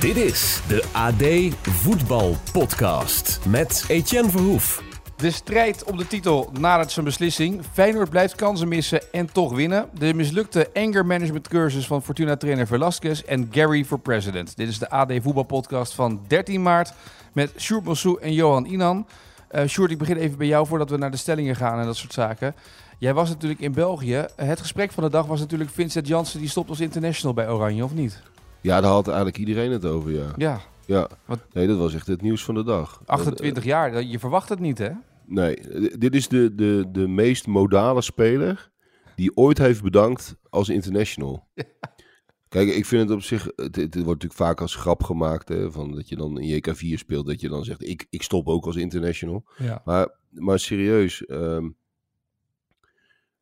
Dit 0.00 0.16
is 0.16 0.60
de 0.68 0.84
AD 0.92 1.54
Voetbal 1.68 2.36
Podcast 2.52 3.40
met 3.48 3.84
Etienne 3.88 4.30
Verhoef. 4.30 4.82
De 5.16 5.30
strijd 5.30 5.84
om 5.84 5.96
de 5.96 6.06
titel 6.06 6.50
nadert 6.60 6.92
zijn 6.92 7.04
beslissing. 7.04 7.62
Feyenoord 7.72 8.10
blijft 8.10 8.34
kansen 8.34 8.68
missen 8.68 9.12
en 9.12 9.32
toch 9.32 9.54
winnen. 9.54 9.88
De 9.98 10.14
mislukte 10.14 10.70
anger 10.74 11.06
management 11.06 11.48
cursus 11.48 11.86
van 11.86 12.02
Fortuna 12.02 12.36
trainer 12.36 12.66
Velasquez 12.66 13.20
en 13.20 13.48
Gary 13.50 13.84
for 13.84 13.98
president. 13.98 14.56
Dit 14.56 14.68
is 14.68 14.78
de 14.78 14.90
AD 14.90 15.12
Voetbal 15.22 15.42
Podcast 15.42 15.94
van 15.94 16.20
13 16.26 16.62
maart 16.62 16.92
met 17.32 17.52
Sjoerd 17.56 17.84
Mossou 17.84 18.20
en 18.20 18.32
Johan 18.32 18.64
Inan. 18.64 19.06
Uh, 19.50 19.66
Sjoerd, 19.66 19.90
ik 19.90 19.98
begin 19.98 20.16
even 20.16 20.38
bij 20.38 20.46
jou 20.46 20.66
voordat 20.66 20.90
we 20.90 20.96
naar 20.96 21.10
de 21.10 21.16
stellingen 21.16 21.56
gaan 21.56 21.78
en 21.78 21.86
dat 21.86 21.96
soort 21.96 22.12
zaken. 22.12 22.54
Jij 22.98 23.14
was 23.14 23.28
natuurlijk 23.28 23.60
in 23.60 23.72
België. 23.72 24.26
Het 24.36 24.60
gesprek 24.60 24.92
van 24.92 25.04
de 25.04 25.10
dag 25.10 25.26
was 25.26 25.40
natuurlijk 25.40 25.70
Vincent 25.70 26.06
Janssen 26.06 26.40
die 26.40 26.48
stopt 26.48 26.68
als 26.68 26.80
international 26.80 27.34
bij 27.34 27.50
Oranje, 27.50 27.84
of 27.84 27.94
niet? 27.94 28.22
Ja, 28.60 28.80
daar 28.80 28.90
had 28.90 29.06
eigenlijk 29.06 29.38
iedereen 29.38 29.70
het 29.70 29.84
over, 29.84 30.10
ja. 30.10 30.32
Ja. 30.36 30.60
Ja, 30.86 31.08
nee, 31.52 31.66
dat 31.66 31.78
was 31.78 31.94
echt 31.94 32.06
het 32.06 32.22
nieuws 32.22 32.44
van 32.44 32.54
de 32.54 32.64
dag. 32.64 33.02
28 33.06 33.64
jaar, 33.64 34.02
je 34.02 34.18
verwacht 34.18 34.48
het 34.48 34.60
niet, 34.60 34.78
hè? 34.78 34.90
Nee, 35.24 35.56
dit 35.98 36.14
is 36.14 36.28
de, 36.28 36.54
de, 36.54 36.84
de 36.92 37.08
meest 37.08 37.46
modale 37.46 38.00
speler 38.02 38.70
die 39.14 39.36
ooit 39.36 39.58
heeft 39.58 39.82
bedankt 39.82 40.36
als 40.48 40.68
international. 40.68 41.46
Kijk, 42.48 42.68
ik 42.68 42.86
vind 42.86 43.02
het 43.02 43.10
op 43.10 43.22
zich, 43.22 43.44
het, 43.56 43.76
het, 43.76 43.94
wordt 43.94 44.06
natuurlijk 44.06 44.32
vaak 44.32 44.60
als 44.60 44.74
grap 44.74 45.02
gemaakt, 45.02 45.48
hè, 45.48 45.72
van 45.72 45.94
dat 45.94 46.08
je 46.08 46.16
dan 46.16 46.40
in 46.40 46.62
JK4 46.62 46.98
speelt, 46.98 47.26
dat 47.26 47.40
je 47.40 47.48
dan 47.48 47.64
zegt, 47.64 47.88
ik, 47.88 48.06
ik 48.10 48.22
stop 48.22 48.46
ook 48.46 48.66
als 48.66 48.76
international. 48.76 49.44
Ja. 49.56 49.82
Maar, 49.84 50.08
maar 50.30 50.58
serieus, 50.58 51.24
um, 51.28 51.76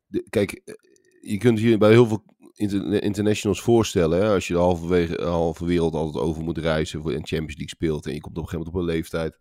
de, 0.05 0.25
kijk, 0.29 0.77
je 1.21 1.37
kunt 1.37 1.59
hier 1.59 1.77
bij 1.77 1.91
heel 1.91 2.07
veel 2.07 2.23
inter, 2.59 3.03
internationals 3.03 3.61
voorstellen, 3.61 4.19
hè, 4.19 4.33
als 4.33 4.47
je 4.47 4.53
de 4.53 4.59
halve, 4.59 5.19
halve 5.23 5.65
wereld 5.65 5.93
altijd 5.93 6.23
over 6.23 6.43
moet 6.43 6.57
reizen 6.57 7.01
voor, 7.01 7.11
en 7.11 7.27
Champions 7.27 7.57
League 7.57 7.69
speelt 7.69 8.05
en 8.05 8.13
je 8.13 8.21
komt 8.21 8.37
op 8.37 8.43
een 8.43 8.49
gegeven 8.49 8.71
moment 8.71 8.89
op 8.89 8.89
een 8.89 8.95
leeftijd 8.95 9.33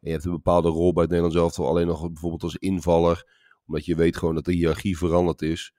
en 0.00 0.08
je 0.08 0.10
hebt 0.10 0.24
een 0.24 0.30
bepaalde 0.30 0.68
rol 0.68 0.92
bij 0.92 1.02
het 1.02 1.10
Nederlands 1.10 1.42
elftal 1.42 1.68
alleen 1.68 1.86
nog 1.86 2.06
bijvoorbeeld 2.06 2.42
als 2.42 2.56
invaller, 2.56 3.24
omdat 3.66 3.84
je 3.84 3.94
weet 3.94 4.16
gewoon 4.16 4.34
dat 4.34 4.44
de 4.44 4.52
hiërarchie 4.52 4.98
veranderd 4.98 5.42
is. 5.42 5.74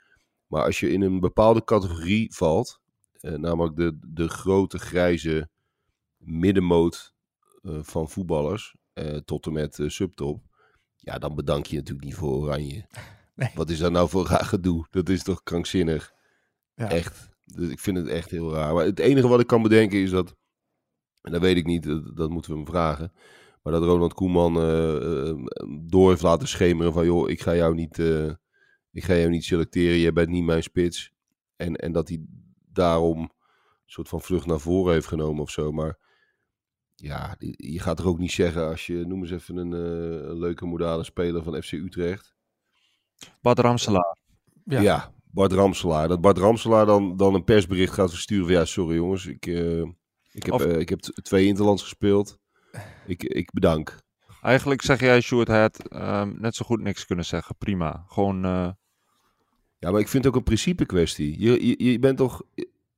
Maar 0.48 0.64
als 0.64 0.80
je 0.80 0.92
in 0.92 1.02
een 1.02 1.20
bepaalde 1.20 1.64
categorie 1.64 2.36
valt, 2.36 2.82
eh, 3.20 3.34
namelijk 3.34 3.76
de, 3.76 3.98
de 4.08 4.28
grote 4.28 4.80
grijze 4.80 5.50
middenmoot 6.18 7.14
uh, 7.62 7.80
van 7.82 8.10
voetballers, 8.10 8.76
uh, 8.94 9.18
tot 9.18 9.46
en 9.46 9.54
met 9.54 9.80
subtop, 9.86 10.42
ja, 10.96 11.18
dan 11.18 11.36
bedank 11.36 11.66
je 11.66 11.76
natuurlijk 11.76 12.06
niet 12.06 12.16
voor 12.16 12.34
Oranje. 12.34 12.86
Nee. 13.38 13.52
Wat 13.56 13.70
is 13.70 13.80
dat 13.80 13.92
nou 13.92 14.10
voor 14.10 14.26
raar 14.26 14.46
gedoe? 14.46 14.86
Dat 14.90 15.10
is 15.10 15.24
toch 15.24 15.44
krankzinnig? 15.44 16.14
Ja. 16.78 16.90
Echt. 16.90 17.30
Dus 17.46 17.70
ik 17.70 17.80
vind 17.80 17.98
het 17.98 18.08
echt 18.08 18.32
heel 18.32 18.54
raar. 18.54 18.74
Maar 18.74 18.86
het 18.86 19.00
enige 19.00 19.28
wat 19.28 19.40
ik 19.40 19.48
kan 19.48 19.62
bedenken 19.62 20.00
is 20.00 20.10
dat, 20.10 20.36
en 21.22 21.32
dat 21.32 21.42
weet 21.42 21.58
ik 21.58 21.66
niet, 21.66 21.84
dat, 21.84 22.16
dat 22.18 22.30
moeten 22.30 22.52
we 22.52 22.58
hem 22.58 22.68
vragen. 22.68 23.12
Maar 23.62 23.74
dat 23.74 23.84
Ronald 23.84 24.14
Koeman 24.14 24.58
uh, 24.58 24.96
uh, 24.96 25.46
door 25.80 26.10
heeft 26.10 26.22
laten 26.22 26.48
schemeren 26.48 26.94
van, 26.94 27.06
joh, 27.06 27.30
ik 27.30 27.42
ga 27.42 27.56
jou 27.56 27.76
niet, 27.76 27.98
uh, 27.98 28.32
ik 28.92 29.04
ga 29.04 29.16
jou 29.16 29.30
niet 29.30 29.44
selecteren, 29.44 30.00
jij 30.00 30.14
bent 30.14 30.30
niet 30.30 30.44
mijn 30.44 30.64
spits. 30.64 31.14
En, 31.56 31.76
en 31.76 31.92
dat 31.92 32.08
hij 32.08 32.26
daarom 32.72 33.20
een 33.20 33.30
soort 33.86 34.10
van 34.10 34.22
vlucht 34.22 34.46
naar 34.46 34.60
voren 34.60 34.94
heeft 34.94 35.08
genomen 35.08 35.42
of 35.42 35.50
zo. 35.50 35.72
Maar 35.72 35.98
ja, 36.96 37.36
je 37.56 37.80
gaat 37.80 38.00
er 38.00 38.08
ook 38.08 38.20
niet 38.20 38.32
zeggen 38.32 38.68
als 38.68 38.86
je, 38.86 39.06
noem 39.06 39.22
eens 39.22 39.32
even 39.32 39.58
een, 39.58 39.72
een 39.72 40.40
leuke 40.40 40.66
modale 40.66 41.04
speler 41.04 41.44
van 41.44 41.62
FC 41.62 41.72
Utrecht. 41.72 42.36
Bart 43.42 43.60
Ramselaar. 43.60 44.18
Ja. 44.64 44.82
ja. 44.82 45.16
Bart 45.32 45.52
Ramselaar. 45.52 46.08
Dat 46.08 46.22
Bart 46.22 46.38
Ramselaar 46.38 46.86
dan, 46.86 47.18
dan 47.18 47.34
een 47.34 47.44
persbericht 47.44 47.94
gaat 47.94 48.10
versturen 48.10 48.46
van 48.46 48.54
ja, 48.56 48.66
sorry 48.66 48.96
jongens, 48.96 49.26
ik, 49.26 49.46
uh, 49.46 49.82
ik, 50.32 50.44
heb, 50.46 50.54
Of- 50.54 50.66
uh, 50.66 50.80
ik 50.80 50.90
heb 50.90 51.00
twee 51.00 51.46
Interlands 51.46 51.82
gespeeld. 51.84 52.40
Ik, 53.06 53.24
ik 53.24 53.52
bedank. 53.52 53.98
Eigenlijk 54.42 54.82
zeg 54.82 55.00
jij, 55.00 55.22
Sjoerd, 55.22 55.48
hij 55.48 55.62
had 55.62 55.88
ehm, 55.88 56.34
net 56.42 56.56
zo 56.56 56.66
goed 56.66 56.82
niks 56.82 57.06
kunnen 57.06 57.26
zeggen. 57.26 57.56
Prima. 57.58 58.04
Gewoon, 58.08 58.46
eh, 58.46 58.70
Ja, 59.80 59.92
maar 59.92 60.00
ik 60.00 60.08
vind 60.08 60.24
het 60.24 60.34
ook 60.34 60.40
een 60.40 60.46
principe 60.46 60.86
kwestie. 60.86 61.40
Je, 61.40 61.68
je, 61.68 61.92
je 61.92 62.00
bent 62.00 62.18
toch, 62.18 62.42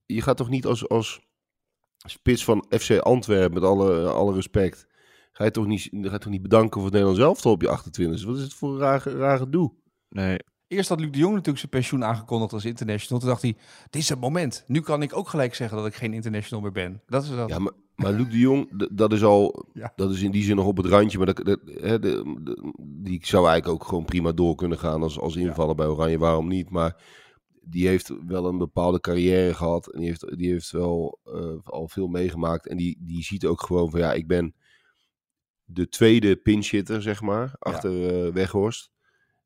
je 0.06 0.22
gaat 0.22 0.38
toch 0.38 0.50
niet 0.50 0.66
als, 0.66 0.88
als 0.90 1.22
spits 1.98 2.44
van 2.44 2.66
FC 2.70 2.92
Antwerpen, 2.98 3.54
met 3.54 3.64
alle, 3.64 4.08
alle 4.10 4.34
respect, 4.34 4.88
ga 5.32 5.44
je 5.44 5.52
toch 5.52 5.66
niet, 5.66 5.82
ga 5.82 6.12
je 6.12 6.18
toch 6.18 6.32
niet 6.32 6.42
bedanken 6.42 6.74
voor 6.74 6.84
het 6.84 6.92
Nederlands 6.94 7.22
elftal 7.22 7.52
op 7.52 7.62
je 7.62 7.70
28 7.70 8.26
Wat 8.26 8.36
is 8.38 8.44
het 8.44 8.54
voor 8.54 8.72
een 8.74 8.80
raar, 8.80 9.04
raar 9.08 9.38
gedoe? 9.38 9.74
nee. 10.10 10.38
Eerst 10.70 10.90
had 10.90 11.00
Luc 11.00 11.12
de 11.12 11.18
Jong 11.18 11.32
natuurlijk 11.32 11.60
zijn 11.60 11.72
pensioen 11.72 12.04
aangekondigd 12.06 12.54
als 12.54 12.66
international. 12.66 13.20
Toen 13.20 13.30
dacht 13.30 13.42
hij, 13.42 13.56
dit 13.90 14.02
is 14.02 14.10
het 14.10 14.20
moment. 14.20 14.64
Nu 14.68 14.82
kan 14.82 15.02
ik 15.02 15.16
ook 15.16 15.30
gelijk 15.30 15.56
zeggen 15.56 15.78
dat 15.78 15.86
ik 15.86 15.94
geen 15.96 16.14
international 16.14 16.64
meer 16.64 16.72
ben. 16.72 17.02
Dat 17.08 17.24
is 17.24 17.30
dat. 17.30 17.50
Ja, 17.50 17.60
maar, 17.60 17.74
maar 17.96 18.12
Luc 18.12 18.30
de 18.30 18.38
Jong, 18.38 18.88
dat 18.92 19.14
is 19.14 19.24
al, 19.24 19.66
Ja. 19.74 19.94
dat 19.96 20.12
is 20.12 20.22
in 20.22 20.32
die 20.32 20.44
zin 20.44 20.56
nog 20.56 20.66
op 20.66 20.78
het 20.78 20.86
randje. 20.86 21.18
Maar 21.18 21.34
dat, 21.34 21.46
dat, 21.46 21.60
hè, 21.66 22.00
de, 22.00 22.38
de- 22.44 22.74
die 23.02 23.20
zou 23.26 23.48
eigenlijk 23.48 23.82
ook 23.82 23.88
gewoon 23.90 24.06
prima 24.06 24.32
door 24.32 24.56
kunnen 24.56 24.78
gaan 24.78 25.02
als, 25.04 25.20
als 25.20 25.36
invaller 25.36 25.76
bij 25.76 25.88
Oranje. 25.88 26.18
Waarom 26.18 26.48
niet? 26.48 26.70
Maar 26.70 27.04
die 27.62 27.88
heeft 27.88 28.12
wel 28.28 28.46
een 28.46 28.58
bepaalde 28.58 29.00
carrière 29.00 29.54
gehad. 29.54 29.92
En 29.94 30.00
die 30.00 30.08
heeft, 30.08 30.38
die 30.38 30.52
heeft 30.52 30.72
wel 30.72 31.20
eh, 31.24 31.56
al 31.64 31.88
veel 31.88 32.08
meegemaakt. 32.08 32.68
En 32.68 32.78
die, 32.78 32.98
die 33.02 33.24
ziet 33.24 33.46
ook 33.46 33.62
gewoon 33.62 33.90
van 33.90 34.00
ja, 34.00 34.14
ik 34.14 34.28
ben 34.28 34.56
de 35.64 35.88
tweede 35.90 36.36
pinchitter, 36.36 37.02
zeg 37.02 37.22
maar, 37.22 37.56
achter 37.60 38.26
eh, 38.26 38.34
Weghorst. 38.34 38.92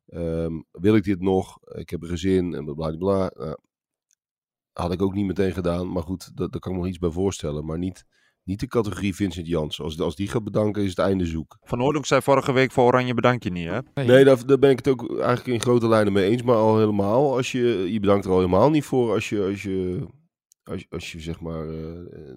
Ehm, 0.08 0.62
wil 0.72 0.96
ik 0.96 1.04
dit 1.04 1.20
nog? 1.22 1.58
Ik 1.62 1.90
heb 1.90 2.02
een 2.02 2.10
gezin 2.10 2.54
en 2.54 2.66
bla 2.66 2.74
bla 2.74 2.98
bla. 2.98 3.32
Nou, 3.36 3.58
had 4.74 4.92
ik 4.92 5.02
ook 5.02 5.14
niet 5.14 5.26
meteen 5.26 5.54
gedaan. 5.54 5.92
Maar 5.92 6.04
goed, 6.04 6.38
dat, 6.38 6.52
daar 6.52 6.62
kan 6.62 6.72
ik 6.72 6.78
me 6.78 6.84
nog 6.84 6.92
iets 6.92 7.00
bij 7.00 7.10
voorstellen. 7.10 7.66
Maar 7.66 7.78
niet, 7.78 8.06
niet 8.44 8.60
de 8.60 8.68
categorie 8.68 9.16
Vincent 9.16 9.48
Jans. 9.48 9.82
Als, 9.82 10.00
als 10.00 10.16
die 10.16 10.28
gaat 10.28 10.44
bedanken, 10.44 10.84
is 10.84 10.90
het 10.90 11.00
einde 11.00 11.26
zoek. 11.26 11.58
Van 11.62 11.84
Oordonk 11.84 12.06
zei 12.06 12.22
vorige 12.22 12.52
week 12.52 12.72
voor 12.72 12.84
Oranje 12.84 13.14
bedank 13.14 13.44
je 13.44 13.52
niet, 13.52 13.68
hè? 13.68 13.80
Nee. 13.94 14.06
Nee, 14.06 14.24
daar, 14.24 14.46
daar 14.46 14.60
ben 14.60 14.70
ik 14.70 14.78
het 14.78 14.88
ook 14.88 15.10
eigenlijk 15.10 15.48
in 15.48 15.62
grote 15.62 15.88
lijnen 15.88 16.14
mee 16.14 16.30
eens. 16.30 16.42
Maar 16.42 16.56
al 16.56 16.78
helemaal, 16.78 17.36
als 17.36 17.52
je, 17.52 17.92
je 17.92 18.00
bedankt 18.00 18.26
er 18.26 18.32
al 18.32 18.38
helemaal 18.38 18.70
niet 18.70 18.86
voor 18.86 19.14
als 19.14 19.30
je, 19.30 19.44
als 19.44 19.64
je, 19.64 20.08
als, 20.64 20.82
je- 20.82 20.88
als 20.90 21.12
je 21.12 21.20
zeg 21.20 21.40
maar 21.40 21.70
eh, 21.70 21.90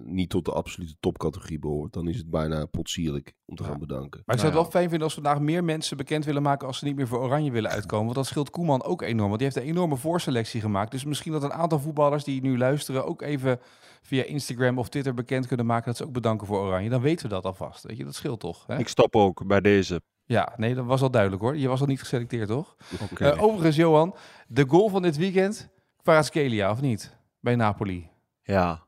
niet 0.03 0.29
tot 0.29 0.45
de 0.45 0.51
absolute 0.51 0.95
topcategorie 0.99 1.59
behoort. 1.59 1.93
Dan 1.93 2.07
is 2.07 2.17
het 2.17 2.29
bijna 2.29 2.65
potsierlijk 2.65 3.33
om 3.45 3.55
te 3.55 3.63
Ja. 3.63 3.69
gaan 3.69 3.79
bedanken. 3.79 4.21
Maar 4.25 4.35
ik 4.35 4.41
zou 4.41 4.53
het 4.53 4.53
Nou 4.53 4.61
wel 4.63 4.71
fijn 4.71 4.83
vinden 4.89 5.03
als 5.03 5.13
vandaag 5.13 5.39
meer 5.39 5.63
mensen 5.63 5.97
bekend 5.97 6.25
willen 6.25 6.41
maken 6.41 6.67
als 6.67 6.77
ze 6.79 6.85
niet 6.85 6.95
meer 6.95 7.07
voor 7.07 7.19
Oranje 7.19 7.51
willen 7.51 7.71
uitkomen. 7.71 8.03
Want 8.05 8.15
dat 8.17 8.25
scheelt 8.25 8.49
Koeman 8.49 8.83
ook 8.83 9.01
enorm. 9.01 9.27
Want 9.27 9.39
die 9.41 9.49
heeft 9.51 9.61
een 9.65 9.71
enorme 9.73 9.95
voorselectie 9.97 10.61
gemaakt. 10.61 10.91
Dus 10.91 11.05
misschien 11.05 11.31
dat 11.31 11.43
een 11.43 11.53
aantal 11.53 11.79
voetballers 11.79 12.23
die 12.23 12.41
nu 12.41 12.57
luisteren 12.57 13.05
ook 13.05 13.21
even 13.21 13.59
via 14.01 14.23
Instagram 14.23 14.77
of 14.77 14.89
Twitter 14.89 15.13
bekend 15.13 15.47
kunnen 15.47 15.65
maken 15.65 15.85
dat 15.85 15.97
ze 15.97 16.03
ook 16.05 16.11
bedanken 16.11 16.47
voor 16.47 16.59
Oranje. 16.59 16.89
Dan 16.89 17.01
weten 17.01 17.27
we 17.27 17.33
dat 17.33 17.45
alvast. 17.45 17.83
Weet 17.83 17.97
je, 17.97 18.03
dat 18.03 18.15
scheelt 18.15 18.39
toch? 18.39 18.63
Hè? 18.67 18.77
Ik 18.77 18.87
stop 18.87 19.15
ook 19.15 19.45
bij 19.47 19.61
deze. 19.61 20.01
Ja, 20.25 20.53
nee, 20.57 20.75
dat 20.75 20.85
was 20.85 21.01
al 21.01 21.11
duidelijk 21.11 21.41
hoor. 21.41 21.57
Je 21.57 21.67
was 21.67 21.81
al 21.81 21.87
niet 21.87 21.99
geselecteerd, 21.99 22.47
toch? 22.47 22.75
Oké. 23.11 23.29
Eh, 23.29 23.43
overigens, 23.43 23.75
Johan, 23.75 24.15
de 24.47 24.65
goal 24.67 24.89
van 24.89 25.01
dit 25.01 25.17
weekend, 25.17 25.69
Kvaratskhelia 26.01 26.71
of 26.71 26.81
niet? 26.81 27.15
Bij 27.39 27.55
Napoli. 27.55 28.09
Ja, 28.47 28.85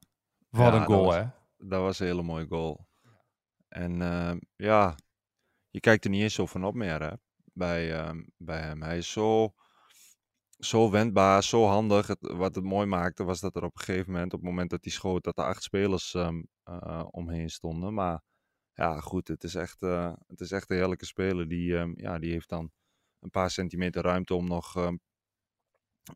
Wat 0.49 0.61
Ja, 0.61 0.73
een 0.73 0.79
dat 0.79 0.87
goal, 0.87 1.03
was- 1.05 1.15
hè? 1.15 1.25
dat 1.57 1.81
was 1.81 1.99
een 1.99 2.05
hele 2.07 2.23
mooie 2.23 2.47
goal. 2.47 2.87
En 3.67 4.01
ehm, 4.01 4.39
ja, 4.55 4.95
je 5.69 5.79
kijkt 5.79 6.03
er 6.03 6.09
niet 6.09 6.21
eens 6.21 6.33
zo 6.33 6.45
van 6.45 6.63
op 6.65 6.73
meer, 6.75 7.01
hè? 7.01 7.13
Bij, 7.53 7.93
ehm, 7.95 8.23
bij 8.37 8.61
hem. 8.61 8.81
Hij 8.81 8.97
is 8.97 9.11
zo, 9.11 9.53
zo 10.59 10.89
wendbaar, 10.91 11.43
zo 11.43 11.65
handig. 11.65 12.07
Het, 12.07 12.17
wat 12.21 12.55
het 12.55 12.63
mooi 12.63 12.85
maakte, 12.87 13.23
was 13.23 13.39
dat 13.39 13.55
er 13.55 13.63
op 13.63 13.75
een 13.77 13.83
gegeven 13.83 14.11
moment, 14.11 14.33
op 14.33 14.39
het 14.39 14.49
moment 14.49 14.69
dat 14.69 14.83
hij 14.83 14.91
schoot, 14.93 15.23
dat 15.23 15.37
er 15.37 15.43
acht 15.43 15.63
spelers 15.63 16.13
ehm, 16.13 16.43
eh, 16.63 17.05
omheen 17.11 17.49
stonden. 17.49 17.93
Maar 17.93 18.21
ja, 18.73 18.99
goed, 18.99 19.27
het 19.27 19.43
is 19.43 19.55
echt, 19.55 19.81
eh, 19.81 20.13
het 20.27 20.41
is 20.41 20.51
echt 20.51 20.69
een 20.69 20.77
heerlijke 20.77 21.05
speler. 21.05 21.47
Die, 21.47 21.73
ja, 21.95 22.19
die 22.19 22.31
heeft 22.31 22.49
dan 22.49 22.71
een 23.19 23.29
paar 23.29 23.51
centimeter 23.51 24.03
ruimte 24.03 24.35
om 24.35 24.47
nog, 24.47 24.75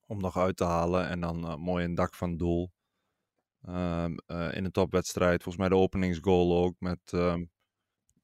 om 0.08 0.18
nog 0.22 0.38
uit 0.38 0.58
te 0.58 0.64
halen. 0.64 1.08
En 1.08 1.20
dan 1.20 1.44
eh, 1.48 1.56
mooi 1.56 1.86
een 1.86 1.96
dak 1.96 2.14
van 2.16 2.38
doel. 2.38 2.72
Ehm, 3.68 4.16
eh, 4.26 4.56
in 4.56 4.66
een 4.66 4.72
topwedstrijd, 4.72 5.44
volgens 5.44 5.58
mij 5.58 5.70
de 5.78 5.84
openingsgoal 5.84 6.64
ook. 6.64 6.76
Met, 6.80 7.00
ehm, 7.06 7.44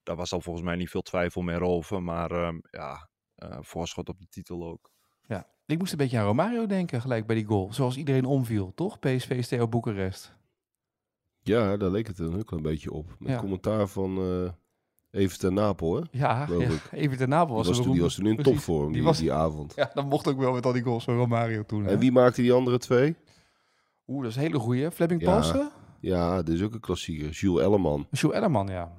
daar 0.04 0.16
was 0.16 0.34
al 0.34 0.42
volgens 0.42 0.66
mij 0.66 0.76
niet 0.76 0.90
veel 0.90 1.02
twijfel 1.02 1.42
meer 1.42 1.62
over. 1.62 2.04
Maar 2.04 2.32
ehm, 2.32 2.58
ja, 2.72 3.10
eh, 3.36 3.58
voorschot 3.62 4.10
op 4.10 4.20
de 4.20 4.28
titel 4.30 4.64
ook. 4.68 4.92
Ja. 5.28 5.48
Ik 5.66 5.78
moest 5.78 5.92
een 5.92 5.98
beetje 5.98 6.18
aan 6.20 6.26
Romario 6.26 6.66
denken, 6.66 7.02
gelijk 7.02 7.26
bij 7.26 7.36
die 7.36 7.46
goal. 7.46 7.74
Zoals 7.74 7.98
iedereen 7.98 8.26
omviel, 8.26 8.72
toch? 8.76 9.00
PSV 9.00 9.44
Theo 9.46 9.68
Boekarest. 9.68 10.38
Ja, 11.42 11.78
daar 11.78 11.90
leek 11.90 12.08
het 12.08 12.20
een 12.20 12.34
heel 12.34 12.44
klein 12.44 12.64
beetje 12.64 12.92
op. 12.92 13.16
Met 13.20 13.30
Ja. 13.30 13.40
commentaar 13.40 13.88
van 13.88 14.18
eh 14.18 14.52
Even 15.12 15.40
ten 15.40 15.54
Napel, 15.54 15.96
hè? 15.96 16.02
Ja, 16.12 16.48
ja. 16.50 16.70
even 16.92 17.18
ten 17.18 17.30
Napel 17.30 17.56
Die 17.56 17.56
was, 17.56 17.68
was, 17.68 17.78
een 17.78 17.84
toen, 17.84 17.94
die 17.94 18.02
was 18.02 18.16
toen 18.16 18.26
in 18.26 18.44
topvorm, 18.44 18.86
die, 18.86 18.94
Die 18.94 19.04
was, 19.04 19.18
die 19.18 19.34
avond. 19.34 19.74
ja, 19.76 19.92
dat 19.94 20.06
mocht 20.06 20.28
ook 20.28 20.38
wel 20.38 20.54
met 20.54 20.66
al 20.66 20.74
die 20.74 20.84
goals 20.84 21.04
van 21.04 21.16
Romario 21.16 21.64
toen. 21.64 21.84
hè? 21.84 21.92
En 21.92 22.00
wie 22.00 22.12
maakte 22.12 22.42
die 22.42 22.54
andere 22.54 22.78
twee? 22.78 23.16
Oeh, 24.10 24.22
dat 24.22 24.30
is 24.30 24.36
een 24.36 24.42
hele 24.42 24.60
goeie. 24.60 24.92
Fleming. 24.92 25.24
Paulsen? 25.24 25.70
Ja, 26.00 26.42
dit 26.42 26.56
is 26.56 26.62
ook 26.62 26.74
een 26.74 26.80
klassieker. 26.80 27.30
Jules 27.30 27.64
Elleman. 27.66 28.08
Jules 28.12 28.36
Ellerman, 28.36 28.68
ja. 28.68 28.92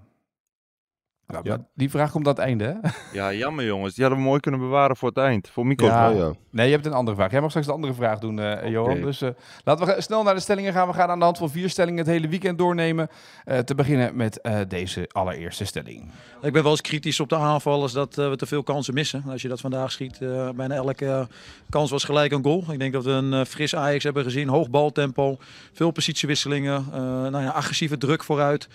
Ja. 1.43 1.67
Die 1.75 1.91
vraag 1.91 2.11
komt 2.11 2.27
aan 2.27 2.33
het 2.33 2.43
einde, 2.43 2.65
hè? 2.65 2.89
Ja, 3.19 3.33
jammer 3.33 3.65
jongens. 3.65 3.95
Die 3.95 4.05
hadden 4.05 4.23
we 4.23 4.29
mooi 4.29 4.41
kunnen 4.41 4.61
bewaren 4.61 4.97
voor 4.97 5.09
het 5.09 5.19
eind. 5.19 5.49
Voor 5.49 5.67
Mico. 5.67 5.87
Ja. 5.87 6.11
Oh, 6.11 6.17
ja. 6.17 6.33
Nee, 6.51 6.67
je 6.67 6.73
hebt 6.73 6.87
een 6.87 6.93
andere 6.93 7.17
vraag. 7.17 7.31
Jij 7.31 7.41
mag 7.41 7.49
straks 7.49 7.67
de 7.67 7.73
andere 7.73 7.95
vraag 7.95 8.19
doen, 8.19 8.39
eh, 8.39 8.71
Johan. 8.71 9.01
Dus 9.01 9.23
eh, 9.23 9.31
laten 9.65 9.87
we 9.87 10.01
snel 10.01 10.23
naar 10.23 10.35
de 10.35 10.41
stellingen 10.41 10.73
gaan. 10.73 10.89
We 10.89 10.95
gaan 10.95 11.09
aan 11.11 11.19
de 11.19 11.25
hand 11.25 11.39
van 11.39 11.51
vier 11.51 11.69
stellingen 11.71 11.99
het 11.99 12.09
hele 12.09 12.29
weekend 12.29 12.59
doornemen. 12.59 13.09
Eh, 13.45 13.59
te 13.59 13.75
beginnen 13.75 14.17
met 14.17 14.41
eh, 14.41 14.59
deze 14.69 15.09
allereerste 15.13 15.65
stelling. 15.65 16.11
Ik 16.43 16.53
ben 16.53 16.63
wel 16.63 16.71
eens 16.71 16.81
kritisch 16.81 17.21
op 17.21 17.29
de 17.29 17.37
aanvallers 17.37 17.93
dat 17.93 18.15
we 18.15 18.37
te 18.37 18.47
veel 18.47 18.63
kansen 18.63 18.95
missen. 18.95 19.25
Als 19.29 19.43
je 19.43 19.49
dat 19.49 19.61
vandaag 19.61 20.01
eh, 20.01 20.49
bijna 20.51 20.75
elke 20.75 21.29
kans 21.69 21.91
was 21.91 22.05
gelijk 22.05 22.33
een 22.33 22.43
goal. 22.43 22.65
Ik 22.71 22.79
denk 22.79 22.93
dat 22.93 23.05
we 23.05 23.11
een 23.11 23.47
fris 23.47 23.75
Ajax 23.77 24.05
hebben 24.05 24.25
gezien, 24.25 24.49
hoog 24.49 24.71
baltempo, 24.71 25.39
veel 25.73 25.91
positiewisselingen, 25.91 26.87
eh, 26.93 27.01
nou 27.01 27.43
ja, 27.43 27.49
agressieve 27.51 27.99
druk 27.99 28.25
vooruit. 28.25 28.69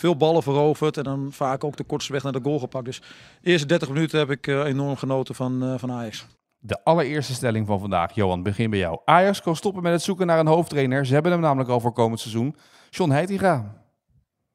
Veel 0.00 0.16
ballen 0.16 0.42
veroverd 0.42 0.96
en 0.96 1.02
dan 1.02 1.32
vaak 1.32 1.64
ook 1.64 1.76
de 1.76 1.84
kortste 1.84 2.12
weg 2.12 2.22
naar 2.22 2.32
de 2.32 2.40
goal 2.42 2.58
gepakt. 2.58 2.84
Dus 2.84 3.00
de 3.40 3.50
eerste 3.50 3.66
30 3.66 3.88
minuten 3.88 4.18
heb 4.18 4.30
ik 4.30 4.46
eh, 4.46 4.64
enorm 4.64 4.96
genoten 4.96 5.34
van, 5.34 5.62
eh, 5.62 5.78
van 5.78 5.92
Ajax. 5.92 6.26
De 6.58 6.84
allereerste 6.84 7.34
stelling 7.34 7.66
van 7.66 7.80
vandaag. 7.80 8.14
Johan, 8.14 8.42
begin 8.42 8.70
bij 8.70 8.78
jou. 8.78 9.00
Ajax 9.04 9.42
kan 9.42 9.56
stoppen 9.56 9.82
met 9.82 9.92
het 9.92 10.02
zoeken 10.02 10.26
naar 10.26 10.38
een 10.38 10.46
hoofdtrainer. 10.46 11.06
Ze 11.06 11.12
hebben 11.12 11.32
hem 11.32 11.40
namelijk 11.40 11.70
al 11.70 11.80
voor 11.80 11.92
komend 11.92 12.20
seizoen. 12.20 12.56
John 12.90 13.10
Heitinga. 13.10 13.84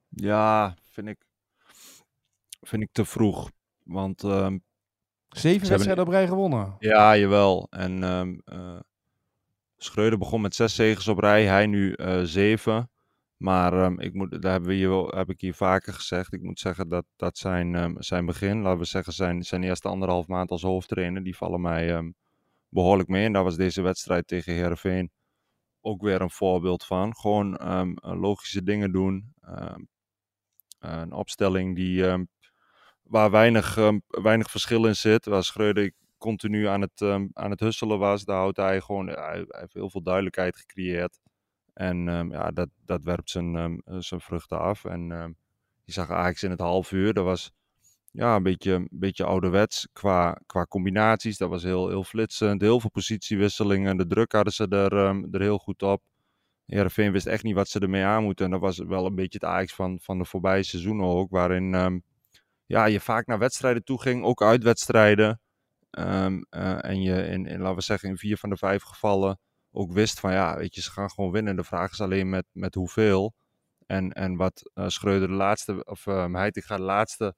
Ja, 0.10 0.76
vind 0.92 1.08
ik, 1.08 1.18
vind 2.62 2.82
ik 2.82 2.90
te 2.92 3.06
vroeg. 3.06 3.50
Want 3.84 4.24
ehm, 4.24 4.58
Zeven 5.30 5.66
Ze 5.66 5.72
wedstrijden 5.72 6.06
op 6.06 6.12
rij 6.12 6.28
gewonnen. 6.28 6.76
ja, 6.80 7.18
jawel. 7.18 7.68
En 7.70 8.04
ehm 8.04 8.36
eh, 8.46 8.80
Schreuder 9.78 10.20
begon 10.20 10.42
met 10.42 10.56
zes 10.56 10.76
zegens 10.76 11.08
op 11.08 11.20
rij. 11.20 11.46
Hij 11.46 11.66
nu 11.66 11.94
eh, 11.94 12.22
zeven. 12.24 12.90
Maar 13.38 13.74
ehm, 13.74 14.00
ik 14.00 14.14
moet, 14.14 14.42
daar 14.42 14.52
hebben 14.52 14.70
we 14.70 14.76
hier 14.76 14.90
wel, 14.90 15.08
heb 15.08 15.30
ik 15.30 15.42
hier 15.42 15.54
vaker 15.54 15.94
gezegd. 15.94 16.34
Ik 16.34 16.42
moet 16.42 16.60
zeggen 16.60 16.90
dat, 16.90 17.06
dat 17.16 17.38
zijn, 17.38 17.76
ehm, 17.76 17.94
zijn 17.98 18.26
begin, 18.26 18.62
laten 18.62 18.80
we 18.80 18.86
zeggen 18.86 19.14
zijn, 19.14 19.44
zijn 19.44 19.64
eerste 19.64 19.88
anderhalf 19.88 20.28
maand 20.28 20.52
als 20.52 20.62
hoofdtrainer, 20.62 21.24
die 21.24 21.36
vallen 21.36 21.62
mij 21.62 21.94
ehm, 21.94 22.12
behoorlijk 22.70 23.10
mee. 23.10 23.26
En 23.26 23.34
daar 23.34 23.44
was 23.44 23.56
deze 23.56 23.82
wedstrijd 23.82 24.28
tegen 24.28 24.54
Herenveen 24.54 25.12
ook 25.82 26.02
weer 26.02 26.22
een 26.22 26.32
voorbeeld 26.32 26.86
van. 26.86 27.16
Gewoon 27.16 27.58
logische 28.02 28.64
dingen 28.64 28.92
doen. 28.92 29.34
Een 30.80 31.12
opstelling 31.12 31.76
die, 31.76 32.26
waar 33.04 33.32
weinig, 33.32 33.76
weinig 34.08 34.52
verschil 34.52 34.86
in 34.86 34.96
zit. 34.96 35.26
Waar 35.26 35.44
Schreuder 35.44 35.92
continu 36.18 36.68
aan 36.68 36.82
het, 36.82 37.02
aan 37.34 37.52
het 37.52 37.60
husselen 37.60 38.00
was. 38.00 38.24
Daar 38.24 38.38
houdt 38.38 38.58
hij 38.58 38.82
gewoon, 38.82 39.08
hij 39.08 39.46
heeft 39.48 39.74
heel 39.74 39.90
veel 39.90 40.04
duidelijkheid 40.04 40.56
gecreëerd. 40.58 41.20
En 41.76 42.10
ehm, 42.10 42.32
ja, 42.32 42.52
dat, 42.52 42.70
dat 42.86 43.04
werpt 43.04 43.30
zijn, 43.30 43.56
ehm, 43.56 43.78
eh, 43.86 43.96
zijn 44.00 44.22
vruchten 44.22 44.60
af. 44.60 44.86
En 44.86 45.12
ehm, 45.12 45.32
je 45.84 45.92
zag 45.92 46.12
Ajax 46.12 46.44
in 46.44 46.50
het 46.50 46.60
half 46.60 46.92
uur. 46.92 47.14
Dat 47.14 47.26
was 47.26 47.52
ja, 48.12 48.36
een 48.36 48.44
beetje, 48.44 48.72
een 48.72 48.88
beetje 48.92 49.24
ouderwets 49.26 49.88
qua, 49.94 50.42
qua 50.46 50.66
combinaties. 50.66 51.38
Dat 51.38 51.50
was 51.50 51.64
heel, 51.64 51.88
heel 51.90 52.04
flitsend. 52.04 52.62
Heel 52.62 52.80
veel 52.80 52.90
positiewisselingen. 52.90 53.98
De 53.98 54.08
druk 54.08 54.32
hadden 54.32 54.54
ze 54.54 54.68
er, 54.68 54.94
er 55.32 55.42
heel 55.42 55.58
goed 55.58 55.84
op. 55.84 56.02
Heerenveen 56.66 57.12
wist 57.12 57.26
echt 57.26 57.44
niet 57.44 57.56
wat 57.56 57.68
ze 57.68 57.80
ermee 57.80 58.04
aan 58.04 58.24
moeten. 58.24 58.46
En 58.46 58.52
dat 58.52 58.60
was 58.60 58.78
wel 58.78 59.06
een 59.06 59.16
beetje 59.16 59.40
het 59.42 59.50
Ajax 59.50 59.74
van, 59.74 60.00
van 60.02 60.18
de 60.18 60.26
voorbije 60.26 60.64
seizoenen 60.64 61.06
ook. 61.06 61.30
Waarin 61.30 62.02
ja, 62.66 62.86
je 62.86 63.00
vaak 63.00 63.26
naar 63.26 63.40
wedstrijden 63.40 63.84
toe 63.84 64.02
ging. 64.02 64.24
Ook 64.24 64.42
uitwedstrijden. 64.42 65.40
Ehm, 65.90 66.42
eh, 66.50 66.86
en 66.86 67.02
je 67.02 67.28
in, 67.28 67.46
in, 67.46 67.60
laten 67.60 67.76
we 67.76 67.82
zeggen, 67.82 68.10
in 68.10 68.18
vier 68.18 68.38
van 68.38 68.50
de 68.50 68.58
vijf 68.58 68.84
gevallen 68.84 69.40
ook 69.76 69.92
wist 69.92 70.20
van 70.20 70.32
ja, 70.32 70.58
weet 70.58 70.76
je, 70.76 70.82
ze 70.82 70.92
gaan 70.92 71.10
gewoon 71.10 71.32
winnen. 71.32 71.56
De 71.56 71.64
vraag 71.64 71.92
is 71.92 72.02
alleen 72.02 72.30
met, 72.30 72.46
met 72.52 72.76
hoeveel. 72.76 73.34
En, 73.86 74.12
en 74.12 74.36
wat 74.36 74.72
eh 74.74 74.88
Schreuder 74.88 75.28
de 75.28 75.34
laatste, 75.34 75.84
of 75.86 76.06
uh, 76.06 76.34
Heitinga 76.34 76.76
de 76.76 76.82
laatste 76.82 77.36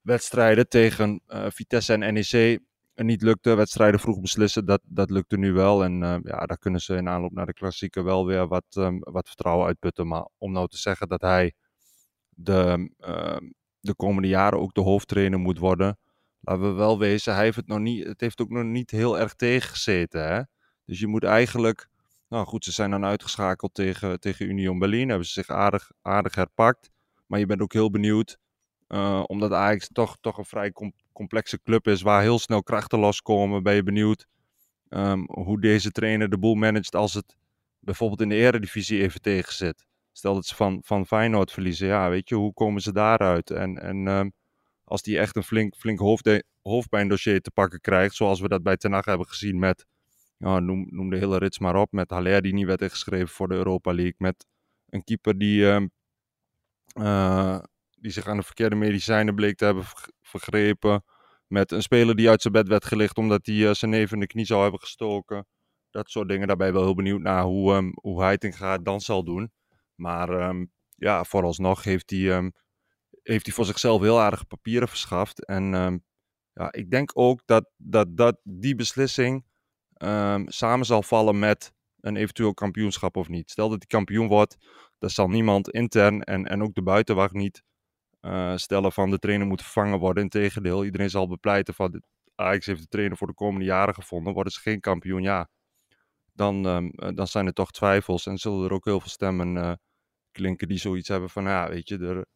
wedstrijden 0.00 0.68
tegen 0.68 1.20
eh, 1.26 1.46
Vitesse 1.48 1.92
en 1.92 2.14
NEC 2.14 2.60
niet 2.94 3.22
lukte. 3.22 3.54
Wedstrijden 3.54 4.00
vroeg 4.00 4.20
beslissen, 4.20 4.66
dat, 4.66 4.80
dat 4.84 5.10
lukte 5.10 5.36
nu 5.36 5.52
wel. 5.52 5.84
En 5.84 6.02
eh, 6.02 6.16
ja, 6.22 6.46
daar 6.46 6.58
kunnen 6.58 6.80
ze 6.80 6.96
in 6.96 7.08
aanloop 7.08 7.32
naar 7.32 7.46
de 7.46 7.52
klassieker 7.52 8.04
wel 8.04 8.26
weer 8.26 8.46
wat, 8.48 8.64
ehm, 8.70 8.98
wat 9.00 9.26
vertrouwen 9.26 9.66
uitputten. 9.66 10.06
Maar 10.06 10.28
om 10.38 10.52
nou 10.52 10.68
te 10.68 10.78
zeggen 10.78 11.08
dat 11.08 11.20
hij 11.20 11.52
de, 12.28 12.90
ehm, 12.98 13.50
de 13.80 13.94
komende 13.94 14.28
jaren 14.28 14.60
ook 14.60 14.74
de 14.74 14.80
hoofdtrainer 14.80 15.38
moet 15.38 15.58
worden. 15.58 15.98
Laten 16.40 16.62
we 16.62 16.72
wel 16.72 16.98
wezen, 16.98 17.34
hij 17.34 17.44
heeft 17.44 17.56
het 17.56 17.66
nog 17.66 17.78
niet, 17.78 18.04
het 18.04 18.20
heeft 18.20 18.40
ook 18.40 18.50
nog 18.50 18.64
niet 18.64 18.90
heel 18.90 19.18
erg 19.18 19.34
tegengezeten. 19.34 20.28
Hè? 20.28 20.42
Dus 20.86 21.00
je 21.00 21.06
moet 21.06 21.24
eigenlijk, 21.24 21.88
nou 22.28 22.46
goed, 22.46 22.64
ze 22.64 22.72
zijn 22.72 22.90
dan 22.90 23.04
uitgeschakeld 23.04 23.74
tegen, 23.74 24.20
tegen 24.20 24.48
Union 24.48 24.78
Berlin. 24.78 25.08
Hebben 25.08 25.26
ze 25.26 25.32
zich 25.32 25.48
aardig, 25.48 25.90
aardig 26.02 26.34
herpakt. 26.34 26.90
Maar 27.26 27.38
je 27.38 27.46
bent 27.46 27.60
ook 27.60 27.72
heel 27.72 27.90
benieuwd, 27.90 28.38
uh, 28.88 29.22
omdat 29.26 29.52
Ajax 29.52 29.88
toch, 29.92 30.16
toch 30.20 30.38
een 30.38 30.44
vrij 30.44 30.72
com 30.72 30.92
complexe 31.12 31.62
club 31.62 31.86
is, 31.86 32.02
waar 32.02 32.22
heel 32.22 32.38
snel 32.38 32.62
krachten 32.62 32.98
loskomen. 32.98 33.62
Ben 33.62 33.74
je 33.74 33.82
benieuwd 33.82 34.26
um, 34.88 35.24
hoe 35.30 35.60
deze 35.60 35.90
trainer 35.90 36.28
de 36.28 36.38
boel 36.38 36.54
managt 36.54 36.94
als 36.94 37.14
het 37.14 37.36
bijvoorbeeld 37.78 38.20
in 38.20 38.28
de 38.28 38.34
eredivisie 38.34 39.00
even 39.00 39.20
tegen 39.20 39.52
zit. 39.52 39.84
Stel 40.12 40.34
dat 40.34 40.46
ze 40.46 40.54
van, 40.54 40.80
van 40.84 41.06
Feyenoord 41.06 41.52
verliezen, 41.52 41.86
ja, 41.86 42.10
weet 42.10 42.28
je, 42.28 42.34
hoe 42.34 42.52
komen 42.52 42.82
ze 42.82 42.92
daaruit? 42.92 43.50
En, 43.50 43.78
en 43.78 44.06
um, 44.06 44.32
als 44.84 45.02
die 45.02 45.18
echt 45.18 45.36
een 45.36 45.42
flink, 45.42 45.76
flink 45.76 45.98
hoofd, 45.98 46.42
hoofdpijndossier 46.62 47.40
te 47.40 47.50
pakken 47.50 47.80
krijgt, 47.80 48.14
zoals 48.14 48.40
we 48.40 48.48
dat 48.48 48.62
bij 48.62 48.76
Ten 48.76 48.92
Hag 48.92 49.04
hebben 49.04 49.28
gezien 49.28 49.58
met 49.58 49.86
ja, 50.36 50.58
noem, 50.58 51.10
de 51.10 51.16
hele 51.16 51.38
rits 51.38 51.58
maar 51.58 51.76
op. 51.76 51.92
Met 51.92 52.10
Haller 52.10 52.42
die 52.42 52.52
niet 52.52 52.66
werd 52.66 52.82
ingeschreven 52.82 53.28
voor 53.28 53.48
de 53.48 53.54
Europa 53.54 53.92
League. 53.92 54.14
Met 54.18 54.46
een 54.88 55.04
keeper 55.04 55.38
die, 55.38 55.60
uh, 55.60 55.80
uh, 56.98 57.58
die 57.90 58.10
zich 58.10 58.26
aan 58.26 58.36
de 58.36 58.42
verkeerde 58.42 58.76
medicijnen 58.76 59.34
bleek 59.34 59.56
te 59.56 59.64
hebben 59.64 59.84
vergrepen. 60.22 61.04
Met 61.46 61.72
een 61.72 61.82
speler 61.82 62.16
die 62.16 62.28
uit 62.28 62.42
zijn 62.42 62.52
bed 62.52 62.68
werd 62.68 62.84
gelicht 62.84 63.18
omdat 63.18 63.46
hij 63.46 63.54
uh, 63.54 63.72
zijn 63.72 63.90
neef 63.90 64.12
in 64.12 64.20
de 64.20 64.26
knie 64.26 64.44
zou 64.44 64.62
hebben 64.62 64.80
gestoken. 64.80 65.46
Dat 65.90 66.10
soort 66.10 66.28
dingen. 66.28 66.46
Daarbij 66.46 66.72
wel 66.72 66.82
heel 66.82 66.94
benieuwd 66.94 67.20
naar 67.20 67.42
hoe, 67.42 67.74
um, 67.74 67.92
hoe 67.94 68.22
Heitinga 68.22 68.78
dan 68.78 69.00
zal 69.00 69.24
doen. 69.24 69.52
Maar 69.94 70.48
um, 70.48 70.72
ja, 70.96 71.24
vooralsnog 71.24 71.84
heeft 71.84 72.10
hij, 72.10 72.52
heeft 73.22 73.46
hij 73.46 73.54
voor 73.54 73.64
zichzelf 73.64 74.00
heel 74.00 74.20
aardige 74.20 74.44
papieren 74.44 74.88
verschaft. 74.88 75.44
En 75.44 75.64
ja, 76.52 76.72
ik 76.72 76.90
denk 76.90 77.10
ook 77.14 77.42
dat, 77.44 77.70
dat, 77.76 78.16
dat 78.16 78.40
die 78.42 78.74
beslissing 78.74 79.44
um, 79.98 80.50
samen 80.50 80.86
zal 80.86 81.02
vallen 81.02 81.38
met 81.38 81.72
een 82.00 82.16
eventueel 82.16 82.54
kampioenschap 82.54 83.16
of 83.16 83.28
niet. 83.28 83.50
Stel 83.50 83.68
dat 83.68 83.78
hij 83.78 83.86
kampioen 83.86 84.28
wordt, 84.28 84.56
dan 84.98 85.10
zal 85.10 85.28
niemand 85.28 85.70
intern 85.70 86.22
en, 86.22 86.44
en 86.44 86.62
ook 86.62 86.74
de 86.74 86.82
buitenwacht 86.82 87.32
niet 87.32 87.62
uh, 88.20 88.56
stellen 88.56 88.92
van 88.92 89.10
de 89.10 89.18
trainer 89.18 89.46
moet 89.46 89.62
vervangen 89.62 89.98
worden. 89.98 90.22
Integendeel, 90.22 90.84
iedereen 90.84 91.10
zal 91.10 91.28
bepleiten 91.28 91.74
van 91.74 92.02
Ajax 92.34 92.66
heeft 92.66 92.80
de 92.80 92.88
trainer 92.88 93.16
voor 93.16 93.26
de 93.26 93.34
komende 93.34 93.64
jaren 93.64 93.94
gevonden. 93.94 94.32
Worden 94.32 94.52
ze 94.52 94.60
geen 94.60 94.80
kampioen, 94.80 95.22
ja, 95.22 95.48
dan, 96.32 96.64
um, 96.66 96.90
dan 97.14 97.26
zijn 97.26 97.46
er 97.46 97.52
toch 97.52 97.70
twijfels 97.70 98.26
en 98.26 98.38
zullen 98.38 98.64
er 98.64 98.72
ook 98.72 98.84
heel 98.84 99.00
veel 99.00 99.10
stemmen 99.10 99.56
uh, 99.56 99.72
klinken 100.30 100.68
die 100.68 100.78
zoiets 100.78 101.08
hebben 101.08 101.30
van, 101.30 101.44
ja, 101.44 101.68
weet 101.68 101.88
je, 101.88 101.98
er, 101.98 102.26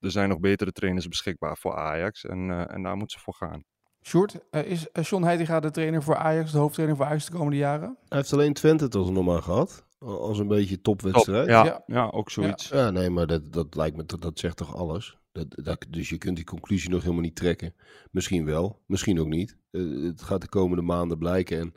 er 0.00 0.10
zijn 0.10 0.28
nog 0.28 0.40
betere 0.40 0.72
trainers 0.72 1.08
beschikbaar 1.08 1.56
voor 1.56 1.76
Ajax 1.76 2.24
en, 2.24 2.68
en 2.68 2.82
daar 2.82 2.96
moeten 2.96 3.18
ze 3.18 3.24
voor 3.24 3.34
gaan. 3.34 3.64
Sjoerd, 4.02 4.38
uh, 4.50 4.70
is 4.70 4.86
John 4.92 5.24
Heitinga 5.24 5.60
de 5.60 5.70
trainer 5.70 6.02
voor 6.02 6.16
Ajax, 6.16 6.52
de 6.52 6.58
hoofdtrainer 6.58 6.96
voor 6.96 7.06
Ajax 7.06 7.26
de 7.26 7.32
komende 7.32 7.56
jaren? 7.56 7.96
Hij 8.08 8.18
heeft 8.18 8.32
alleen 8.32 8.52
Twente 8.52 8.88
tot 8.88 9.10
nog 9.10 9.24
maar 9.24 9.42
gehad. 9.42 9.84
Als 9.98 10.38
een 10.38 10.48
beetje 10.48 10.80
topwedstrijd. 10.80 11.46
Top, 11.46 11.54
ja, 11.54 11.64
ja. 11.64 11.82
ja, 11.86 12.10
ook 12.10 12.30
zoiets. 12.30 12.68
Ja, 12.68 12.78
ja 12.78 12.90
nee, 12.90 13.10
maar 13.10 13.26
dat, 13.26 13.52
dat 13.52 13.74
lijkt 13.74 13.96
me, 13.96 14.04
dat, 14.06 14.22
dat 14.22 14.38
zegt 14.38 14.56
toch 14.56 14.76
alles. 14.76 15.18
Dat, 15.32 15.46
dat, 15.50 15.86
dus 15.88 16.08
je 16.08 16.18
kunt 16.18 16.36
die 16.36 16.44
conclusie 16.44 16.90
nog 16.90 17.02
helemaal 17.02 17.22
niet 17.22 17.36
trekken. 17.36 17.74
Misschien 18.10 18.44
wel, 18.44 18.80
misschien 18.86 19.20
ook 19.20 19.28
niet. 19.28 19.56
Uh, 19.70 20.06
het 20.06 20.22
gaat 20.22 20.40
de 20.40 20.48
komende 20.48 20.82
maanden 20.82 21.18
blijken. 21.18 21.58
En 21.58 21.74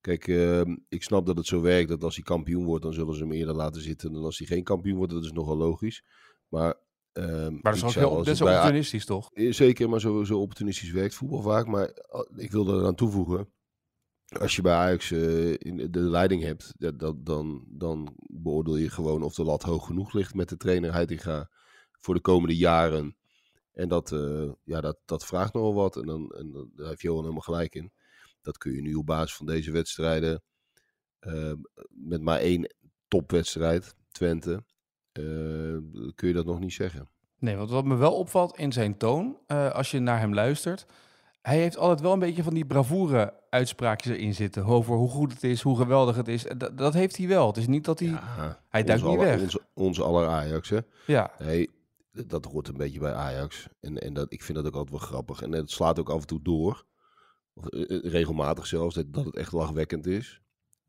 kijk, 0.00 0.26
uh, 0.26 0.60
ik 0.88 1.02
snap 1.02 1.26
dat 1.26 1.36
het 1.36 1.46
zo 1.46 1.60
werkt 1.60 1.88
dat 1.88 2.02
als 2.02 2.14
hij 2.14 2.24
kampioen 2.24 2.64
wordt, 2.64 2.82
dan 2.82 2.92
zullen 2.92 3.14
ze 3.14 3.22
hem 3.22 3.32
eerder 3.32 3.54
laten 3.54 3.82
zitten 3.82 4.12
dan 4.12 4.24
als 4.24 4.38
hij 4.38 4.46
geen 4.46 4.64
kampioen 4.64 4.96
wordt. 4.96 5.12
Dat 5.12 5.24
is 5.24 5.32
nogal 5.32 5.56
logisch. 5.56 6.04
Maar 6.48 6.74
Um, 7.18 7.52
maar 7.62 7.72
dat 7.72 7.74
is 7.74 7.84
ook 7.84 7.90
heel, 7.90 8.10
opportunistisch, 8.10 9.04
toch? 9.04 9.30
Zeker, 9.34 9.88
maar 9.88 10.00
zo, 10.00 10.24
zo 10.24 10.40
opportunistisch 10.40 10.90
werkt 10.90 11.14
voetbal 11.14 11.42
vaak. 11.42 11.66
Maar 11.66 11.90
ik 12.36 12.50
wil 12.50 12.68
er 12.68 12.86
aan 12.86 12.94
toevoegen. 12.94 13.48
Als 14.40 14.56
je 14.56 14.62
bij 14.62 14.74
Ajax 14.74 15.10
uh, 15.10 15.54
in 15.58 15.88
de 15.90 16.00
leiding 16.00 16.42
hebt, 16.42 16.74
dat, 16.78 16.98
dat, 16.98 17.26
dan, 17.26 17.64
dan 17.68 18.14
beoordeel 18.16 18.76
je 18.76 18.90
gewoon 18.90 19.22
of 19.22 19.34
de 19.34 19.44
lat 19.44 19.62
hoog 19.62 19.86
genoeg 19.86 20.12
ligt 20.12 20.34
met 20.34 20.48
de 20.48 20.56
trainer 20.56 20.92
Heitinga 20.92 21.50
voor 21.92 22.14
de 22.14 22.20
komende 22.20 22.56
jaren. 22.56 23.16
En 23.72 23.88
dat, 23.88 24.10
uh, 24.10 24.52
ja, 24.64 24.80
dat, 24.80 24.98
dat 25.04 25.26
vraagt 25.26 25.54
nogal 25.54 25.74
wat. 25.74 25.96
En, 25.96 26.06
dan, 26.06 26.30
en 26.30 26.70
daar 26.74 26.88
heeft 26.88 27.00
Johan 27.00 27.22
helemaal 27.22 27.42
gelijk 27.42 27.74
in. 27.74 27.92
Dat 28.42 28.58
kun 28.58 28.72
je 28.72 28.82
nu 28.82 28.94
op 28.94 29.06
basis 29.06 29.36
van 29.36 29.46
deze 29.46 29.70
wedstrijden, 29.70 30.42
uh, 31.20 31.52
met 31.88 32.20
maar 32.20 32.38
één 32.38 32.74
topwedstrijd, 33.08 33.94
Twente, 34.10 34.64
kun 36.14 36.28
je 36.28 36.32
dat 36.32 36.46
nog 36.46 36.60
niet 36.60 36.72
zeggen. 36.72 37.08
Nee, 37.38 37.56
want 37.56 37.70
wat 37.70 37.84
me 37.84 37.96
wel 37.96 38.14
opvalt 38.14 38.56
in 38.56 38.72
zijn 38.72 38.96
toon, 38.96 39.36
uh, 39.46 39.70
als 39.70 39.90
je 39.90 39.98
naar 39.98 40.18
hem 40.18 40.34
luistert, 40.34 40.86
hij 41.42 41.58
heeft 41.58 41.76
altijd 41.76 42.00
wel 42.00 42.12
een 42.12 42.18
beetje 42.18 42.42
van 42.42 42.54
die 42.54 42.64
bravoure 42.64 43.34
uitspraakjes 43.50 44.16
erin 44.16 44.34
zitten 44.34 44.64
over 44.64 44.94
hoe 44.94 45.08
goed 45.08 45.32
het 45.32 45.42
is, 45.42 45.62
hoe 45.62 45.76
geweldig 45.76 46.16
het 46.16 46.28
is. 46.28 46.44
Dat, 46.56 46.78
dat 46.78 46.94
heeft 46.94 47.16
hij 47.16 47.28
wel. 47.28 47.46
Het 47.46 47.56
is 47.56 47.66
niet 47.66 47.84
dat 47.84 47.98
hij, 47.98 48.08
ja, 48.08 48.60
hij 48.68 48.82
duikt 48.82 49.04
niet 49.04 49.18
weg. 49.18 49.40
Onze, 49.40 49.60
onze 49.74 50.02
aller 50.02 50.26
Ajax, 50.28 50.68
hè? 50.68 50.78
Ja. 51.06 51.30
Nee, 51.38 51.70
dat 52.26 52.44
hoort 52.44 52.68
een 52.68 52.76
beetje 52.76 52.98
bij 52.98 53.12
Ajax. 53.12 53.68
En, 53.80 53.98
en 53.98 54.14
dat, 54.14 54.32
ik 54.32 54.42
vind 54.42 54.58
dat 54.58 54.66
ook 54.66 54.74
altijd 54.74 54.98
wel 55.00 55.08
grappig. 55.08 55.42
En 55.42 55.52
het 55.52 55.70
slaat 55.70 55.98
ook 55.98 56.10
af 56.10 56.20
en 56.20 56.26
toe 56.26 56.42
door. 56.42 56.84
Of, 57.54 57.68
eh, 57.68 57.96
eh, 57.96 58.10
regelmatig 58.10 58.66
zelfs, 58.66 58.94
dat, 58.94 59.12
dat 59.12 59.24
het 59.24 59.36
echt 59.36 59.52
lachwekkend 59.52 60.06
is. 60.06 60.40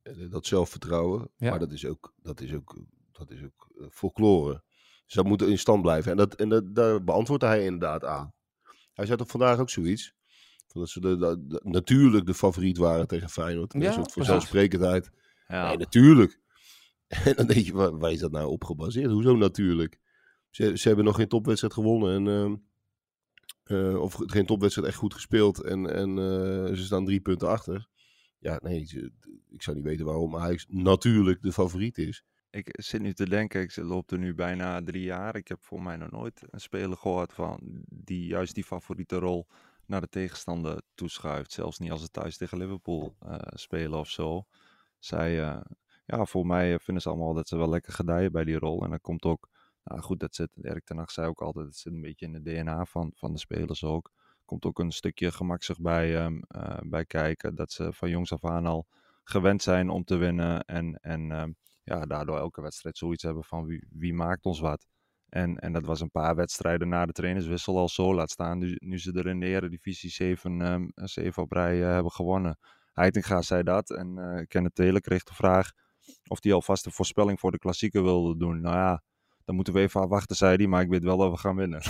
Eh, 0.01 0.13
Dat 0.29 0.45
zelfvertrouwen. 0.45 1.29
Ja. 1.37 1.49
Maar 1.49 1.59
dat 1.59 1.71
is 1.71 1.85
ook, 1.85 2.13
dat 2.21 2.41
is 2.41 2.53
ook, 2.53 2.75
dat 3.11 3.31
is 3.31 3.43
ook 3.43 3.64
eh, 3.64 3.64
folklore. 3.91 4.63
Dus 5.05 5.13
dat 5.13 5.25
moet 5.25 5.41
in 5.41 5.59
stand 5.59 5.81
blijven. 5.81 6.11
En, 6.11 6.17
dat, 6.17 6.35
en 6.35 6.49
dat, 6.49 6.75
daar 6.75 7.03
beantwoordde 7.03 7.45
hij 7.47 7.63
inderdaad 7.65 8.03
aan. 8.03 8.33
Hij 8.93 9.05
zei 9.05 9.17
toch 9.17 9.27
vandaag 9.29 9.59
ook 9.59 9.69
zoiets? 9.69 10.13
Van 10.67 10.81
dat 10.81 10.89
ze 10.89 10.99
de, 10.99 11.17
de- 11.17 11.45
de- 11.47 11.61
natuurlijk 11.63 12.25
de 12.25 12.33
favoriet 12.33 12.77
waren 12.77 13.07
tegen 13.07 13.29
Feyenoord. 13.29 13.73
Ja, 13.73 13.79
een 13.87 13.93
soort 13.93 14.11
vanzelfsprekendheid. 14.13 15.09
Ja. 15.47 15.67
Nee, 15.67 15.77
natuurlijk. 15.77 16.39
En 17.25 17.35
dan 17.35 17.47
denk 17.47 17.65
je, 17.65 17.73
waar, 17.73 17.97
waar 17.97 18.11
is 18.11 18.19
dat 18.19 18.31
nou 18.31 18.47
op 18.49 18.63
gebaseerd? 18.63 19.11
Hoezo 19.11 19.35
natuurlijk? 19.35 19.99
Ze, 20.49 20.77
ze 20.77 20.87
hebben 20.87 21.05
nog 21.05 21.15
geen 21.15 21.27
topwedstrijd 21.27 21.73
gewonnen. 21.73 22.27
En, 22.27 22.27
ehm, 22.27 22.55
eh, 23.93 24.01
of 24.01 24.13
ge- 24.13 24.29
geen 24.29 24.45
topwedstrijd 24.45 24.87
echt 24.87 24.97
goed 24.97 25.13
gespeeld. 25.13 25.61
En, 25.63 25.93
en 25.93 26.09
eh, 26.09 26.75
ze 26.75 26.83
staan 26.83 27.05
drie 27.05 27.19
punten 27.19 27.47
achter. 27.49 27.87
Ja, 28.39 28.59
nee, 28.63 29.09
ik 29.49 29.61
zou 29.61 29.75
niet 29.75 29.85
weten 29.85 30.05
waarom 30.05 30.35
Ajax 30.37 30.65
natuurlijk 30.69 31.41
de 31.41 31.51
favoriet 31.51 31.97
is. 31.97 32.23
Ik 32.55 32.69
zit 32.71 33.01
nu 33.01 33.13
te 33.13 33.29
denken, 33.29 33.61
ik 33.61 33.75
loop 33.75 34.11
er 34.11 34.17
nu 34.17 34.35
bijna 34.35 34.83
drie 34.83 35.03
jaar. 35.03 35.35
Ik 35.35 35.47
heb 35.47 35.63
voor 35.63 35.81
mij 35.81 35.95
nog 35.95 36.11
nooit 36.11 36.43
een 36.49 36.59
speler 36.59 36.97
gehoord 36.97 37.33
van 37.33 37.59
die 37.89 38.27
juist 38.27 38.53
die 38.53 38.63
favoriete 38.63 39.15
rol 39.15 39.47
naar 39.85 40.01
de 40.01 40.09
tegenstander 40.09 40.81
toeschuift. 40.93 41.51
Zelfs 41.51 41.79
niet 41.79 41.91
als 41.91 42.01
ze 42.01 42.09
thuis 42.09 42.37
tegen 42.37 42.57
Liverpool 42.57 43.15
eh, 43.19 43.37
spelen 43.41 43.99
of 43.99 44.09
zo. 44.09 44.45
Zij, 44.99 45.41
eh, 45.41 45.61
ja, 46.05 46.25
voor 46.25 46.45
mij 46.45 46.79
vinden 46.79 47.03
ze 47.03 47.09
allemaal 47.09 47.33
dat 47.33 47.47
ze 47.47 47.57
wel 47.57 47.69
lekker 47.69 47.93
gedijen 47.93 48.31
bij 48.31 48.43
die 48.43 48.59
rol. 48.59 48.83
En 48.83 48.89
dan 48.89 49.01
komt 49.01 49.23
ook, 49.23 49.49
nou 49.83 50.01
goed, 50.01 50.19
dat 50.19 50.35
zit, 50.35 50.49
Erik 50.61 50.85
ten 50.85 50.97
Hag 50.97 51.11
zei 51.11 51.27
ook 51.27 51.41
altijd, 51.41 51.65
het 51.65 51.77
zit 51.77 51.93
een 51.93 52.01
beetje 52.01 52.25
in 52.25 52.33
het 52.33 52.45
DNA 52.45 52.85
van, 52.85 53.11
van 53.15 53.31
de 53.31 53.39
spelers 53.39 53.83
ook. 53.83 54.11
Komt 54.45 54.65
ook 54.65 54.79
een 54.79 54.91
stukje 54.91 55.31
gemakzucht 55.31 55.81
bij, 55.81 56.25
eh, 56.47 56.77
bij 56.83 57.05
kijken. 57.05 57.55
Dat 57.55 57.71
ze 57.71 57.93
van 57.93 58.09
jongs 58.09 58.33
af 58.33 58.45
aan 58.45 58.65
al 58.65 58.87
gewend 59.23 59.61
zijn 59.61 59.89
om 59.89 60.03
te 60.03 60.15
winnen. 60.15 60.65
En, 60.65 60.99
en 61.01 61.31
ehm, 61.31 61.51
ja, 61.85 62.05
daardoor 62.05 62.37
elke 62.37 62.61
wedstrijd 62.61 62.97
zoiets 62.97 63.23
hebben 63.23 63.43
van 63.43 63.65
wie, 63.65 63.87
wie 63.89 64.13
maakt 64.13 64.45
ons 64.45 64.59
wat. 64.59 64.85
En, 65.29 65.57
en 65.59 65.73
dat 65.73 65.85
was 65.85 66.01
een 66.01 66.11
paar 66.11 66.35
wedstrijden 66.35 66.89
na 66.89 67.05
de 67.05 67.11
trainerswissel 67.11 67.77
al 67.77 67.89
zo. 67.89 68.13
Laat 68.13 68.29
staan 68.31 68.57
nu, 68.57 68.75
nu 68.79 68.99
ze 68.99 69.11
er 69.13 69.27
in 69.27 69.39
de 69.39 69.45
Eredivisie 69.45 70.09
7, 70.09 70.61
ehm 70.61 70.85
7 70.93 71.43
op 71.43 71.51
rij 71.51 71.81
eh, 71.83 71.89
hebben 71.93 72.11
gewonnen. 72.11 72.57
Heitinga 72.93 73.41
zei 73.41 73.63
dat 73.63 73.89
en 73.89 74.17
eh 74.17 74.45
Kenneth 74.47 74.75
Taylor 74.75 75.01
kreeg 75.01 75.23
de 75.23 75.33
vraag 75.33 75.71
of 76.27 76.43
hij 76.43 76.53
alvast 76.53 76.85
een 76.85 76.91
voorspelling 76.91 77.39
voor 77.39 77.51
de 77.51 77.57
klassieker 77.57 78.03
wilde 78.03 78.37
doen. 78.37 78.61
Nou 78.61 78.75
ja, 78.75 79.03
dan 79.45 79.55
moeten 79.55 79.73
we 79.73 79.79
even 79.79 80.01
afwachten, 80.01 80.35
zei 80.35 80.55
hij, 80.55 80.67
maar 80.67 80.81
ik 80.81 80.89
weet 80.89 81.03
wel 81.03 81.17
dat 81.17 81.31
we 81.31 81.37
gaan 81.37 81.55
winnen. 81.55 81.81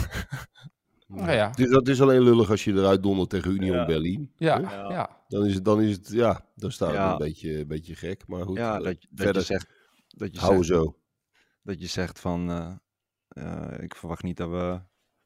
Nou 1.08 1.32
ja, 1.32 1.50
Dus 1.50 1.70
dat 1.70 1.88
is 1.88 2.02
alleen 2.02 2.22
lullig 2.22 2.50
als 2.50 2.64
je 2.64 2.74
eruit 2.74 3.04
dondert 3.04 3.30
tegen 3.30 3.52
Union 3.52 3.76
Ja. 3.78 3.86
Berlin. 3.86 4.32
ja, 4.38 4.60
Ja. 4.90 5.24
Dan 5.28 5.46
is 5.46 5.54
het, 5.54 5.66
dan 5.66 5.82
is 5.82 5.92
het 5.96 6.10
ja, 6.12 6.46
dan 6.56 6.72
staat 6.72 6.88
het 6.88 6.98
Ja. 6.98 7.12
een 7.12 7.18
beetje, 7.18 7.60
een 7.60 7.68
beetje 7.68 7.96
gek. 7.96 8.28
Maar 8.28 8.46
goed, 8.46 8.58
ja, 8.58 8.78
eh, 8.78 8.84
dat, 8.84 8.94
dat 8.94 9.08
verder 9.16 9.36
je 9.42 9.48
zegt, 9.48 9.68
dat 10.16 10.34
je 10.34 10.40
houden 10.40 10.66
zegt, 10.66 10.82
zo. 10.82 11.00
dat 11.62 11.80
je 11.80 11.88
zegt 11.88 12.20
van, 12.20 12.50
eh, 12.50 12.76
eh, 13.28 13.84
ik 13.84 13.96
verwacht 13.96 14.24
niet 14.24 14.38
dat 14.38 14.50
we 14.50 14.82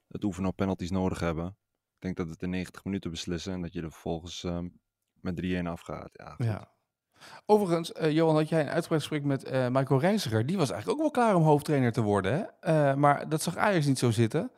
het 0.07 0.23
oefenen 0.23 0.49
op 0.49 0.55
penalties 0.55 0.91
nodig 0.91 1.19
hebben. 1.19 1.47
Ik 1.47 2.05
denk 2.05 2.17
dat 2.17 2.25
we 2.25 2.31
het 2.31 2.41
in 2.41 2.49
90 2.49 2.83
minuten 2.83 3.11
beslissen 3.11 3.53
en 3.53 3.61
dat 3.61 3.73
je 3.73 3.81
er 3.81 3.91
vervolgens 3.91 4.43
ehm, 4.43 4.67
met 5.13 5.35
3-1 5.35 5.67
afgaat. 5.67 6.09
Ja, 6.13 6.29
goed. 6.29 6.45
Ja. 6.45 6.77
Overigens, 7.45 7.91
eh, 7.91 8.11
Johan, 8.11 8.35
had 8.35 8.49
jij 8.49 8.61
een 8.61 8.69
uitgebreid 8.69 9.01
gesprek 9.01 9.23
met 9.23 9.43
eh, 9.43 9.67
Michael 9.67 9.99
Reiziger. 9.99 10.45
Die 10.45 10.57
was 10.57 10.71
eigenlijk 10.71 10.99
ook 10.99 11.13
wel 11.13 11.23
klaar 11.23 11.35
om 11.35 11.43
hoofdtrainer 11.43 11.91
te 11.91 12.01
worden. 12.01 12.33
Hè? 12.33 12.43
Eh, 12.59 12.95
maar 12.95 13.29
dat 13.29 13.41
zag 13.41 13.57
Ajax 13.57 13.85
niet 13.85 13.99
zo 13.99 14.11
zitten. 14.11 14.51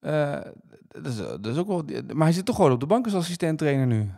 Eh, 0.00 0.40
dat, 0.88 1.06
is, 1.06 1.16
dat 1.16 1.46
is 1.46 1.56
ook 1.56 1.66
wel, 1.66 1.84
maar 2.14 2.24
hij 2.24 2.32
zit 2.32 2.44
toch 2.44 2.56
gewoon 2.56 2.72
op 2.72 2.80
de 2.80 2.86
bank 2.86 3.04
als 3.04 3.14
assistent-trainer 3.14 3.86
nu. 3.86 4.10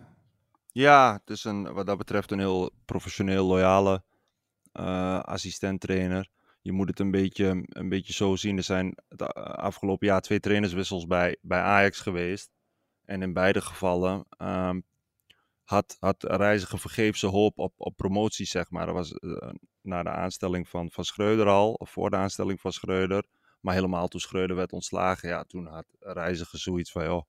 Ja, 0.72 1.12
het 1.12 1.30
is 1.30 1.44
een, 1.44 1.72
wat 1.72 1.86
dat 1.86 1.98
betreft 1.98 2.30
een 2.30 2.38
heel 2.38 2.70
professioneel, 2.84 3.46
loyale 3.46 4.02
eh 4.74 5.20
assistent-trainer. 5.20 6.28
Je 6.60 6.72
moet 6.72 6.88
het 6.88 6.98
een 7.00 7.10
beetje, 7.10 7.64
een 7.68 7.88
beetje 7.88 8.12
zo 8.12 8.36
zien. 8.36 8.56
Er 8.56 8.62
zijn 8.62 8.96
het 9.08 9.22
a- 9.22 9.26
afgelopen 9.42 10.06
jaar 10.06 10.20
twee 10.20 10.40
trainerswissels 10.40 11.06
bij, 11.06 11.36
bij 11.40 11.60
Ajax 11.60 12.00
geweest. 12.00 12.50
En 13.04 13.22
in 13.22 13.32
beide 13.32 13.60
gevallen 13.60 14.24
ehm, 14.28 14.80
had, 15.64 15.96
had 16.00 16.22
Reiziger 16.22 16.78
vergeefse 16.78 17.26
hoop 17.26 17.58
op, 17.58 17.72
op 17.76 17.96
promotie, 17.96 18.46
zeg 18.46 18.70
maar. 18.70 18.86
Dat 18.86 18.94
was 18.94 19.12
eh, 19.12 19.50
na 19.80 20.02
de 20.02 20.10
aanstelling 20.10 20.68
van, 20.68 20.90
van 20.90 21.04
Schreuder 21.04 21.46
al, 21.48 21.72
of 21.72 21.90
voor 21.90 22.10
de 22.10 22.16
aanstelling 22.16 22.60
van 22.60 22.72
Schreuder. 22.72 23.24
Maar 23.60 23.74
helemaal 23.74 24.08
toen 24.08 24.20
Schreuder 24.20 24.56
werd 24.56 24.72
ontslagen, 24.72 25.28
ja, 25.28 25.44
toen 25.44 25.66
had 25.66 25.86
Reiziger 26.00 26.58
zoiets 26.58 26.92
van, 26.92 27.04
joh, 27.04 27.22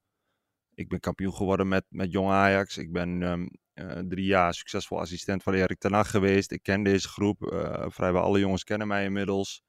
ik 0.74 0.90
ben 0.90 1.00
kampioen 1.00 1.34
geworden 1.34 1.68
met, 1.68 1.86
met 1.90 2.12
Jong 2.12 2.30
Ajax. 2.30 2.78
Ik 2.78 2.92
ben 2.92 3.24
ehm, 3.24 3.48
eh, 3.76 4.00
drie 4.00 4.26
jaar 4.26 4.54
succesvol 4.54 5.00
assistent 5.00 5.44
van 5.44 5.54
Erik 5.54 5.80
ten 5.80 5.94
Hag 5.94 6.10
geweest. 6.10 6.52
Ik 6.52 6.64
ken 6.64 6.84
deze 6.84 7.08
groep. 7.08 7.52
eh, 7.52 7.86
vrijwel 7.90 8.22
alle 8.22 8.40
jongens 8.40 8.64
kennen 8.64 8.88
mij 8.88 9.04
inmiddels. 9.04 9.62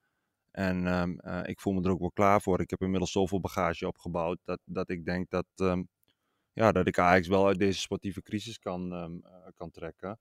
En 0.50 0.86
ehm, 0.86 1.18
eh, 1.18 1.40
ik 1.42 1.60
voel 1.60 1.72
me 1.72 1.82
er 1.82 1.90
ook 1.90 2.00
wel 2.00 2.10
klaar 2.10 2.40
voor. 2.42 2.60
Ik 2.60 2.70
heb 2.70 2.80
inmiddels 2.80 3.12
zoveel 3.12 3.40
bagage 3.40 3.86
opgebouwd 3.86 4.38
dat, 4.44 4.60
dat 4.64 4.90
ik 4.90 5.04
denk 5.04 5.30
dat, 5.30 5.46
ehm, 5.56 5.82
ja, 6.52 6.72
dat 6.72 6.86
ik 6.86 6.98
Ajax 6.98 7.28
wel 7.28 7.46
uit 7.46 7.58
deze 7.58 7.80
sportieve 7.80 8.22
crisis 8.22 8.58
kan, 8.58 8.92
ehm, 8.92 9.12
eh, 9.22 9.50
kan 9.54 9.70
trekken. 9.70 10.18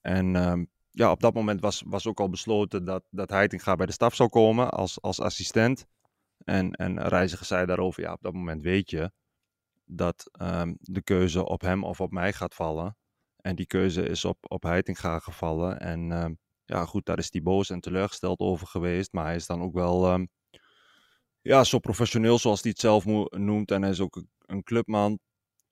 En 0.00 0.68
ja, 0.90 1.10
op 1.10 1.20
dat 1.20 1.34
moment 1.34 1.60
was, 1.60 1.82
was 1.86 2.06
ook 2.06 2.20
al 2.20 2.28
besloten 2.28 2.84
dat, 2.84 3.04
dat 3.10 3.30
Heitinga 3.30 3.74
bij 3.76 3.86
de 3.86 3.92
staf 3.92 4.14
zou 4.14 4.28
komen 4.28 4.70
als, 4.70 5.00
als 5.00 5.20
assistent. 5.20 5.86
En, 6.44 6.72
en 6.72 7.08
Reiziger 7.08 7.46
zei 7.46 7.66
daarover, 7.66 8.02
ja, 8.02 8.12
op 8.12 8.22
dat 8.22 8.32
moment 8.32 8.62
weet 8.62 8.90
je 8.90 9.12
dat 9.84 10.30
de 10.80 11.02
keuze 11.02 11.44
op 11.44 11.60
hem 11.60 11.84
of 11.84 12.00
op 12.00 12.10
mij 12.10 12.32
gaat 12.32 12.54
vallen. 12.54 12.96
En 13.44 13.54
die 13.56 13.66
keuze 13.66 14.02
is 14.08 14.24
op, 14.24 14.38
op 14.52 14.62
Heitinga 14.62 15.18
gevallen. 15.18 15.80
En 15.80 16.12
ehm, 16.12 16.34
ja, 16.64 16.84
goed, 16.84 17.06
daar 17.06 17.18
is 17.18 17.28
hij 17.32 17.42
boos 17.42 17.70
en 17.70 17.80
teleurgesteld 17.80 18.38
over 18.40 18.66
geweest. 18.66 19.12
Maar 19.12 19.24
hij 19.24 19.34
is 19.34 19.46
dan 19.46 19.62
ook 19.62 19.74
wel 19.74 20.06
ehm, 20.06 20.26
ja, 21.40 21.64
zo 21.64 21.78
professioneel 21.78 22.38
zoals 22.38 22.62
hij 22.62 22.70
het 22.70 22.80
zelf 22.80 23.04
noemt. 23.30 23.70
En 23.70 23.82
hij 23.82 23.90
is 23.90 24.00
ook 24.00 24.16
een- 24.46 24.62
clubman. 24.62 25.18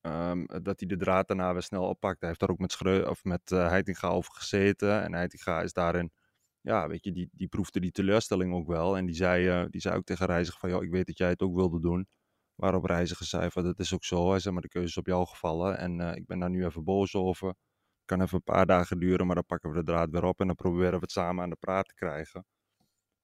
ehm, 0.00 0.44
dat 0.62 0.80
hij 0.80 0.88
de 0.88 0.96
draad 0.96 1.28
daarna 1.28 1.52
weer 1.52 1.62
snel 1.62 1.84
oppakt. 1.88 2.18
Hij 2.20 2.28
heeft 2.28 2.40
daar 2.40 2.50
ook 2.50 2.58
met, 2.58 2.72
Schreu 2.72 3.02
of 3.08 3.24
met 3.24 3.52
eh, 3.52 3.68
Heitinga 3.68 4.08
over 4.08 4.32
gezeten. 4.34 5.02
En 5.02 5.14
Heitinga 5.14 5.62
is 5.62 5.72
daarin, 5.72 6.10
ja, 6.60 6.88
weet 6.88 7.04
je, 7.04 7.12
die, 7.12 7.28
die 7.32 7.48
proefde 7.48 7.80
die 7.80 7.90
teleurstelling 7.90 8.54
ook 8.54 8.66
wel. 8.66 8.96
En 8.96 9.06
die 9.06 9.14
zei, 9.14 9.48
eh, 9.48 9.64
die 9.70 9.80
zei 9.80 9.96
ook 9.96 10.04
tegen 10.04 10.26
Reiziger 10.26 10.60
van, 10.60 10.70
joh, 10.70 10.82
ik 10.84 10.90
weet 10.90 11.06
dat 11.06 11.18
jij 11.18 11.28
het 11.28 11.42
ook 11.42 11.54
wilde 11.54 11.80
doen. 11.80 12.06
Waarop 12.54 12.84
Reiziger 12.84 13.26
zei 13.26 13.50
van, 13.50 13.64
dat 13.64 13.78
is 13.78 13.94
ook 13.94 14.04
zo. 14.04 14.26
Maar 14.26 14.62
de 14.62 14.68
keuze 14.68 14.88
is 14.88 14.96
op 14.96 15.06
jou 15.06 15.26
gevallen. 15.26 15.78
En 15.78 16.00
eh, 16.00 16.16
ik 16.16 16.26
ben 16.26 16.38
daar 16.38 16.50
nu 16.50 16.64
even 16.64 16.84
boos 16.84 17.14
over. 17.14 17.54
Kan 18.04 18.20
even 18.22 18.36
een 18.36 18.42
paar 18.54 18.66
dagen 18.66 18.98
duren, 18.98 19.26
maar 19.26 19.34
dan 19.34 19.46
pakken 19.46 19.70
we 19.70 19.76
de 19.76 19.84
draad 19.84 20.10
weer 20.10 20.24
op. 20.24 20.40
En 20.40 20.46
dan 20.46 20.56
proberen 20.56 20.92
we 20.92 20.98
het 20.98 21.10
samen 21.10 21.42
aan 21.42 21.50
de 21.50 21.56
praat 21.56 21.88
te 21.88 21.94
krijgen. 21.94 22.46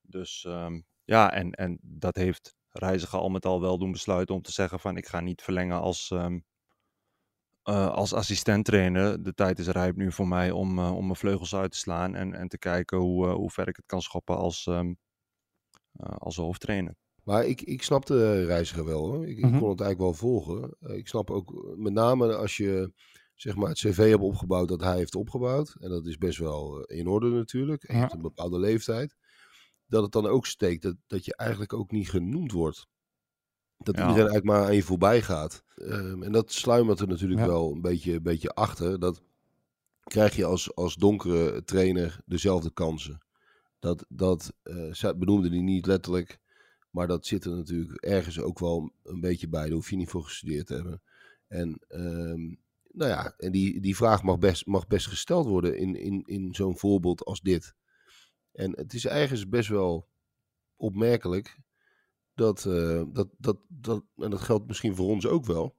Dus 0.00 0.44
ehm, 0.44 0.80
ja, 1.04 1.32
en, 1.32 1.52
en 1.52 1.78
dat 1.82 2.16
heeft 2.16 2.56
Reiziger 2.70 3.18
al 3.18 3.28
met 3.28 3.46
al 3.46 3.60
wel 3.60 3.78
doen 3.78 3.92
besluiten 3.92 4.34
om 4.34 4.42
te 4.42 4.52
zeggen 4.52 4.80
van, 4.80 4.96
ik 4.96 5.06
ga 5.06 5.20
niet 5.20 5.42
verlengen 5.42 5.80
als, 5.80 6.10
eh, 7.62 7.88
als 7.88 8.12
assistent 8.12 8.64
trainer. 8.64 9.22
De 9.22 9.34
tijd 9.34 9.58
is 9.58 9.66
rijp 9.66 9.96
nu 9.96 10.12
voor 10.12 10.28
mij 10.28 10.50
om, 10.50 10.78
eh, 10.78 10.96
om 10.96 11.04
mijn 11.04 11.16
vleugels 11.16 11.54
uit 11.54 11.72
te 11.72 11.78
slaan. 11.78 12.14
En, 12.14 12.34
en 12.34 12.48
te 12.48 12.58
kijken 12.58 12.98
hoe, 12.98 13.26
hoe 13.26 13.50
ver 13.50 13.68
ik 13.68 13.76
het 13.76 13.86
kan 13.86 14.02
schoppen 14.02 14.36
als, 14.36 14.66
ehm, 14.66 14.94
eh, 15.92 16.16
als 16.16 16.36
hoofdtrainer. 16.36 16.94
Maar 17.28 17.46
ik, 17.46 17.62
ik 17.62 17.82
snap 17.82 18.06
de 18.06 18.44
reiziger 18.44 18.84
wel 18.84 19.06
hoor. 19.06 19.26
Ik, 19.28 19.38
ik 19.38 19.44
Mhm. 19.44 19.58
kon 19.58 19.70
het 19.70 19.80
eigenlijk 19.80 19.98
wel 19.98 20.30
volgen. 20.30 20.76
Eh, 20.80 20.96
Ik 20.96 21.08
snap 21.08 21.30
ook 21.30 21.74
met 21.76 21.92
name 21.92 22.36
als 22.36 22.56
je 22.56 22.92
zeg 23.34 23.56
maar 23.56 23.68
het 23.68 23.78
cv 23.78 24.10
hebt 24.10 24.22
opgebouwd 24.22 24.68
dat 24.68 24.80
hij 24.80 24.96
heeft 24.96 25.14
opgebouwd. 25.14 25.76
En 25.80 25.90
dat 25.90 26.06
is 26.06 26.18
best 26.18 26.38
wel 26.38 26.84
eh, 26.84 26.98
in 26.98 27.06
orde 27.06 27.28
natuurlijk. 27.28 27.82
En 27.82 27.88
je 27.94 28.00
Ja. 28.00 28.00
hebt 28.06 28.14
een 28.16 28.22
bepaalde 28.22 28.58
leeftijd. 28.58 29.16
Dat 29.86 30.02
het 30.02 30.12
dan 30.12 30.26
ook 30.26 30.46
steekt 30.46 30.82
dat, 30.82 30.96
dat 31.06 31.24
je 31.24 31.36
eigenlijk 31.36 31.72
ook 31.72 31.90
niet 31.90 32.10
genoemd 32.10 32.52
wordt. 32.52 32.86
Dat 33.76 33.94
Ja. 33.94 34.00
iedereen 34.08 34.28
eigenlijk 34.30 34.44
maar 34.44 34.64
aan 34.66 34.74
je 34.74 34.82
voorbij 34.82 35.22
gaat. 35.22 35.64
Ehm, 35.74 36.22
en 36.22 36.32
dat 36.32 36.52
sluimert 36.52 37.00
er 37.00 37.08
natuurlijk 37.08 37.40
Ja. 37.40 37.46
wel 37.46 37.72
een 37.72 37.80
beetje, 37.80 38.12
een 38.12 38.22
beetje 38.22 38.54
achter. 38.54 38.98
Dat 38.98 39.22
krijg 40.04 40.36
je 40.36 40.44
als, 40.44 40.74
als 40.74 40.94
donkere 40.94 41.64
trainer 41.64 42.20
dezelfde 42.26 42.70
kansen. 42.70 43.18
Dat, 43.78 44.04
dat 44.08 44.52
eh, 44.62 45.12
benoemde 45.16 45.48
hij 45.48 45.60
niet 45.60 45.86
letterlijk. 45.86 46.38
Maar 46.90 47.06
dat 47.06 47.26
zit 47.26 47.44
er 47.44 47.56
natuurlijk 47.56 48.04
ergens 48.04 48.40
ook 48.40 48.58
wel 48.58 48.92
een 49.04 49.20
beetje 49.20 49.48
bij. 49.48 49.62
Daar 49.62 49.70
hoef 49.72 49.90
je 49.90 49.96
niet 49.96 50.08
voor 50.10 50.22
gestudeerd 50.24 50.66
te 50.66 50.74
hebben. 50.74 51.02
En, 51.48 51.78
ehm, 51.88 52.40
nou 52.92 53.10
ja, 53.10 53.34
en 53.36 53.52
die, 53.52 53.80
die 53.80 53.96
vraag 53.96 54.22
mag 54.22 54.38
best, 54.38 54.66
mag 54.66 54.86
best 54.86 55.06
gesteld 55.06 55.46
worden 55.46 55.76
in, 55.78 55.94
in, 55.96 56.22
in 56.26 56.54
zo'n 56.54 56.78
voorbeeld 56.78 57.24
als 57.24 57.40
dit. 57.40 57.74
En 58.52 58.76
het 58.76 58.92
is 58.94 59.06
ergens 59.06 59.48
best 59.48 59.68
wel 59.68 60.08
opmerkelijk 60.76 61.58
dat, 62.34 62.66
eh, 62.66 63.02
dat, 63.12 63.28
dat, 63.38 63.58
dat, 63.68 64.04
en 64.16 64.30
dat 64.30 64.40
geldt 64.40 64.66
misschien 64.66 64.94
voor 64.96 65.06
ons 65.08 65.26
ook 65.26 65.44
wel. 65.44 65.76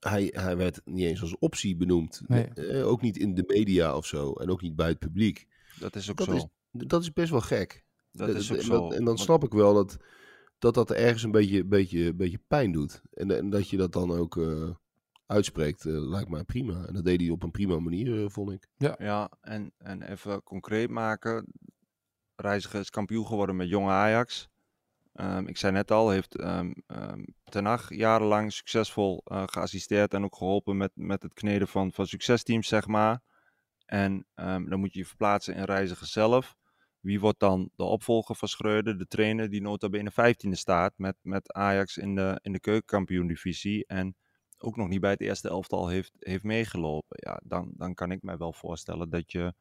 Hij, 0.00 0.30
hij 0.36 0.56
werd 0.56 0.80
niet 0.84 1.04
eens 1.04 1.20
als 1.20 1.38
optie 1.38 1.76
benoemd. 1.76 2.22
Nee. 2.26 2.44
Eh, 2.44 2.86
ook 2.86 3.00
niet 3.00 3.16
in 3.16 3.34
de 3.34 3.44
media 3.46 3.96
of 3.96 4.06
zo. 4.06 4.32
En 4.32 4.50
ook 4.50 4.62
niet 4.62 4.76
bij 4.76 4.88
het 4.88 4.98
publiek. 4.98 5.46
Dat 5.80 5.96
is 5.96 6.10
ook 6.10 6.16
Dat 6.16 6.26
zo. 6.26 6.34
is- 6.34 6.46
Dat 6.86 7.02
is 7.02 7.12
best 7.12 7.30
wel 7.30 7.40
gek. 7.40 7.83
Dat 8.18 8.28
Eh, 8.28 8.34
is 8.34 8.52
ook 8.52 8.58
en, 8.58 8.64
zo. 8.64 8.88
dat- 8.88 8.98
en 8.98 9.04
dan 9.04 9.18
snap 9.18 9.44
ik 9.44 9.52
wel 9.52 9.74
dat, 9.74 9.96
dat 10.58 10.74
dat 10.74 10.90
ergens 10.90 11.22
een 11.22 11.30
beetje, 11.30 11.64
beetje, 11.64 12.14
beetje 12.14 12.40
pijn 12.46 12.72
doet. 12.72 13.02
En, 13.10 13.30
en 13.36 13.50
dat 13.50 13.68
je 13.68 13.76
dat 13.76 13.92
dan 13.92 14.10
ook 14.12 14.36
eh, 14.36 14.70
uitspreekt, 15.26 15.84
eh, 15.86 15.92
lijkt 15.92 16.28
mij 16.30 16.44
prima. 16.44 16.84
En 16.86 16.94
dat 16.94 17.04
deed 17.04 17.20
hij 17.20 17.30
op 17.30 17.42
een 17.42 17.50
prima 17.50 17.78
manier, 17.78 18.30
vond 18.30 18.50
ik. 18.52 18.68
Ja, 18.98 19.30
en, 19.40 19.72
en 19.78 20.02
even 20.02 20.42
concreet 20.42 20.90
maken. 20.90 21.46
Reiziger 22.36 22.80
is 22.80 22.90
kampioen 22.90 23.26
geworden 23.26 23.56
met 23.56 23.68
jonge 23.68 23.90
Ajax. 23.90 24.48
Ehm, 25.12 25.46
ik 25.46 25.56
zei 25.56 25.72
net 25.72 25.90
al, 25.90 26.10
heeft 26.10 26.36
ehm 26.36 26.72
ehm, 26.86 27.22
Ten 27.44 27.64
Hag 27.64 27.94
jarenlang 27.94 28.52
succesvol 28.52 29.20
eh, 29.24 29.42
geassisteerd 29.46 30.14
en 30.14 30.24
ook 30.24 30.36
geholpen 30.36 30.76
met, 30.76 30.90
met 30.94 31.22
het 31.22 31.32
kneden 31.34 31.68
van, 31.68 31.92
van 31.92 32.06
succesteams, 32.06 32.68
zeg 32.68 32.86
maar. 32.86 33.20
En 33.86 34.26
ehm, 34.34 34.68
dan 34.68 34.80
moet 34.80 34.92
je 34.92 34.98
je 34.98 35.06
verplaatsen 35.06 35.54
in 35.54 35.62
Reiziger 35.64 36.06
zelf. 36.06 36.56
Wie 37.04 37.20
wordt 37.20 37.40
dan 37.40 37.70
de 37.76 37.82
opvolger 37.82 38.34
van 38.34 38.48
Schreuder, 38.48 38.98
de 38.98 39.06
trainer 39.06 39.50
die 39.50 39.60
nota 39.60 39.88
bene 39.88 40.10
15e 40.12 40.50
staat 40.50 40.92
met, 40.96 41.16
met 41.22 41.52
Ajax 41.52 41.96
in 41.96 42.14
de, 42.14 42.38
in 42.42 42.52
de 42.52 42.60
keukenkampioen-divisie 42.60 43.86
en 43.86 44.16
ook 44.58 44.76
nog 44.76 44.88
niet 44.88 45.00
bij 45.00 45.10
het 45.10 45.20
eerste 45.20 45.48
elftal 45.48 45.88
heeft, 45.88 46.12
heeft 46.18 46.42
meegelopen. 46.42 47.16
Ja, 47.20 47.40
dan, 47.44 47.72
dan 47.76 47.94
kan 47.94 48.10
ik 48.10 48.22
mij 48.22 48.36
wel 48.36 48.52
voorstellen 48.52 49.10
dat 49.10 49.32
je, 49.32 49.54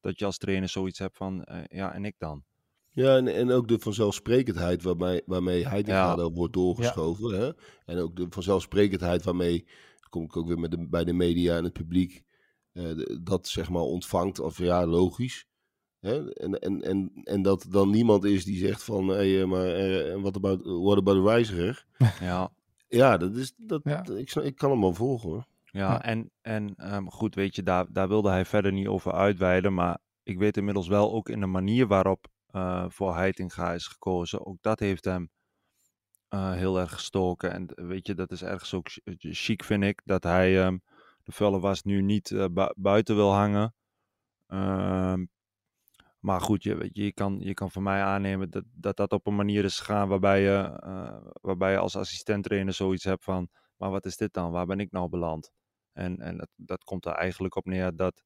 dat 0.00 0.18
je 0.18 0.24
als 0.24 0.38
trainer 0.38 0.68
zoiets 0.68 0.98
hebt 0.98 1.16
van, 1.16 1.44
eh, 1.44 1.64
ja, 1.68 1.94
en 1.94 2.04
ik 2.04 2.14
dan? 2.18 2.44
Ja, 2.90 3.16
en, 3.16 3.28
en 3.28 3.50
ook 3.50 3.68
de 3.68 3.78
vanzelfsprekendheid 3.78 4.82
waarmee, 4.82 5.22
waarmee 5.26 5.68
Heitinga 5.68 6.16
Ja. 6.16 6.30
wordt 6.30 6.52
doorgeschoven. 6.52 7.40
Hè? 7.40 7.52
En 7.84 7.98
ook 7.98 8.16
de 8.16 8.26
vanzelfsprekendheid 8.30 9.24
waarmee, 9.24 9.68
kom 10.08 10.24
ik 10.24 10.36
ook 10.36 10.48
weer 10.48 10.58
met 10.58 10.70
de, 10.70 10.88
bij 10.88 11.04
de 11.04 11.12
media 11.12 11.56
en 11.56 11.64
het 11.64 11.72
publiek, 11.72 12.22
eh, 12.72 12.84
dat 13.22 13.48
zeg 13.48 13.68
maar 13.70 13.82
ontvangt 13.82 14.40
als 14.40 14.56
ja, 14.56 14.86
logisch. 14.86 15.47
Hè? 16.00 16.32
En, 16.32 16.58
en, 16.58 16.82
en, 16.82 17.10
en 17.24 17.42
dat 17.42 17.66
dan 17.68 17.90
niemand 17.90 18.24
is 18.24 18.44
die 18.44 18.58
zegt 18.58 18.82
van, 18.84 19.08
hé, 19.08 19.46
maar 19.46 19.66
eh, 19.66 20.12
en 20.12 20.20
wat 20.20 20.36
about, 20.36 20.60
what 20.64 20.96
about 20.98 21.16
the 21.24 21.30
reiziger? 21.30 21.86
Ja, 22.20 22.50
Ja, 22.88 23.16
dat 23.16 23.34
is, 23.36 23.52
dat, 23.56 23.80
Ja. 23.84 24.04
Ik, 24.06 24.34
ik 24.34 24.56
kan 24.56 24.70
hem 24.70 24.80
wel 24.80 24.94
volgen 24.94 25.28
hoor. 25.30 25.46
Ja, 25.64 25.90
Ja. 25.92 26.02
en, 26.02 26.30
en 26.40 26.74
ehm, 26.76 27.06
goed, 27.06 27.34
weet 27.34 27.54
je, 27.56 27.62
daar, 27.62 27.86
daar 27.92 28.08
wilde 28.08 28.30
hij 28.30 28.44
verder 28.44 28.72
niet 28.72 28.86
over 28.86 29.12
uitweiden. 29.12 29.74
Maar 29.74 29.98
ik 30.22 30.38
weet 30.38 30.56
inmiddels 30.56 30.88
wel 30.88 31.12
ook 31.12 31.28
in 31.28 31.40
de 31.40 31.46
manier 31.46 31.86
waarop 31.86 32.26
eh, 32.46 32.84
voor 32.88 33.14
Heitinga 33.14 33.72
is 33.72 33.86
gekozen. 33.86 34.46
Ook 34.46 34.56
dat 34.60 34.80
heeft 34.80 35.04
hem 35.04 35.30
eh, 36.28 36.52
heel 36.52 36.78
erg 36.80 36.92
gestoken. 36.92 37.52
En 37.52 37.66
eh, 37.66 37.86
weet 37.86 38.06
je, 38.06 38.14
dat 38.14 38.30
is 38.32 38.42
ergens 38.42 38.74
ook 38.74 38.88
ch- 38.88 38.98
chic, 39.18 39.64
vind 39.64 39.82
ik. 39.84 40.00
Dat 40.04 40.22
hij 40.22 40.62
ehm, 40.64 40.78
de 41.22 41.32
vuile 41.32 41.60
was 41.60 41.82
nu 41.82 42.02
niet 42.02 42.30
eh, 42.30 42.44
bu- 42.50 42.72
buiten 42.76 43.14
wil 43.16 43.32
hangen. 43.32 43.74
Ehm, 44.46 45.24
maar 46.18 46.40
goed, 46.40 46.62
je, 46.62 46.74
weet 46.74 46.96
je, 46.96 47.04
je, 47.04 47.12
kan, 47.12 47.38
je 47.40 47.54
kan 47.54 47.70
van 47.70 47.82
mij 47.82 48.02
aannemen 48.02 48.50
dat, 48.50 48.64
dat 48.74 48.96
dat 48.96 49.12
op 49.12 49.26
een 49.26 49.36
manier 49.36 49.64
is 49.64 49.78
gegaan 49.78 50.08
waarbij 50.08 50.42
je, 50.42 50.78
eh, 50.82 51.16
waarbij 51.40 51.72
je 51.72 51.78
als 51.78 51.96
assistent-trainer 51.96 52.72
zoiets 52.74 53.04
hebt 53.04 53.24
van, 53.24 53.48
maar 53.76 53.90
wat 53.90 54.06
is 54.06 54.16
dit 54.16 54.32
dan? 54.32 54.50
Waar 54.50 54.66
ben 54.66 54.80
ik 54.80 54.90
nou 54.90 55.08
beland? 55.08 55.50
En, 55.92 56.18
en 56.18 56.36
dat, 56.36 56.48
dat 56.56 56.84
komt 56.84 57.06
er 57.06 57.12
eigenlijk 57.12 57.56
op 57.56 57.64
neer 57.64 57.96
dat, 57.96 58.24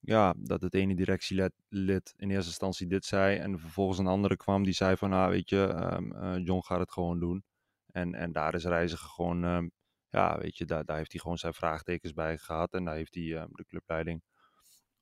ja, 0.00 0.34
dat 0.38 0.62
het 0.62 0.74
ene 0.74 0.94
directielid 0.94 1.52
lid 1.68 2.14
in 2.16 2.30
eerste 2.30 2.48
instantie 2.48 2.86
dit 2.86 3.04
zei 3.04 3.38
en 3.38 3.58
vervolgens 3.58 3.98
een 3.98 4.06
andere 4.06 4.36
kwam 4.36 4.64
die 4.64 4.72
zei 4.72 4.96
van, 4.96 5.10
nou 5.10 5.30
weet 5.30 5.48
je, 5.48 5.64
ehm, 5.66 6.12
eh, 6.12 6.44
John 6.44 6.64
gaat 6.66 6.78
het 6.78 6.92
gewoon 6.92 7.20
doen. 7.20 7.44
En, 7.92 8.14
en 8.14 8.32
daar 8.32 8.54
is 8.54 8.64
Reiziger 8.64 9.08
gewoon, 9.08 9.44
ehm, 9.44 9.68
ja, 10.08 10.38
weet 10.38 10.56
je, 10.56 10.64
daar, 10.64 10.84
daar 10.84 10.96
heeft 10.96 11.12
hij 11.12 11.20
gewoon 11.20 11.38
zijn 11.38 11.54
vraagtekens 11.54 12.12
bij 12.12 12.38
gehad 12.38 12.72
en 12.72 12.84
daar 12.84 12.94
heeft 12.94 13.14
hij 13.14 13.36
ehm, 13.36 13.48
de 13.50 13.64
clubleiding 13.66 14.22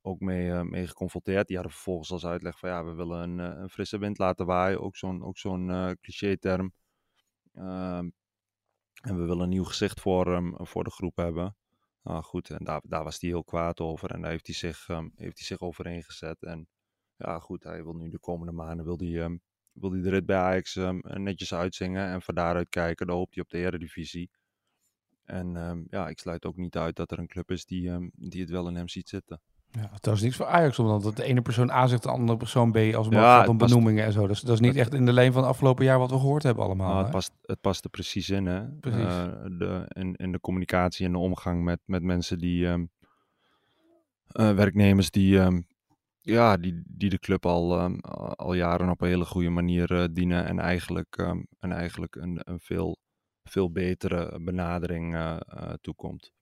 ook 0.03 0.21
mee, 0.21 0.51
eh, 0.51 0.63
mee 0.63 0.87
geconfronteerd. 0.87 1.47
Die 1.47 1.57
hadden 1.57 1.75
vervolgens 1.75 2.11
als 2.11 2.27
uitleg 2.27 2.59
van 2.59 2.69
ja, 2.69 2.85
we 2.85 2.93
willen 2.93 3.21
een, 3.21 3.41
eh, 3.41 3.61
een 3.61 3.71
frisse 3.71 3.99
wind 3.99 4.19
laten 4.19 4.47
waaien. 4.47 4.81
Ook 4.81 4.97
zo'n 4.97 5.23
ook 5.23 5.37
eh, 5.37 5.91
cliché-term. 6.01 6.73
Ehm, 7.55 8.11
en 9.03 9.17
we 9.17 9.25
willen 9.25 9.41
een 9.41 9.49
nieuw 9.49 9.65
gezicht 9.65 10.01
voor, 10.01 10.33
hem 10.33 10.55
voor 10.59 10.85
de 10.85 10.91
groep 10.91 11.17
hebben. 11.17 11.57
Nou 12.03 12.23
goed, 12.23 12.51
en 12.51 12.65
daar, 12.65 12.81
daar 12.85 13.05
was 13.05 13.21
hij 13.21 13.31
heel 13.31 13.45
kwaad 13.45 13.81
over. 13.81 14.11
En 14.11 14.21
daar 14.21 14.31
heeft 14.31 14.47
hij 14.47 14.55
zich, 14.55 14.89
ehm, 14.89 15.09
heeft 15.15 15.39
hij 15.39 15.47
zich 15.47 15.61
overheen 15.61 16.03
gezet. 16.03 16.43
En 16.43 16.69
ja, 17.17 17.39
goed, 17.39 17.65
hij 17.65 17.83
wil 17.85 17.95
nu 17.95 18.09
de 18.11 18.19
komende 18.19 18.53
maanden 18.53 18.85
wil 18.85 18.99
hij, 18.99 19.23
ehm, 19.23 19.37
wil 19.73 19.93
hij 19.93 20.01
de 20.01 20.11
rit 20.11 20.27
bij 20.27 20.37
Ajax 20.37 20.77
ehm, 20.77 21.23
netjes 21.23 21.55
uitzingen. 21.55 22.07
En 22.07 22.23
van 22.23 22.35
daaruit 22.35 22.69
kijken, 22.69 23.07
dan 23.07 23.17
hoopt 23.17 23.35
hij 23.35 23.43
op 23.43 23.51
de 23.51 23.59
Eredivisie. 23.59 24.31
En 25.25 25.57
ehm, 25.57 25.83
ja, 25.91 26.09
ik 26.09 26.19
sluit 26.19 26.45
ook 26.45 26.57
niet 26.57 26.77
uit 26.77 26.97
dat 26.97 27.11
er 27.11 27.19
een 27.19 27.27
club 27.27 27.51
is 27.51 27.65
die, 27.65 27.91
ehm, 27.91 28.09
die 28.13 28.41
het 28.41 28.51
wel 28.51 28.69
in 28.69 28.75
hem 28.75 28.89
ziet 28.89 29.09
zitten. 29.09 29.41
Ja, 29.73 29.91
dat 30.01 30.15
is 30.15 30.23
niks 30.23 30.37
voor 30.37 30.47
Ajax, 30.47 30.79
omdat 30.79 31.05
het 31.05 31.17
de 31.17 31.25
ene 31.25 31.43
persoon 31.43 31.71
A 31.71 31.87
zegt, 31.87 32.03
de 32.03 32.09
andere 32.11 32.39
persoon 32.39 32.73
B 32.73 32.77
als 32.77 33.07
het 33.07 33.15
Ja, 33.15 33.39
gaat 33.39 33.49
om 33.49 33.59
benoemingen 33.59 34.05
en 34.05 34.13
zo. 34.13 34.27
Dus 34.27 34.41
dat 34.41 34.55
is 34.55 34.61
niet 34.61 34.77
echt 34.77 34.95
in 34.95 35.07
de 35.07 35.13
lijn 35.13 35.33
van 35.33 35.43
het 35.43 35.51
afgelopen 35.51 35.85
jaar 35.85 35.99
wat 35.99 36.11
we 36.11 36.19
gehoord 36.19 36.43
hebben 36.43 36.65
allemaal. 36.65 36.87
Nou, 36.89 36.99
het, 36.99 37.07
hè? 37.07 37.13
past, 37.13 37.33
het 37.43 37.61
past 37.61 37.85
er 37.85 37.91
precies 37.91 38.31
in, 38.31 38.47
hè? 38.47 38.69
Precies. 38.69 39.01
Eh, 39.01 39.27
de, 39.45 39.85
in, 39.89 40.15
in 40.15 40.33
de 40.33 40.41
communicatie 40.41 41.07
en 41.07 41.13
de 41.13 41.19
omgang 41.19 41.63
met, 41.65 41.81
met 41.85 42.03
mensen 42.03 42.39
die, 42.39 42.67
ehm, 42.69 42.85
eh, 44.27 44.55
werknemers 44.55 45.11
die, 45.11 45.39
ehm, 45.39 45.61
ja, 46.21 46.57
die, 46.57 46.83
die 46.87 47.11
de 47.11 47.19
club 47.19 47.47
al, 47.47 47.79
ehm, 47.79 47.99
al 48.37 48.55
jaren 48.55 48.91
op 48.91 49.01
een 49.01 49.09
hele 49.09 49.25
goede 49.25 49.51
manier 49.51 50.03
eh, 50.03 50.05
dienen 50.13 50.47
en 50.47 50.59
eigenlijk, 50.59 51.17
en 51.59 51.73
eigenlijk 51.73 52.17
een, 52.17 52.41
een 52.45 52.61
veel, 52.61 52.97
veel 53.43 53.71
betere 53.71 54.41
benadering 54.41 55.17
toekomt. 55.81 56.33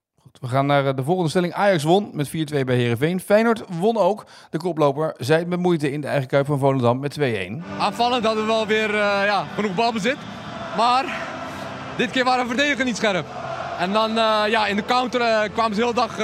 We 0.41 0.49
gaan 0.49 0.67
naar 0.67 0.87
eh, 0.87 0.97
de 0.97 1.03
volgende 1.03 1.31
stelling. 1.31 1.53
Ajax 1.53 1.83
won 1.83 2.11
met 2.13 2.29
4-2 2.29 2.31
bij 2.65 2.77
Herenveen. 2.77 3.21
Feyenoord 3.21 3.63
won 3.79 3.97
ook. 3.97 4.25
De 4.51 4.59
koploper 4.59 5.15
zei 5.19 5.39
het 5.39 5.49
met 5.49 5.59
moeite 5.59 5.93
in 5.93 6.01
de 6.01 6.07
eigen 6.07 6.29
kuip 6.29 6.47
van 6.47 6.59
Volendam 6.59 6.99
met 6.99 7.19
2-1. 7.19 7.23
Aanvallend 7.79 8.25
hadden 8.25 8.47
we 8.47 8.53
wel 8.53 8.67
weer 8.67 8.89
eh, 8.89 9.25
ja, 9.25 9.45
genoeg 9.55 9.75
balbezit. 9.75 10.17
Maar 10.77 11.05
dit 11.97 12.11
keer 12.11 12.25
waren 12.25 12.47
verdedigen 12.47 12.85
niet 12.85 12.97
scherp. 12.97 13.27
En 13.79 13.93
dan 13.93 14.11
eh, 14.11 14.43
ja, 14.49 14.67
in 14.67 14.77
de 14.77 14.85
counter 14.85 15.51
kwamen 15.51 15.75
ze 15.75 15.83
heel 15.83 15.95
dag 15.95 16.19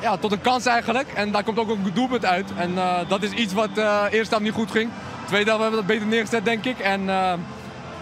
ja, 0.00 0.16
tot 0.16 0.32
een 0.32 0.40
kans 0.40 0.66
eigenlijk. 0.66 1.08
En 1.08 1.30
daar 1.30 1.44
komt 1.44 1.58
ook 1.58 1.68
een 1.68 1.90
doelpunt 1.94 2.24
uit. 2.24 2.52
En 2.56 2.70
dat 3.08 3.22
is 3.22 3.30
iets 3.30 3.52
wat 3.52 3.70
eerste 3.76 4.28
helft 4.28 4.40
niet 4.40 4.52
goed 4.52 4.70
ging. 4.70 4.90
Tweede 5.26 5.50
helft 5.50 5.62
hebben 5.62 5.80
we 5.80 5.86
dat 5.86 5.96
beter 5.96 6.06
neergezet 6.06 6.44
denk 6.44 6.64
ik. 6.64 6.78
En 6.78 7.00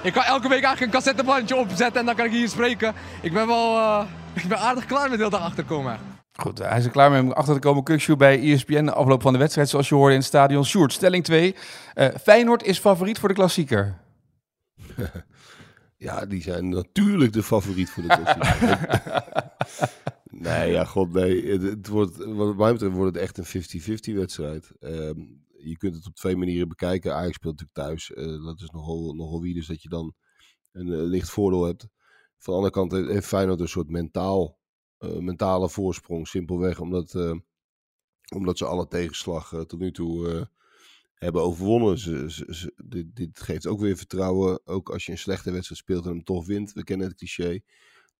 ik 0.03 0.13
kan 0.13 0.23
elke 0.23 0.49
week 0.49 0.63
eigenlijk 0.63 0.81
een 0.81 1.01
cassettebandje 1.01 1.57
opzetten 1.57 2.01
en 2.01 2.07
dan 2.07 2.15
kan 2.15 2.25
ik 2.25 2.33
hier 2.33 2.49
spreken. 2.49 2.95
Ik 3.21 3.33
ben 3.33 3.47
wel 3.47 3.79
ik 4.43 4.49
ben 4.49 4.59
aardig 4.59 4.87
klaar 4.87 5.03
met 5.03 5.19
de 5.19 5.25
hele 5.25 5.31
dag 5.31 5.41
achterkomen. 5.41 5.99
Goed, 6.33 6.59
hij 6.59 6.79
is 6.79 6.85
er 6.85 6.91
klaar 6.91 7.11
mee 7.11 7.23
om 7.23 7.33
achter 7.33 7.55
te 7.55 7.61
komen. 7.61 7.83
Kukshoe 7.83 8.17
bij 8.17 8.53
ESPN, 8.53 8.85
de 8.85 8.93
afloop 8.93 9.23
van 9.23 9.33
de 9.33 9.39
wedstrijd, 9.39 9.69
zoals 9.69 9.89
je 9.89 9.95
hoorde 9.95 10.13
in 10.13 10.19
het 10.19 10.29
stadion. 10.29 10.65
Sjoerd, 10.65 10.93
stelling 10.93 11.25
2. 11.25 11.55
Eh, 11.95 12.09
Feyenoord 12.23 12.63
is 12.63 12.79
favoriet 12.79 13.19
voor 13.19 13.29
de 13.29 13.35
klassieker. 13.35 13.99
Ja, 15.99 16.27
die 16.27 16.43
zijn 16.43 16.69
natuurlijk 16.69 17.33
de 17.33 17.43
favoriet 17.43 17.91
voor 17.91 18.03
de 18.03 18.09
klassieker. 18.09 19.23
nee, 20.49 20.71
ja, 20.71 20.85
god, 20.85 21.13
nee. 21.13 21.51
Het, 21.51 21.63
het 21.63 21.89
wordt, 21.89 22.17
wat 22.17 22.57
mij 22.57 22.73
betreft 22.73 22.95
wordt 22.95 23.15
het 23.15 23.23
echt 23.23 23.55
een 23.55 24.13
50-50 24.13 24.17
wedstrijd. 24.17 24.71
Ehm, 24.81 25.21
je 25.59 25.77
kunt 25.77 25.95
het 25.95 26.07
op 26.07 26.15
twee 26.15 26.37
manieren 26.37 26.69
bekijken. 26.69 27.15
Ajax 27.15 27.35
speelt 27.35 27.61
natuurlijk 27.61 27.89
thuis. 27.89 28.13
Eh, 28.13 28.45
dat 28.45 28.61
is 28.61 28.71
nogal, 28.71 29.15
nogal 29.15 29.41
wie, 29.41 29.55
dus 29.55 29.67
dat 29.67 29.83
je 29.83 29.89
dan 29.89 30.15
een 30.73 30.93
eh, 30.93 30.99
licht 30.99 31.31
voordeel 31.31 31.65
hebt. 31.65 31.89
Van 32.39 32.53
de 32.53 32.59
andere 32.61 32.71
kant 32.73 32.93
heeft- 32.93 33.09
heeft 33.09 33.27
Feyenoord 33.27 33.61
een 33.61 33.69
soort 33.69 33.89
mentaal, 33.91 34.59
eh, 34.99 35.17
mentale 35.19 35.69
voorsprong. 35.69 36.29
Simpelweg 36.29 36.81
omdat, 36.81 37.15
eh, 37.15 37.35
omdat 38.35 38.59
ze 38.59 38.65
alle 38.67 38.87
tegenslag 38.89 39.53
eh, 39.53 39.61
tot 39.61 39.79
nu 39.81 39.93
toe 39.93 40.33
eh, 40.33 40.45
hebben 41.15 41.43
overwonnen. 41.43 41.99
Ze, 41.99 42.73
dit, 43.15 43.41
geeft 43.41 43.67
ook 43.67 43.81
weer 43.81 43.97
vertrouwen. 43.97 44.61
Ook 44.67 44.91
als 44.91 45.07
je 45.07 45.13
een 45.13 45.19
slechte 45.19 45.51
wedstrijd 45.51 45.81
speelt 45.81 46.05
en 46.05 46.11
hem 46.11 46.25
toch 46.25 46.47
wint. 46.47 46.73
We 46.73 46.85
kennen 46.85 47.09
het 47.09 47.17
cliché. 47.17 47.61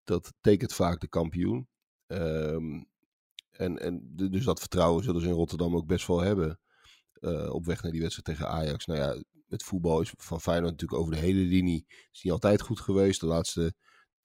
Dat 0.05 0.33
tekent 0.41 0.73
vaak 0.75 1.01
de 1.01 1.09
kampioen. 1.09 1.69
Ehm, 2.07 2.83
en, 3.51 3.79
en 3.79 4.13
dus 4.15 4.45
dat 4.45 4.61
vertrouwen 4.61 5.05
zullen 5.05 5.21
ze 5.21 5.27
in 5.27 5.33
Rotterdam 5.35 5.77
ook 5.77 5.87
best 5.87 6.07
wel 6.07 6.21
hebben. 6.21 6.61
eh, 7.21 7.53
op 7.55 7.65
weg 7.65 7.83
naar 7.83 7.93
die 7.93 8.01
wedstrijd 8.01 8.39
tegen 8.39 8.53
Ajax. 8.55 8.87
Nou 8.87 8.99
ja, 9.01 9.23
het 9.49 9.63
voetbal 9.63 10.01
is 10.01 10.13
van 10.17 10.41
Feyenoord 10.41 10.71
natuurlijk 10.73 11.01
over 11.01 11.13
de 11.15 11.19
hele 11.21 11.41
linie. 11.41 11.85
is 12.13 12.23
niet 12.23 12.33
altijd 12.33 12.61
goed 12.61 12.81
geweest. 12.81 13.21
De 13.21 13.27
laatste 13.27 13.75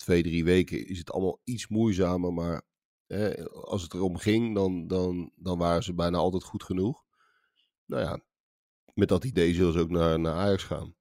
twee, 0.04 0.24
drie 0.24 0.44
weken 0.44 0.88
is 0.88 0.98
het 0.98 1.12
allemaal 1.12 1.42
iets 1.44 1.68
moeizamer. 1.68 2.34
Maar 2.34 2.62
hè, 3.08 3.50
als 3.50 3.82
het 3.82 3.94
erom 3.94 4.18
ging, 4.18 4.56
dan, 4.56 4.88
dan, 4.88 5.32
dan 5.36 5.58
waren 5.58 5.84
ze 5.84 5.94
bijna 5.94 6.18
altijd 6.18 6.44
goed 6.44 6.64
genoeg. 6.64 7.04
Nou 7.86 8.04
ja, 8.04 8.24
met 8.94 9.08
dat 9.08 9.24
idee 9.24 9.54
zullen 9.54 9.74
ze 9.74 9.80
ook 9.80 9.90
naar, 9.90 10.20
naar 10.20 10.34
Ajax 10.34 10.64
gaan. 10.64 10.96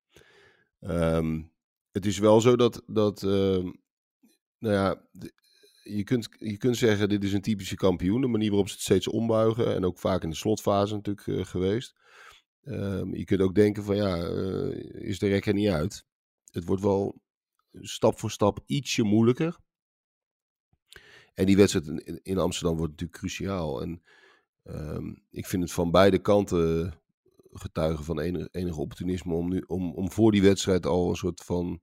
Ehm, 0.80 1.42
het 1.92 2.06
is 2.06 2.18
wel 2.18 2.40
zo 2.40 2.56
dat, 2.56 2.82
dat 2.86 3.22
ehm, 3.22 3.70
nou 4.58 4.74
ja, 4.74 5.06
je 5.82 6.04
kunt, 6.04 6.28
je 6.38 6.56
kunt 6.56 6.76
zeggen 6.76 7.08
dit 7.08 7.24
is 7.24 7.32
een 7.32 7.40
typische 7.40 7.74
kampioen. 7.74 8.20
De 8.20 8.26
manier 8.26 8.48
waarop 8.48 8.68
ze 8.68 8.74
het 8.74 8.82
steeds 8.82 9.08
ombuigen 9.08 9.74
en 9.74 9.84
ook 9.84 9.98
vaak 9.98 10.22
in 10.22 10.30
de 10.30 10.36
slotfase 10.36 10.94
natuurlijk 10.94 11.26
eh, 11.26 11.44
geweest. 11.44 11.94
Ehm, 12.62 13.14
je 13.14 13.24
kunt 13.24 13.40
ook 13.40 13.54
denken 13.54 13.84
van 13.84 13.96
ja, 13.96 14.16
eh, 14.16 15.08
is 15.08 15.18
de 15.18 15.28
rek 15.28 15.46
er 15.46 15.54
niet 15.54 15.68
uit. 15.68 16.04
Het 16.50 16.64
wordt 16.64 16.82
wel 16.82 17.20
stap 17.80 18.18
voor 18.18 18.30
stap 18.30 18.58
ietsje 18.66 19.02
moeilijker. 19.02 19.58
En 21.34 21.46
die 21.46 21.56
wedstrijd 21.56 21.86
in, 21.86 22.20
in 22.22 22.38
Amsterdam 22.38 22.76
wordt 22.76 22.92
natuurlijk 22.92 23.18
cruciaal. 23.18 23.82
En 23.82 24.02
ehm, 24.62 25.14
ik 25.30 25.46
vind 25.46 25.62
het 25.62 25.72
van 25.72 25.90
beide 25.90 26.18
kanten 26.18 26.94
getuige 27.52 28.02
van 28.02 28.20
enig, 28.20 28.76
opportunisme 28.76 29.34
om, 29.34 29.48
nu, 29.48 29.64
om, 29.66 29.92
om 29.94 30.10
voor 30.10 30.32
die 30.32 30.42
wedstrijd 30.42 30.86
al 30.86 31.08
een 31.10 31.16
soort 31.16 31.42
van 31.44 31.80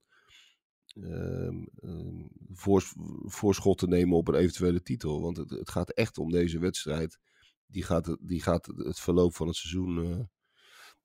ehm, 0.93 1.63
ehm, 1.75 2.25
voors- 2.53 2.93
voorschot 3.25 3.77
te 3.77 3.87
nemen 3.87 4.17
op 4.17 4.27
een 4.27 4.35
eventuele 4.35 4.81
titel. 4.81 5.21
Want 5.21 5.37
het, 5.37 5.49
het 5.49 5.69
gaat 5.69 5.89
echt 5.89 6.17
om 6.17 6.31
deze 6.31 6.59
wedstrijd. 6.59 7.19
Die 7.65 7.83
gaat, 7.83 8.17
die 8.19 8.41
gaat 8.41 8.65
het- 8.65 8.77
het 8.77 8.99
verloop 8.99 9.35
van 9.35 9.47
het 9.47 9.55
seizoen 9.55 10.03
eh, 10.11 10.19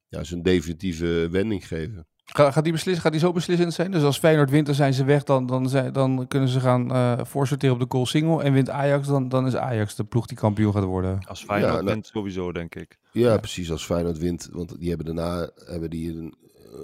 ja, 0.08 0.24
zijn 0.24 0.42
definitieve 0.42 1.28
wending 1.30 1.66
geven. 1.66 2.08
Ga- 2.24 2.50
Gaat 2.50 2.64
die, 2.64 2.72
beslis, 2.72 2.98
gaat 2.98 3.12
die 3.12 3.20
zo 3.20 3.32
beslissend 3.32 3.72
zijn? 3.74 3.90
Dus 3.90 4.02
als 4.02 4.18
Feyenoord 4.18 4.50
wint, 4.50 4.66
dan 4.66 4.74
zijn 4.74 4.94
ze 4.94 5.04
weg. 5.04 5.22
Dan, 5.24 5.46
dan, 5.46 5.68
zijn, 5.68 5.92
dan 5.92 6.26
kunnen 6.28 6.48
ze 6.48 6.60
gaan 6.60 6.90
eh 6.92 7.24
voorsorteren 7.24 7.74
op 7.74 7.80
de 7.80 7.86
goal 7.88 8.06
single. 8.06 8.42
En 8.42 8.52
wint 8.52 8.70
Ajax, 8.70 9.06
dan, 9.06 9.28
dan 9.28 9.46
is 9.46 9.56
Ajax 9.56 9.94
de 9.94 10.04
ploeg 10.04 10.26
die 10.26 10.36
kampioen 10.36 10.72
gaat 10.72 10.84
worden. 10.84 11.24
Als 11.26 11.44
Feyenoord 11.44 11.72
nou- 11.72 11.84
wint 11.84 12.06
sowieso, 12.06 12.52
denk 12.52 12.74
ik. 12.74 12.98
Ja, 13.12 13.30
Ja. 13.32 13.36
precies. 13.38 13.70
Als 13.70 13.84
Feyenoord 13.84 14.18
wint. 14.18 14.48
Want 14.52 14.78
die 14.78 14.88
hebben 14.88 15.06
daarna 15.06 15.50
hebben 15.64 15.90
die 15.90 16.10
een, 16.12 16.34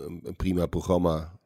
een- 0.07 0.20
een 0.24 0.37
prima 0.37 0.66
programma. 0.66 1.38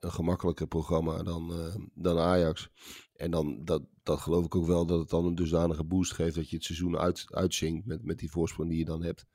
Een 0.00 0.12
gemakkelijker 0.12 0.66
programma 0.66 1.22
dan, 1.22 1.52
eh, 1.52 1.74
dan 1.94 2.18
Ajax. 2.18 2.70
En 3.16 3.30
dan, 3.30 3.58
dat, 3.64 3.82
dat 4.02 4.18
geloof 4.20 4.44
ik 4.44 4.54
ook 4.54 4.66
wel, 4.66 4.86
dat 4.86 4.98
het 4.98 5.10
dan 5.10 5.24
een 5.26 5.34
dusdanige 5.34 5.84
boost 5.84 6.12
geeft 6.12 6.34
dat 6.34 6.50
je 6.50 6.56
het 6.56 6.64
seizoen 6.64 6.98
uit, 6.98 7.26
uitzinkt 7.30 7.86
met, 7.86 8.04
met 8.04 8.18
die 8.18 8.30
voorsprong 8.30 8.68
die 8.68 8.78
je 8.78 8.84
dan 8.84 9.02
hebt. 9.02 9.26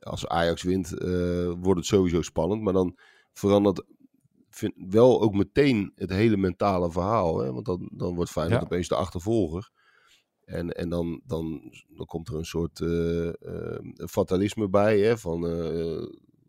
Als 0.00 0.26
Ajax 0.28 0.62
wint, 0.62 0.92
eh, 0.98 1.08
wordt 1.60 1.78
het 1.78 1.86
sowieso 1.86 2.22
spannend. 2.22 2.62
Maar 2.62 2.72
dan 2.72 2.96
verandert 3.32 3.84
vind, 4.54 4.74
wel 4.76 5.22
ook 5.22 5.34
meteen 5.34 5.92
het 5.94 6.10
hele 6.10 6.36
mentale 6.36 6.90
verhaal. 6.90 7.38
Hè? 7.38 7.52
Want 7.52 7.66
dan, 7.66 7.90
dan 7.92 8.14
wordt 8.14 8.30
Feyenoord 8.30 8.60
Ja. 8.60 8.66
opeens 8.66 8.88
de 8.88 8.94
achtervolger. 8.94 9.70
En, 10.44 10.70
en 10.70 10.88
dan, 10.88 11.20
dan, 11.24 11.72
dan 11.88 12.06
komt 12.06 12.28
er 12.28 12.34
een 12.34 12.44
soort 12.44 12.80
eh, 12.80 13.28
eh, 13.28 13.78
fatalisme 14.08 14.68
bij. 14.68 15.00
Hè? 15.00 15.18
Van 15.18 15.46
eh, 15.46 16.06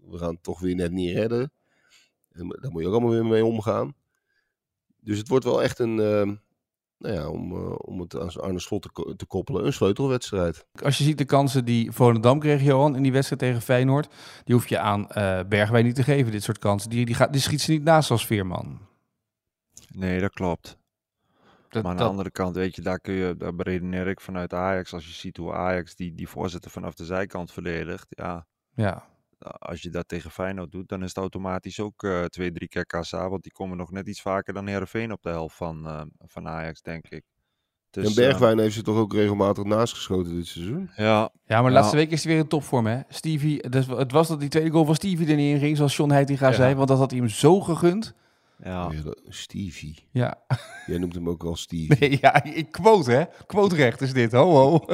we 0.10 0.18
gaan 0.18 0.34
het 0.34 0.44
toch 0.44 0.60
weer 0.60 0.76
net 0.76 0.92
niet 0.92 1.16
redden. 1.16 1.54
En 2.30 2.48
daar 2.48 2.72
moet 2.72 2.82
je 2.82 2.88
ook 2.88 2.94
allemaal 2.94 3.12
weer 3.12 3.26
mee 3.26 3.46
omgaan. 3.46 3.96
Dus 5.00 5.18
het 5.18 5.28
wordt 5.28 5.46
wel 5.46 5.64
echt 5.64 5.80
een, 5.80 6.42
nou 7.04 7.16
ja, 7.16 7.30
om, 7.30 7.52
eh, 7.56 7.76
om 7.78 8.00
het 8.00 8.20
aan 8.20 8.30
Arne 8.42 8.60
Slot 8.60 8.82
te, 8.82 8.92
ko- 8.92 9.16
te 9.16 9.26
koppelen, 9.26 9.66
een 9.66 9.74
sleutelwedstrijd. 9.74 10.66
Als 10.84 10.98
je 10.98 11.04
ziet 11.04 11.18
de 11.18 11.26
kansen 11.26 11.66
die 11.66 11.92
Volendam 11.92 12.40
kreeg, 12.40 12.62
Johan, 12.64 12.96
in 12.96 13.04
die 13.04 13.12
wedstrijd 13.12 13.42
tegen 13.42 13.62
Feyenoord. 13.62 14.14
Die 14.44 14.56
hoef 14.56 14.68
je 14.68 14.80
aan 14.80 15.10
eh 15.10 15.40
Bergwijn 15.48 15.86
niet 15.86 15.96
te 15.96 16.04
geven, 16.04 16.32
dit 16.32 16.44
soort 16.44 16.60
kansen. 16.60 16.90
Die, 16.90 17.06
die, 17.06 17.16
gaat, 17.16 17.32
die 17.34 17.42
schiet 17.42 17.62
ze 17.62 17.72
niet 17.72 17.84
naast 17.84 18.12
als 18.12 18.26
Veerman. 18.26 18.80
Nee, 19.94 20.20
dat 20.20 20.34
klopt. 20.34 20.78
Dat, 21.70 21.84
Maar 21.84 21.92
aan 21.92 21.98
dat- 21.98 22.06
de 22.06 22.12
andere 22.12 22.32
kant, 22.32 22.56
weet 22.56 22.76
je, 22.76 22.82
daar 22.82 23.00
kun 23.00 23.14
je, 23.14 23.36
daar 23.38 23.56
beredeneer 23.56 24.08
ik 24.08 24.22
vanuit 24.22 24.54
Ajax. 24.54 24.94
Als 24.94 25.06
je 25.06 25.14
ziet 25.14 25.38
hoe 25.38 25.54
Ajax 25.54 25.96
die, 25.96 26.14
die 26.14 26.28
voorzitter 26.30 26.72
vanaf 26.72 26.94
de 26.94 27.06
zijkant 27.06 27.52
verdedigt. 27.52 28.06
Ja, 28.10 28.46
ja. 28.74 29.12
Als 29.44 29.82
je 29.82 29.90
dat 29.90 30.08
tegen 30.08 30.32
Feyenoord 30.32 30.72
doet, 30.72 30.88
dan 30.90 31.02
is 31.02 31.08
het 31.08 31.18
automatisch 31.18 31.80
ook 31.80 32.04
eh, 32.04 32.24
twee, 32.24 32.52
drie 32.52 32.68
keer 32.68 32.86
kassa. 32.86 33.30
Want 33.30 33.44
die 33.44 33.52
komen 33.52 33.78
nog 33.78 33.92
net 33.92 34.08
iets 34.08 34.22
vaker 34.22 34.54
dan 34.54 34.68
Heerenveen 34.68 35.12
op 35.12 35.22
de 35.22 35.30
helft 35.30 35.56
van, 35.56 35.86
eh, 35.88 36.02
van 36.18 36.48
Ajax, 36.48 36.82
denk 36.82 37.08
ik. 37.08 37.24
Dus, 37.90 38.08
en 38.08 38.24
Bergwijn 38.24 38.60
heeft 38.60 38.76
ze 38.76 38.82
toch 38.82 38.98
ook 38.98 39.14
regelmatig 39.14 39.64
naast 39.64 39.94
geschoten 39.94 40.36
dit 40.36 40.48
seizoen? 40.48 40.90
eh, 40.96 41.06
ja, 41.06 41.30
ja, 41.46 41.56
maar 41.62 41.64
de 41.64 41.68
Ja. 41.70 41.74
laatste 41.80 41.96
week 41.96 42.12
is 42.12 42.24
hij 42.24 42.34
weer 42.34 42.42
in 42.42 42.48
topvorm, 42.50 42.86
hè? 42.86 43.00
Stevie, 43.10 43.70
dus 43.70 43.88
het 43.88 44.12
was 44.12 44.28
dat 44.28 44.40
die 44.40 44.50
tweede 44.50 44.70
goal 44.70 44.86
van 44.86 44.96
Stevie 44.96 45.28
er 45.30 45.36
niet 45.36 45.54
in 45.54 45.60
ging, 45.60 45.78
zoals 45.78 45.96
John 45.96 46.12
Heitinga 46.12 46.48
Ja. 46.48 46.54
zei. 46.54 46.76
Want 46.76 46.88
dat 46.88 46.98
had 46.98 47.12
hij 47.12 47.20
hem 47.20 47.30
zo 47.30 47.62
gegund. 47.62 48.14
Ja. 48.64 48.92
Stevie. 49.28 50.08
Ja, 50.12 50.44
Jij 50.86 50.98
noemt 50.98 51.16
hem 51.16 51.30
ook 51.30 51.44
al 51.44 51.56
Stevie. 51.56 51.98
nee, 52.00 52.18
ja 52.22 52.44
ik 52.44 52.72
quote, 52.72 53.12
hè? 53.12 53.26
Quoterecht 53.46 54.02
is 54.02 54.14
dit, 54.14 54.32
ho, 54.32 54.52
ho. 54.52 54.86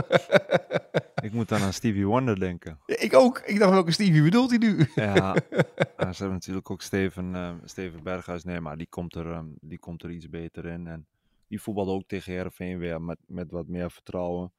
ik 1.27 1.32
moet 1.32 1.49
dan 1.49 1.62
aan 1.62 1.73
Stevie 1.73 2.05
Wonder 2.05 2.39
denken. 2.39 2.79
ik 2.86 3.13
ook. 3.13 3.39
Ik 3.39 3.60
dacht, 3.60 3.71
welke 3.71 3.91
Stevie 3.91 4.23
bedoelt 4.23 4.49
hij 4.49 4.60
nu? 4.60 4.88
Ja, 4.95 5.36
ja, 5.97 6.12
ze 6.13 6.17
hebben 6.17 6.32
natuurlijk 6.32 6.71
ook 6.71 6.82
Steven, 6.82 7.36
eh, 7.36 7.53
Steven 7.63 8.03
Berghuis. 8.03 8.43
Nee, 8.43 8.60
maar 8.60 8.77
die 8.77 8.88
komt, 8.89 9.15
er, 9.15 9.32
ehm, 9.32 9.47
die 9.62 9.79
komt 9.79 10.03
er 10.03 10.12
iets 10.12 10.29
beter 10.29 10.65
in. 10.65 10.88
En 10.88 11.08
die 11.47 11.62
voetbalde 11.62 11.91
ook 11.91 12.08
tegen 12.08 12.34
Heerenveen 12.34 12.77
weer 12.77 13.01
met, 13.01 13.17
met 13.27 13.51
wat 13.51 13.67
meer 13.67 13.91
vertrouwen. 13.91 14.53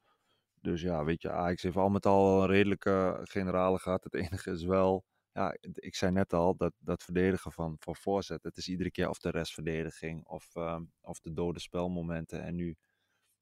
Dus 0.61 0.81
ja, 0.81 1.03
weet 1.03 1.21
je, 1.21 1.31
Ajax 1.31 1.63
heeft 1.63 1.75
al 1.75 1.89
met 1.89 2.05
al 2.05 2.41
een 2.41 2.47
redelijke 2.47 3.19
generale 3.23 3.79
gehad. 3.79 4.03
Het 4.03 4.13
enige 4.13 4.51
is 4.51 4.63
wel, 4.63 5.03
ja, 5.33 5.55
ik 5.61 5.95
zei 5.95 6.11
net 6.11 6.33
al, 6.33 6.55
dat, 6.55 6.73
dat 6.79 7.03
verdedigen 7.03 7.51
van, 7.51 7.75
van 7.79 7.95
voorzet. 7.95 8.43
Het 8.43 8.57
is 8.57 8.67
iedere 8.67 8.91
keer 8.91 9.09
of 9.09 9.19
de 9.19 9.29
restverdediging 9.29 10.25
of, 10.27 10.55
ehm, 10.55 10.83
of 11.01 11.19
de 11.19 11.33
dode 11.33 11.59
spelmomenten. 11.59 12.43
En 12.43 12.55
nu 12.55 12.75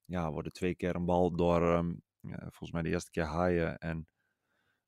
ja, 0.05 0.31
worden 0.31 0.51
twee 0.51 0.75
keer 0.75 0.95
een 0.95 1.05
bal 1.05 1.35
door, 1.35 1.61
ehm, 1.61 1.93
volgens 2.39 2.71
mij 2.71 2.81
de 2.81 2.89
eerste 2.89 3.11
keer 3.11 3.23
Haaien 3.23 3.77
en 3.77 4.07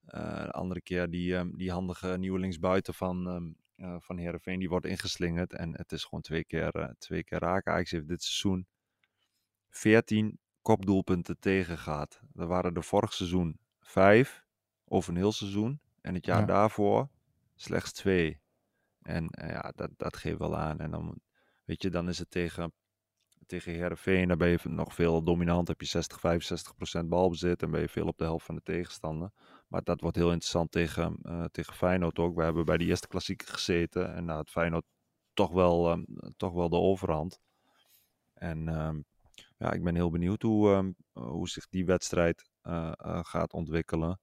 eh, 0.05 0.43
de 0.43 0.51
andere 0.51 0.81
keer 0.81 1.09
die, 1.09 1.35
ehm, 1.35 1.51
die 1.55 1.71
handige 1.71 2.17
nieuwe 2.17 2.39
linksbuiten 2.39 2.93
van, 2.93 3.27
eh, 3.75 3.95
van 3.99 4.17
Heerenveen, 4.17 4.59
die 4.59 4.69
wordt 4.69 4.85
ingeslingerd. 4.85 5.53
En 5.53 5.77
het 5.77 5.91
is 5.91 6.03
gewoon 6.03 6.21
twee 6.21 6.43
keer, 6.45 6.75
eh, 6.75 6.89
twee 6.97 7.23
keer 7.23 7.39
raken. 7.39 7.71
Ajax 7.73 7.91
heeft 7.91 8.07
dit 8.07 8.23
seizoen 8.23 8.67
14 9.69 10.39
kopdoelpunten 10.61 11.39
tegen 11.39 11.77
gehad. 11.77 12.21
Er 12.35 12.47
waren 12.47 12.75
er 12.75 12.83
vorig 12.83 13.13
seizoen 13.13 13.59
vijf 13.79 14.45
over 14.85 15.11
een 15.11 15.17
heel 15.17 15.31
seizoen. 15.31 15.79
En 16.01 16.13
het 16.13 16.25
jaar 16.25 16.39
Ja. 16.39 16.45
daarvoor 16.45 17.09
slechts 17.55 17.91
twee. 17.91 18.39
En 19.01 19.29
eh, 19.29 19.49
ja, 19.49 19.71
dat, 19.75 19.89
dat 19.97 20.17
geeft 20.17 20.37
wel 20.37 20.57
aan. 20.57 20.79
En 20.79 20.91
dan, 20.91 21.19
weet 21.65 21.81
je, 21.81 21.89
dan 21.89 22.09
is 22.09 22.19
het 22.19 22.31
tegen, 22.31 22.73
tegen 23.45 23.71
Heerenveen, 23.73 24.27
daar 24.27 24.37
ben 24.37 24.49
je 24.49 24.59
nog 24.63 24.93
veel 24.93 25.23
dominant. 25.23 25.67
Heb 25.67 25.81
je 25.81 25.87
60, 25.87 26.19
65 26.19 26.75
procent 26.75 27.09
balbezit 27.09 27.61
en 27.61 27.71
ben 27.71 27.81
je 27.81 27.89
veel 27.89 28.07
op 28.07 28.17
de 28.17 28.23
helft 28.23 28.45
van 28.45 28.55
de 28.55 28.61
tegenstander. 28.63 29.31
Maar 29.67 29.83
dat 29.83 30.01
wordt 30.01 30.17
heel 30.17 30.29
interessant 30.31 30.71
tegen, 30.71 31.17
eh, 31.21 31.43
tegen 31.51 31.73
Feyenoord 31.73 32.19
ook. 32.19 32.35
We 32.35 32.43
hebben 32.43 32.65
bij 32.65 32.77
de 32.77 32.85
eerste 32.85 33.07
klassieker 33.07 33.47
gezeten 33.47 34.13
en 34.13 34.25
daar 34.25 34.35
had 34.35 34.49
Feyenoord 34.49 34.85
toch 35.33 35.51
wel, 35.51 35.89
ehm, 35.91 36.03
toch 36.37 36.53
wel 36.53 36.69
de 36.69 36.75
overhand. 36.77 37.39
En 38.33 38.67
ehm, 38.67 39.01
ja, 39.57 39.71
ik 39.71 39.83
ben 39.83 39.95
heel 39.95 40.09
benieuwd 40.09 40.41
hoe, 40.41 40.73
ehm, 40.73 40.91
hoe 41.11 41.49
zich 41.49 41.67
die 41.69 41.85
wedstrijd 41.85 42.49
eh, 42.61 42.91
eh, 42.97 43.19
gaat 43.23 43.53
ontwikkelen. 43.53 44.19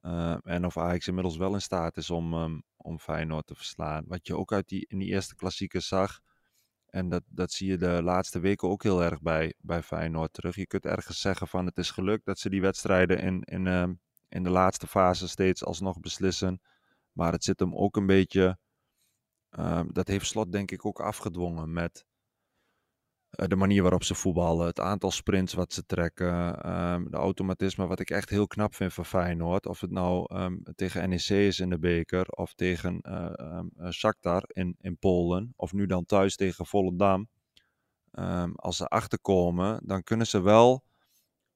Eh, 0.00 0.36
en 0.42 0.64
of 0.66 0.76
Ajax 0.78 1.08
inmiddels 1.08 1.36
wel 1.36 1.54
in 1.54 1.60
staat 1.60 1.96
is 1.96 2.10
om, 2.10 2.34
ehm, 2.34 2.60
om 2.76 2.98
Feyenoord 2.98 3.46
te 3.46 3.54
verslaan. 3.54 4.04
Wat 4.06 4.26
je 4.26 4.36
ook 4.36 4.52
uit 4.52 4.68
die, 4.68 4.86
in 4.88 4.98
die 4.98 5.08
eerste 5.08 5.34
klassieker 5.34 5.80
zag. 5.82 6.20
En 6.86 7.08
dat, 7.08 7.22
dat 7.26 7.52
zie 7.52 7.70
je 7.70 7.76
de 7.78 8.02
laatste 8.02 8.40
weken 8.40 8.68
ook 8.68 8.82
heel 8.82 9.02
erg 9.02 9.20
bij, 9.22 9.54
bij 9.58 9.82
Feyenoord 9.82 10.32
terug. 10.32 10.56
Je 10.56 10.66
kunt 10.66 10.84
ergens 10.86 11.20
zeggen 11.20 11.48
van 11.48 11.66
het 11.66 11.78
is 11.78 11.90
gelukt 11.90 12.24
dat 12.24 12.38
ze 12.38 12.50
die 12.50 12.60
wedstrijden 12.60 13.18
in, 13.18 13.42
in, 13.42 13.66
ehm, 13.66 13.94
in 14.28 14.42
de 14.42 14.50
laatste 14.50 14.86
fase 14.86 15.28
steeds 15.28 15.64
alsnog 15.64 16.00
beslissen. 16.00 16.60
Maar 17.12 17.32
het 17.32 17.44
zit 17.44 17.60
hem 17.60 17.74
ook 17.76 17.96
een 17.96 18.06
beetje. 18.06 18.58
ehm, 19.50 19.86
dat 19.92 20.08
heeft 20.08 20.26
Slot 20.26 20.52
denk 20.52 20.70
ik 20.70 20.86
ook 20.86 21.00
afgedwongen 21.00 21.72
met 21.72 22.04
de 23.30 23.56
manier 23.56 23.82
waarop 23.82 24.04
ze 24.04 24.14
voetballen, 24.14 24.66
het 24.66 24.80
aantal 24.80 25.10
sprints 25.10 25.54
wat 25.54 25.72
ze 25.72 25.86
trekken, 25.86 26.62
ehm, 26.62 27.04
de 27.10 27.16
automatisme 27.16 27.86
wat 27.86 28.00
ik 28.00 28.10
echt 28.10 28.30
heel 28.30 28.46
knap 28.46 28.74
vind 28.74 28.92
van 28.92 29.04
Feyenoord. 29.04 29.66
Of 29.66 29.80
het 29.80 29.90
nou 29.90 30.34
ehm, 30.34 30.56
tegen 30.74 31.08
NEC 31.08 31.28
is 31.28 31.60
in 31.60 31.70
de 31.70 31.78
beker 31.78 32.26
of 32.28 32.54
tegen 32.54 33.00
eh 33.00 33.30
eh, 33.36 33.90
Shakhtar 33.90 34.42
in, 34.46 34.76
in 34.80 34.98
Polen 34.98 35.52
of 35.56 35.72
nu 35.72 35.86
dan 35.86 36.04
thuis 36.04 36.36
tegen 36.36 36.66
Volendam. 36.66 37.28
Als 38.54 38.76
ze 38.76 38.86
achterkomen, 38.86 39.80
dan 39.84 40.02
kunnen 40.02 40.26
ze 40.26 40.40
wel 40.40 40.84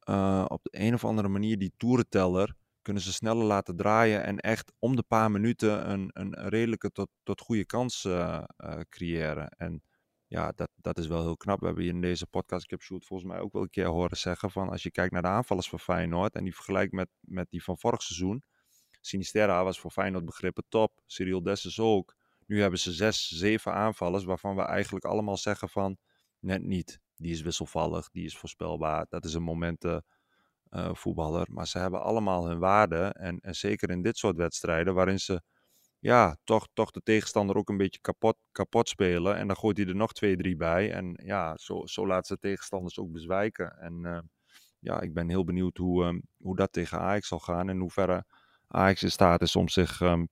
eh, 0.02 0.44
op 0.48 0.62
de 0.62 0.70
een 0.72 0.94
of 0.94 1.04
andere 1.04 1.28
manier 1.28 1.58
die 1.58 1.72
toerenteller 1.76 2.54
kunnen 2.82 3.02
ze 3.02 3.12
sneller 3.12 3.44
laten 3.44 3.76
draaien 3.76 4.24
en 4.24 4.38
echt 4.38 4.72
om 4.78 4.96
de 4.96 5.02
paar 5.02 5.30
minuten 5.30 5.90
een, 5.90 6.10
een 6.12 6.48
redelijke 6.48 6.90
tot, 6.90 7.08
tot 7.22 7.40
goede 7.40 7.66
kans 7.66 8.04
eh, 8.04 8.42
eh, 8.56 8.80
creëren. 8.88 9.48
En 9.48 9.82
ja, 10.32 10.52
dat, 10.54 10.70
dat 10.76 10.98
is 10.98 11.06
wel 11.06 11.20
heel 11.20 11.36
knap. 11.36 11.60
We 11.60 11.66
hebben 11.66 11.84
hier 11.84 11.92
in 11.92 12.00
deze 12.00 12.26
podcast, 12.26 12.64
ik 12.64 12.70
heb 12.70 12.82
Sjoerd 12.82 13.06
volgens 13.06 13.28
mij 13.28 13.40
ook 13.40 13.52
wel 13.52 13.62
een 13.62 13.70
keer 13.70 13.86
horen 13.86 14.16
zeggen 14.16 14.50
van 14.50 14.68
als 14.68 14.82
je 14.82 14.90
kijkt 14.90 15.12
naar 15.12 15.22
de 15.22 15.28
aanvallers 15.28 15.68
van 15.68 15.80
Feyenoord 15.80 16.34
en 16.34 16.44
die 16.44 16.54
vergelijkt 16.54 16.92
met, 16.92 17.08
met 17.20 17.50
die 17.50 17.62
van 17.62 17.78
vorig 17.78 18.02
seizoen. 18.02 18.42
Sinisterra 19.00 19.64
was 19.64 19.80
voor 19.80 19.90
Feyenoord 19.90 20.24
begrippen 20.24 20.64
top, 20.68 21.00
Cyril 21.06 21.42
Dessus 21.42 21.80
ook. 21.80 22.14
Nu 22.46 22.60
hebben 22.60 22.78
ze 22.78 22.92
zes, 22.92 23.28
zeven 23.28 23.72
aanvallers 23.72 24.24
waarvan 24.24 24.56
we 24.56 24.62
eigenlijk 24.62 25.04
allemaal 25.04 25.36
zeggen 25.36 25.68
van 25.68 25.96
net 26.38 26.62
niet. 26.62 27.00
Die 27.16 27.32
is 27.32 27.42
wisselvallig, 27.42 28.10
die 28.10 28.24
is 28.24 28.36
voorspelbaar, 28.36 29.06
dat 29.08 29.24
is 29.24 29.34
een 29.34 29.42
momenten 29.42 30.04
eh, 30.68 30.94
voetballer. 30.94 31.46
Maar 31.50 31.66
ze 31.66 31.78
hebben 31.78 32.02
allemaal 32.02 32.48
hun 32.48 32.58
waarde 32.58 33.02
en, 33.02 33.38
en 33.40 33.54
zeker 33.54 33.90
in 33.90 34.02
dit 34.02 34.16
soort 34.16 34.36
wedstrijden 34.36 34.94
waarin 34.94 35.20
ze 35.20 35.42
ja, 36.02 36.36
toch, 36.44 36.68
toch 36.72 36.90
de 36.90 37.02
tegenstander 37.02 37.56
ook 37.56 37.68
een 37.68 37.76
beetje 37.76 38.00
kapot, 38.00 38.36
kapot 38.52 38.88
spelen. 38.88 39.36
En 39.36 39.46
dan 39.46 39.56
gooit 39.56 39.76
hij 39.76 39.86
er 39.86 39.94
nog 39.94 40.12
twee, 40.12 40.36
drie 40.36 40.56
bij. 40.56 40.92
En 40.92 41.20
ja, 41.24 41.56
zo, 41.56 41.86
zo 41.86 42.06
laat 42.06 42.26
ze 42.26 42.38
tegenstanders 42.38 42.98
ook 42.98 43.12
bezwijken. 43.12 43.78
En 43.78 44.04
eh, 44.04 44.18
ja, 44.78 45.00
ik 45.00 45.14
ben 45.14 45.28
heel 45.28 45.44
benieuwd 45.44 45.76
hoe, 45.76 46.04
ehm, 46.04 46.20
hoe 46.36 46.56
dat 46.56 46.72
tegen 46.72 46.98
Ajax 46.98 47.28
zal 47.28 47.38
gaan. 47.38 47.68
En 47.68 47.78
hoeverre 47.78 48.24
Ajax 48.66 49.02
in 49.02 49.10
staat 49.10 49.42
is 49.42 49.56
om 49.56 49.68
zich 49.68 50.00
ehm, 50.00 50.24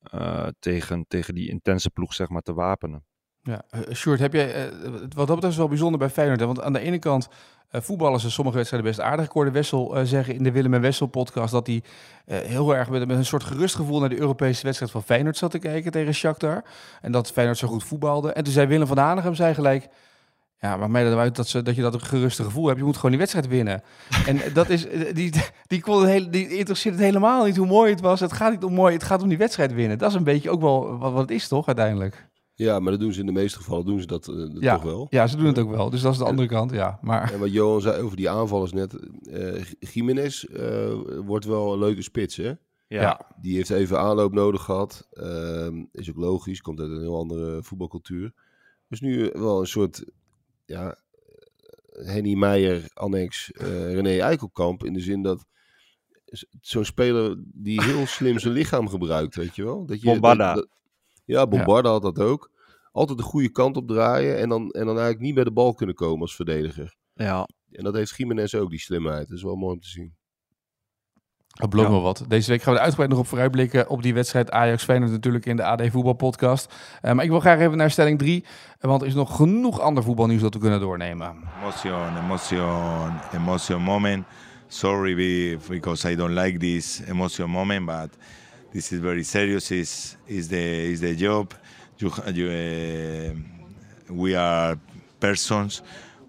eh, 0.00 0.48
tegen, 0.58 1.04
tegen 1.08 1.34
die 1.34 1.48
intense 1.48 1.90
ploeg 1.90 2.14
zeg 2.14 2.28
maar, 2.28 2.42
te 2.42 2.54
wapenen. 2.54 3.04
Ja, 3.46 3.62
uh, 3.74 3.94
Sjoerd, 3.94 4.20
heb 4.20 4.32
jij, 4.32 4.66
uh, 4.66 4.72
wat 4.92 5.26
dat 5.26 5.26
betreft 5.26 5.44
is 5.44 5.56
wel 5.56 5.68
bijzonder 5.68 5.98
bij 5.98 6.10
Feyenoord. 6.10 6.40
Want 6.40 6.62
aan 6.62 6.72
de 6.72 6.80
ene 6.80 6.98
kant 6.98 7.28
uh, 7.72 7.80
voetballen 7.80 8.20
ze 8.20 8.30
sommige 8.30 8.56
wedstrijden 8.56 8.90
best 8.90 9.00
aardig. 9.00 9.24
Ik 9.24 9.30
hoorde 9.30 9.50
Wessel 9.50 9.96
zeggen 10.02 10.34
in 10.34 10.42
de 10.42 10.52
Willem 10.52 10.74
en 10.74 10.80
Wessel 10.80 11.06
podcast 11.06 11.52
dat 11.52 11.66
hij 11.66 11.82
heel 12.26 12.76
erg 12.76 12.90
met, 12.90 13.10
een 13.10 13.24
soort 13.24 13.44
gerustgevoel 13.44 14.00
naar 14.00 14.08
de 14.08 14.18
Europese 14.18 14.62
wedstrijd 14.62 14.92
van 14.92 15.02
Feyenoord 15.02 15.36
zat 15.36 15.50
te 15.50 15.58
kijken 15.58 15.92
tegen 15.92 16.14
Shakhtar. 16.14 16.64
En 17.00 17.12
dat 17.12 17.32
Feyenoord 17.32 17.58
zo 17.58 17.68
goed 17.68 17.84
voetbalde. 17.84 18.32
En 18.32 18.44
toen 18.44 18.52
zei 18.52 18.66
Willem 18.66 18.86
van 18.86 18.98
Hanegem, 18.98 19.34
zei 19.34 19.54
gelijk... 19.54 19.88
Ja, 20.58 20.76
maar 20.76 20.90
mij 20.90 21.04
dat 21.04 21.18
uit 21.18 21.36
dat, 21.36 21.48
ze, 21.48 21.62
dat 21.62 21.74
je 21.74 21.82
dat 21.82 22.02
geruste 22.02 22.44
gevoel 22.44 22.66
hebt. 22.66 22.78
Je 22.78 22.84
moet 22.84 22.94
gewoon 22.94 23.10
die 23.10 23.18
wedstrijd 23.18 23.48
winnen. 23.48 23.82
en 24.26 24.40
dat 24.52 24.68
is, 24.68 24.86
die, 25.12 25.32
die, 25.66 25.80
kon 25.80 26.06
het 26.06 26.32
die 26.32 26.48
interesseert 26.56 26.94
het 26.94 27.04
helemaal 27.04 27.44
niet 27.44 27.56
hoe 27.56 27.66
mooi 27.66 27.90
het 27.90 28.00
was. 28.00 28.20
Het 28.20 28.32
gaat 28.32 28.50
niet 28.50 28.64
om 28.64 28.72
mooi, 28.72 28.94
het 28.94 29.04
gaat 29.04 29.22
om 29.22 29.28
die 29.28 29.38
wedstrijd 29.38 29.72
winnen. 29.72 29.98
Dat 29.98 30.10
is 30.10 30.16
een 30.16 30.24
beetje 30.24 30.50
ook 30.50 30.60
wel 30.60 30.98
wat 30.98 31.18
het 31.18 31.30
is, 31.30 31.48
toch, 31.48 31.66
uiteindelijk? 31.66 32.28
Ja, 32.58 32.80
maar 32.80 32.90
dat 32.90 33.00
doen 33.00 33.12
ze 33.12 33.20
in 33.20 33.26
de 33.26 33.32
meeste 33.32 33.58
gevallen 33.58 33.84
doen 33.84 34.00
ze 34.00 34.06
dat, 34.06 34.28
uh, 34.28 34.46
ja, 34.60 34.74
toch 34.74 34.82
wel. 34.82 35.06
Ja, 35.10 35.26
ze 35.26 35.36
doen 35.36 35.46
het 35.46 35.58
ook 35.58 35.70
wel. 35.70 35.90
Dus 35.90 36.00
dat 36.00 36.12
is 36.12 36.18
de 36.18 36.24
andere 36.24 36.48
kant, 36.48 36.70
ja. 36.70 36.98
Maar... 37.02 37.32
En 37.32 37.38
wat 37.38 37.52
Johan 37.52 37.80
zei 37.80 38.02
over 38.02 38.16
die 38.16 38.30
aanvallers 38.30 38.72
net. 38.72 38.96
Uh, 39.22 39.64
Jiménez 39.78 40.44
uh, 40.44 40.92
wordt 41.24 41.44
wel 41.44 41.72
een 41.72 41.78
leuke 41.78 42.02
spits, 42.02 42.36
hè? 42.36 42.48
Ja. 42.88 43.00
ja. 43.00 43.20
Die 43.40 43.56
heeft 43.56 43.70
even 43.70 43.98
aanloop 43.98 44.32
nodig 44.32 44.62
gehad. 44.62 45.08
Ehm, 45.12 45.84
is 45.92 46.10
ook 46.10 46.16
logisch, 46.16 46.60
komt 46.60 46.80
uit 46.80 46.90
een 46.90 47.00
heel 47.00 47.18
andere 47.18 47.62
voetbalcultuur. 47.62 48.32
Dus 48.88 49.00
nu 49.00 49.30
wel 49.32 49.60
een 49.60 49.66
soort 49.66 50.04
ja, 50.64 50.98
Henny 51.92 52.34
Meijer, 52.34 52.90
annex 52.94 53.50
uh, 53.54 53.92
René 53.94 54.18
Eikelkamp. 54.18 54.84
In 54.84 54.92
de 54.92 55.00
zin 55.00 55.22
dat 55.22 55.46
zo'n 56.60 56.84
speler 56.84 57.36
die 57.38 57.82
heel 57.82 58.06
slim 58.06 58.38
zijn 58.38 58.52
lichaam 58.52 58.88
gebruikt, 58.88 59.36
weet 59.36 59.56
je 59.56 59.64
wel. 59.64 59.86
Dat 59.86 60.00
je, 60.00 60.06
Bombarda. 60.06 60.54
Dat, 60.54 60.62
dat, 60.62 60.75
ja, 61.26 61.46
Bombarda 61.46 61.88
ja. 61.88 61.94
had 61.94 62.02
dat 62.02 62.18
ook. 62.18 62.50
Altijd 62.92 63.18
de 63.18 63.24
goede 63.24 63.50
kant 63.50 63.76
op 63.76 63.88
draaien 63.88 64.38
en 64.38 64.48
dan, 64.48 64.70
en 64.70 64.86
dan 64.86 64.94
eigenlijk 64.94 65.20
niet 65.20 65.34
bij 65.34 65.44
de 65.44 65.52
bal 65.52 65.74
kunnen 65.74 65.94
komen 65.94 66.20
als 66.20 66.36
verdediger. 66.36 66.96
Ja. 67.12 67.48
En 67.70 67.84
dat 67.84 67.94
heeft 67.94 68.16
Jiménez 68.16 68.54
ook, 68.54 68.70
die 68.70 68.80
slimheid. 68.80 69.28
Dat 69.28 69.36
is 69.36 69.42
wel 69.42 69.56
mooi 69.56 69.74
om 69.74 69.80
te 69.80 69.88
zien. 69.88 70.14
Dat 71.56 71.70
belooft 71.70 71.88
ja. 71.88 71.94
wel 71.94 72.04
wat. 72.04 72.24
Deze 72.28 72.50
week 72.50 72.62
gaan 72.62 72.72
we 72.72 72.78
er 72.78 72.84
uitgebreid 72.84 73.10
nog 73.10 73.20
op 73.20 73.26
vooruitblikken 73.26 73.88
op 73.88 74.02
die 74.02 74.14
wedstrijd 74.14 74.50
Ajax 74.50 74.84
Feyenoord 74.84 75.10
natuurlijk 75.10 75.46
in 75.46 75.56
de 75.56 75.64
AD 75.64 75.90
Voetbal 75.90 76.12
podcast. 76.12 76.74
Uh, 77.02 77.12
maar 77.12 77.24
ik 77.24 77.30
wil 77.30 77.40
graag 77.40 77.58
even 77.58 77.76
naar 77.76 77.90
stelling 77.90 78.18
3, 78.18 78.44
want 78.80 79.00
er 79.00 79.06
is 79.06 79.14
nog 79.14 79.36
genoeg 79.36 79.80
ander 79.80 80.02
voetbalnieuws 80.02 80.42
dat 80.42 80.54
we 80.54 80.60
kunnen 80.60 80.80
doornemen. 80.80 81.36
Emotion, 81.60 82.16
emotion, 82.16 83.12
emotion 83.32 83.82
moment. 83.82 84.26
Sorry 84.68 85.58
because 85.68 86.10
I 86.10 86.16
don't 86.16 86.34
like 86.34 86.58
this 86.58 87.02
emotion 87.06 87.50
moment, 87.50 87.86
but 87.86 88.16
this 88.72 88.92
is 88.92 89.00
very 89.00 89.24
serious. 89.24 89.70
Is 89.72 90.16
is 90.28 90.48
the 90.48 90.92
is 90.92 91.00
the 91.00 91.14
job. 91.14 91.54
You, 91.98 92.12
you, 92.32 92.48
uh, 92.50 94.12
we 94.12 94.34
are 94.34 94.78
persons. 95.18 95.82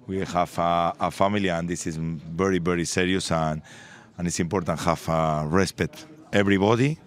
We 0.08 0.20
have 0.20 0.58
a, 0.58 0.94
a 1.00 1.12
family, 1.12 1.50
and 1.50 1.68
this 1.68 1.88
is 1.88 1.98
very 1.98 2.60
very 2.60 2.86
serious 2.86 3.32
and. 3.32 3.62
And 4.18 4.28
it's 4.28 4.40
important 4.40 4.80
have 4.80 5.08
uh, 5.10 5.44
respect 5.46 6.08
everybody. 6.34 6.98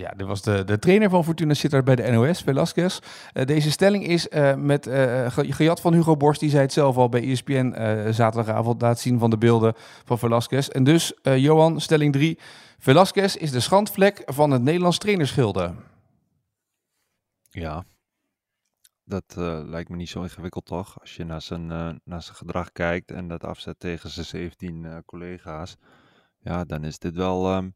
Ja, 0.00 0.10
dit 0.16 0.26
was 0.26 0.42
de, 0.42 0.64
de 0.64 0.78
trainer 0.78 1.10
van 1.10 1.24
Fortuna 1.24 1.54
Sittard 1.54 1.84
bij 1.84 1.96
de 1.96 2.10
NOS, 2.10 2.42
Velasquez. 2.42 2.98
Uh, 3.34 3.44
deze 3.44 3.70
stelling 3.70 4.06
is 4.06 4.28
uh, 4.28 4.54
met 4.54 4.86
uh, 4.86 5.26
gejat 5.30 5.80
van 5.80 5.94
Hugo 5.94 6.16
Borst. 6.16 6.40
Die 6.40 6.50
zei 6.50 6.62
het 6.62 6.72
zelf 6.72 6.96
al 6.96 7.08
bij 7.08 7.22
ESPN 7.22 7.74
zaterdagavond 8.12 8.80
het 8.80 8.98
zien 8.98 9.18
van 9.18 9.30
de 9.30 9.38
beelden 9.38 9.74
van 10.04 10.18
Velasquez. 10.18 10.68
En 10.68 10.84
dus, 10.84 11.12
Johan, 11.22 11.80
stelling 11.80 12.12
3. 12.12 12.38
Velasquez 12.78 13.34
is 13.34 13.50
de 13.50 13.60
schandvlek 13.60 14.22
van 14.26 14.50
het 14.50 14.62
Nederlands 14.62 14.98
trainerschilde. 14.98 15.74
Ja, 17.50 17.84
dat 19.04 19.34
lijkt 19.66 19.88
me 19.88 19.96
niet 19.96 20.08
zo 20.08 20.22
ingewikkeld 20.22 20.66
toch? 20.66 21.00
Als 21.00 21.16
je 21.16 21.24
naar 21.24 21.42
zijn, 21.42 21.66
naar 22.04 22.22
zijn 22.22 22.36
gedrag 22.36 22.72
kijkt 22.72 23.10
en 23.10 23.28
dat 23.28 23.44
afzet 23.44 23.80
tegen 23.80 24.10
zijn 24.10 24.26
17 24.26 25.02
collega's 25.06 25.76
ja, 26.42 26.64
dan 26.64 26.84
is 26.84 26.98
dit 26.98 27.14
wel. 27.14 27.54
Um, 27.56 27.74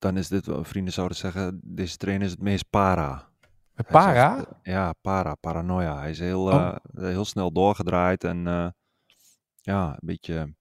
dan 0.00 0.16
is 0.16 0.28
dit, 0.28 0.48
vrienden 0.50 0.92
zouden 0.92 1.16
zeggen, 1.16 1.60
deze 1.64 1.96
trainer 1.96 2.26
is 2.26 2.32
het 2.32 2.40
meest 2.40 2.70
para. 2.70 3.28
Para? 3.90 4.36
Zegt, 4.36 4.48
ja, 4.62 4.92
para, 5.00 5.34
paranoia. 5.34 5.98
Hij 5.98 6.10
is 6.10 6.18
heel, 6.18 6.42
oh. 6.42 6.76
uh, 6.94 7.04
heel 7.04 7.24
snel 7.24 7.52
doorgedraaid 7.52 8.24
en 8.24 8.46
uh, 8.46 8.68
ja, 9.56 9.90
een 9.90 9.98
beetje, 10.00 10.34
een 10.34 10.56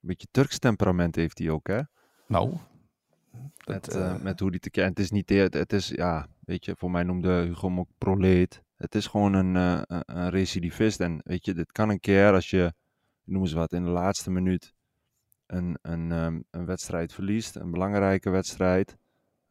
beetje 0.00 0.26
Turks 0.30 0.58
temperament 0.58 1.14
heeft 1.14 1.38
hij 1.38 1.50
ook, 1.50 1.66
hè? 1.66 1.80
Nou. 2.26 2.56
Met, 3.64 3.94
uh, 3.96 4.20
met 4.22 4.40
hoe 4.40 4.50
die 4.50 4.60
te 4.60 4.70
kennen. 4.70 4.92
Het 4.92 5.00
is 5.00 5.10
niet, 5.10 5.28
het 5.54 5.72
is, 5.72 5.88
ja, 5.88 6.26
weet 6.40 6.64
je, 6.64 6.76
voor 6.76 6.90
mij 6.90 7.02
noemde 7.02 7.32
Hugo 7.32 7.68
hem 7.68 7.78
ook 7.78 7.90
proleet. 7.98 8.62
Het 8.76 8.94
is 8.94 9.06
gewoon 9.06 9.32
een, 9.32 9.54
een, 9.54 9.84
een 10.06 10.30
recidivist. 10.30 11.00
En 11.00 11.20
weet 11.24 11.44
je, 11.44 11.54
dit 11.54 11.72
kan 11.72 11.88
een 11.88 12.00
keer 12.00 12.32
als 12.32 12.50
je, 12.50 12.72
noem 13.24 13.42
eens 13.42 13.52
wat, 13.52 13.72
in 13.72 13.84
de 13.84 13.90
laatste 13.90 14.30
minuut 14.30 14.74
een, 15.48 15.78
een, 15.82 16.10
um, 16.10 16.44
een 16.50 16.66
wedstrijd 16.66 17.12
verliest, 17.12 17.56
een 17.56 17.70
belangrijke 17.70 18.30
wedstrijd, 18.30 18.96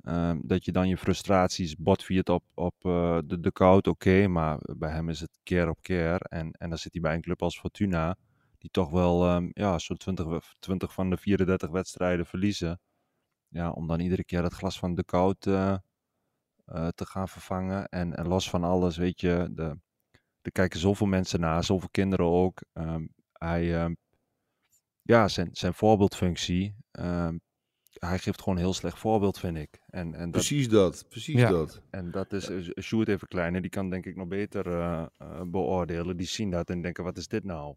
um, 0.02 0.42
dat 0.44 0.66
je 0.66 0.72
dan 0.72 0.88
je 0.88 0.98
frustraties 0.98 1.76
botviert 1.76 2.30
op, 2.30 2.44
op 2.54 2.76
uh, 2.82 3.18
de, 3.26 3.40
de 3.40 3.52
koud, 3.52 3.88
oké, 3.88 4.28
maar 4.28 4.60
bij 4.78 4.92
hem 4.92 5.10
is 5.10 5.20
het 5.20 5.40
keer 5.44 5.70
op 5.70 5.82
keer. 5.82 6.22
En, 6.22 6.52
en 6.52 6.70
dan 6.70 6.78
zit 6.78 6.92
hij 6.92 7.02
bij 7.02 7.14
een 7.16 7.22
club 7.22 7.42
als 7.42 7.60
Fortuna, 7.60 8.16
die 8.58 8.70
toch 8.70 8.90
wel 8.90 9.36
um, 9.36 9.50
ja, 9.54 9.80
zo'n 9.80 9.98
20, 9.98 10.54
20 10.60 10.94
van 10.94 11.10
de 11.10 11.18
34 11.18 11.70
wedstrijden 11.70 12.26
verliezen. 12.26 12.80
Ja, 13.48 13.72
om 13.72 13.88
dan 13.88 14.00
iedere 14.00 14.24
keer 14.26 14.44
het 14.44 14.54
glas 14.54 14.80
van 14.80 14.96
de 14.96 15.04
koud 15.04 15.46
uh, 15.46 15.76
uh, 16.66 16.88
te 16.88 17.06
gaan 17.06 17.28
vervangen. 17.28 17.88
En, 17.88 18.16
en 18.16 18.28
los 18.28 18.50
van 18.50 18.64
alles, 18.64 18.98
weet 18.98 19.22
je, 19.22 19.50
de, 19.52 19.80
er 20.42 20.52
kijken 20.52 20.80
zoveel 20.80 21.08
mensen 21.08 21.40
naar, 21.40 21.64
zoveel 21.64 21.90
kinderen 21.92 22.26
ook. 22.26 22.62
hij 23.32 23.98
ja, 25.08 25.28
zijn, 25.28 25.50
zijn 25.52 25.74
voorbeeldfunctie. 25.74 26.76
Uh, 27.00 27.30
hij 27.93 28.20
geeft 28.20 28.41
gewoon 28.41 28.58
een 28.58 28.63
heel 28.63 28.74
slecht 28.74 29.00
voorbeeld, 29.00 29.39
vind 29.39 29.58
ik. 29.58 29.82
En, 29.89 30.13
en 30.13 30.22
dat, 30.22 30.32
precies 30.32 30.70
dat, 30.70 31.06
precies 31.10 31.36
ja. 31.39 31.50
dat. 31.50 31.82
En 31.89 32.12
dat 32.12 32.34
is, 32.34 32.48
ja. 32.48 32.82
Sjoerd 32.82 33.08
even 33.08 33.28
kleiner, 33.28 33.62
die 33.62 33.70
kan 33.70 33.89
denk 33.89 34.06
ik 34.06 34.15
nog 34.15 34.28
beter 34.28 34.67
uh, 34.67 35.06
uh, 35.22 35.41
beoordelen. 35.46 36.17
Die 36.17 36.28
zien 36.28 36.52
dat 36.52 36.70
en 36.70 36.82
denken, 36.82 37.04
wat 37.04 37.17
is 37.17 37.28
dit 37.28 37.43
nou? 37.43 37.76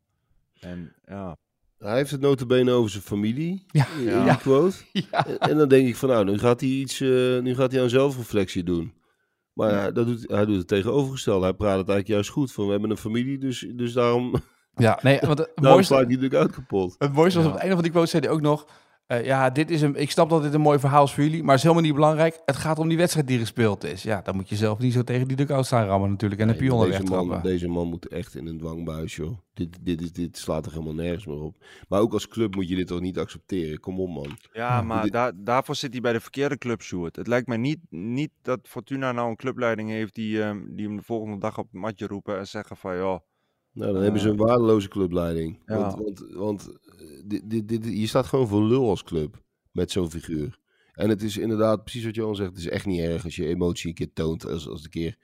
En 0.60 0.94
ja... 1.04 1.36
Hij 1.78 1.96
heeft 1.96 2.10
het 2.10 2.20
notabene 2.20 2.70
over 2.70 2.90
zijn 2.90 3.02
familie, 3.02 3.64
ja. 3.66 3.86
in 3.96 4.02
ja. 4.02 4.24
die 4.24 4.36
quote. 4.36 4.76
Ja. 5.10 5.26
En 5.38 5.56
dan 5.56 5.68
denk 5.68 5.88
ik 5.88 5.96
van, 5.96 6.08
nou, 6.08 6.24
nu 6.24 6.38
gaat 6.38 6.60
hij 6.60 6.68
iets, 6.68 7.00
uh, 7.00 7.40
nu 7.40 7.54
gaat 7.54 7.72
hij 7.72 7.82
aan 7.82 7.88
zelfreflectie 7.88 8.62
doen. 8.62 8.94
Maar 9.52 9.72
ja. 9.72 9.90
dat 9.90 10.06
doet, 10.06 10.24
hij 10.28 10.44
doet 10.44 10.56
het 10.56 10.68
tegenovergestelde. 10.68 11.44
Hij 11.44 11.54
praat 11.54 11.78
het 11.78 11.88
eigenlijk 11.88 12.08
juist 12.08 12.30
goed 12.30 12.52
van, 12.52 12.64
we 12.64 12.70
hebben 12.70 12.90
een 12.90 12.96
familie, 12.96 13.38
dus, 13.38 13.66
dus 13.74 13.92
daarom... 13.92 14.34
Ja, 14.80 14.98
nee, 15.02 15.20
want 15.20 15.38
het 15.38 15.50
nou, 15.54 15.72
mooiste... 15.72 15.94
slaat 15.94 16.08
die 16.08 16.16
natuurlijk 16.16 16.42
uit 16.42 16.52
kapot. 16.52 16.94
Het 16.98 17.12
mooiste 17.12 17.38
was 17.38 17.46
ja. 17.46 17.52
op 17.52 17.52
het 17.52 17.60
einde 17.60 17.74
van 17.74 17.82
die 17.82 17.92
quote 17.92 18.10
zei 18.10 18.22
hij 18.22 18.32
ook 18.32 18.40
nog... 18.40 18.66
Uh, 19.12 19.24
ja, 19.24 19.50
dit 19.50 19.70
is 19.70 19.82
een, 19.82 19.96
ik 19.96 20.10
snap 20.10 20.30
dat 20.30 20.42
dit 20.42 20.54
een 20.54 20.60
mooi 20.60 20.78
verhaal 20.78 21.04
is 21.04 21.12
voor 21.12 21.22
jullie, 21.22 21.38
maar 21.40 21.48
het 21.48 21.56
is 21.56 21.62
helemaal 21.62 21.84
niet 21.84 21.94
belangrijk. 21.94 22.40
Het 22.44 22.56
gaat 22.56 22.78
om 22.78 22.88
die 22.88 22.96
wedstrijd 22.96 23.26
die 23.26 23.38
gespeeld 23.38 23.84
is. 23.84 24.02
Ja, 24.02 24.20
dan 24.22 24.36
moet 24.36 24.48
je 24.48 24.56
zelf 24.56 24.78
niet 24.78 24.92
zo 24.92 25.02
tegen 25.02 25.28
die 25.28 25.36
dugout 25.36 25.66
staan 25.66 25.86
rammen 25.86 26.10
natuurlijk 26.10 26.40
en 26.40 26.46
nee, 26.46 26.56
de 26.56 26.62
pionnen 26.62 26.90
deze 26.90 27.02
man, 27.02 27.40
deze 27.42 27.68
man 27.68 27.88
moet 27.88 28.08
echt 28.08 28.34
in 28.34 28.46
een 28.46 28.58
dwangbuis, 28.58 29.16
joh. 29.16 29.38
Dit, 29.54 29.78
dit, 29.80 29.98
dit, 29.98 30.14
dit 30.14 30.38
slaat 30.38 30.66
er 30.66 30.72
helemaal 30.72 30.94
nergens 30.94 31.26
meer 31.26 31.40
op. 31.40 31.56
Maar 31.88 32.00
ook 32.00 32.12
als 32.12 32.28
club 32.28 32.54
moet 32.54 32.68
je 32.68 32.76
dit 32.76 32.86
toch 32.86 33.00
niet 33.00 33.18
accepteren? 33.18 33.80
Kom 33.80 34.00
op, 34.00 34.08
man. 34.08 34.38
Ja, 34.52 34.82
maar 34.82 35.02
dit... 35.02 35.12
daar, 35.12 35.32
daarvoor 35.34 35.74
zit 35.74 35.92
hij 35.92 36.00
bij 36.00 36.12
de 36.12 36.20
verkeerde 36.20 36.58
club, 36.58 36.82
Sjoerd. 36.82 37.16
Het 37.16 37.26
lijkt 37.26 37.46
mij 37.46 37.56
niet, 37.56 37.78
niet 37.88 38.30
dat 38.42 38.60
Fortuna 38.62 39.12
nou 39.12 39.28
een 39.28 39.36
clubleiding 39.36 39.88
heeft 39.88 40.14
die, 40.14 40.42
um, 40.42 40.76
die 40.76 40.86
hem 40.86 40.96
de 40.96 41.02
volgende 41.02 41.38
dag 41.38 41.58
op 41.58 41.66
het 41.70 41.80
matje 41.80 42.06
roepen 42.06 42.38
en 42.38 42.46
zeggen 42.46 42.76
van, 42.76 42.96
joh... 42.96 43.20
Nou, 43.80 43.92
dan 43.92 44.02
hebben 44.02 44.20
ze 44.20 44.28
een 44.28 44.36
waardeloze 44.36 44.88
clubleiding. 44.88 45.58
Ja. 45.66 45.76
Want, 45.76 45.96
want, 45.98 46.32
want 46.32 46.78
dit, 47.24 47.50
dit, 47.50 47.68
dit, 47.68 47.84
je 47.84 48.06
staat 48.06 48.26
gewoon 48.26 48.48
voor 48.48 48.62
lul 48.62 48.88
als 48.88 49.04
club 49.04 49.42
met 49.70 49.90
zo'n 49.90 50.10
figuur. 50.10 50.58
En 50.92 51.08
het 51.08 51.22
is 51.22 51.36
inderdaad, 51.36 51.82
precies 51.82 52.04
wat 52.04 52.14
Johan 52.14 52.36
zegt, 52.36 52.50
het 52.50 52.58
is 52.58 52.68
echt 52.68 52.86
niet 52.86 53.00
erg 53.00 53.24
als 53.24 53.36
je 53.36 53.46
emotie 53.46 53.88
een 53.88 53.94
keer 53.94 54.12
toont. 54.12 54.46
Als, 54.46 54.68
als 54.68 54.82
het 54.82 54.84
een 54.84 54.90
keer 54.90 55.16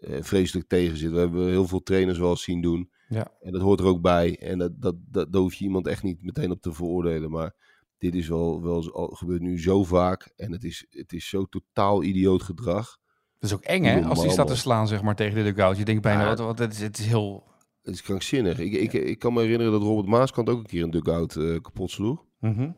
uh, 0.00 0.22
vreselijk 0.22 0.68
tegen 0.68 0.96
zit. 0.96 1.10
We 1.10 1.18
hebben 1.18 1.48
heel 1.48 1.66
veel 1.66 1.82
trainers 1.82 2.18
wel 2.18 2.30
eens 2.30 2.42
zien 2.42 2.60
doen. 2.60 2.90
Ja. 3.08 3.32
En 3.40 3.52
dat 3.52 3.60
hoort 3.60 3.80
er 3.80 3.86
ook 3.86 4.00
bij. 4.00 4.38
En 4.38 4.58
dat, 4.58 4.82
dat, 4.82 4.94
dat, 4.98 5.32
daar 5.32 5.42
hoef 5.42 5.54
je 5.54 5.64
iemand 5.64 5.86
echt 5.86 6.02
niet 6.02 6.22
meteen 6.22 6.50
op 6.50 6.60
te 6.60 6.72
veroordelen. 6.72 7.30
Maar 7.30 7.54
dit 7.98 8.14
is 8.14 8.28
wel, 8.28 8.62
wel 8.62 8.82
gebeurt 9.12 9.40
nu 9.40 9.60
zo 9.60 9.84
vaak. 9.84 10.32
En 10.36 10.52
het 10.52 10.64
is, 10.64 10.86
het 10.90 11.12
is 11.12 11.28
zo 11.28 11.44
totaal 11.44 12.02
idioot 12.02 12.42
gedrag. 12.42 12.98
Dat 13.38 13.50
is 13.50 13.56
ook 13.56 13.62
eng, 13.62 13.84
hè? 13.84 14.04
Als 14.04 14.22
hij 14.22 14.30
staat 14.30 14.46
te 14.46 14.56
slaan, 14.56 14.88
zeg 14.88 15.02
maar, 15.02 15.16
tegen 15.16 15.34
de 15.34 15.52
dugout. 15.52 15.78
Je 15.78 15.84
denkt 15.84 16.02
bijna, 16.02 16.22
Ja. 16.22 16.28
wat, 16.28 16.38
wat, 16.38 16.58
het, 16.58 16.72
is, 16.72 16.80
het 16.80 16.98
is 16.98 17.06
heel... 17.06 17.54
Het 17.86 17.94
is 17.94 18.02
krankzinnig. 18.02 18.58
Ik, 18.58 18.72
ik, 18.72 18.92
ik 18.92 19.18
kan 19.18 19.32
me 19.32 19.40
herinneren 19.40 19.72
dat 19.72 19.82
Robert 19.82 20.06
Maaskant 20.08 20.48
ook 20.48 20.58
een 20.58 20.66
keer 20.66 20.82
een 20.82 20.90
dugout 20.90 21.36
eh 21.36 21.60
kapot 21.60 21.90
sloeg. 21.90 22.24
Mhm. 22.40 22.70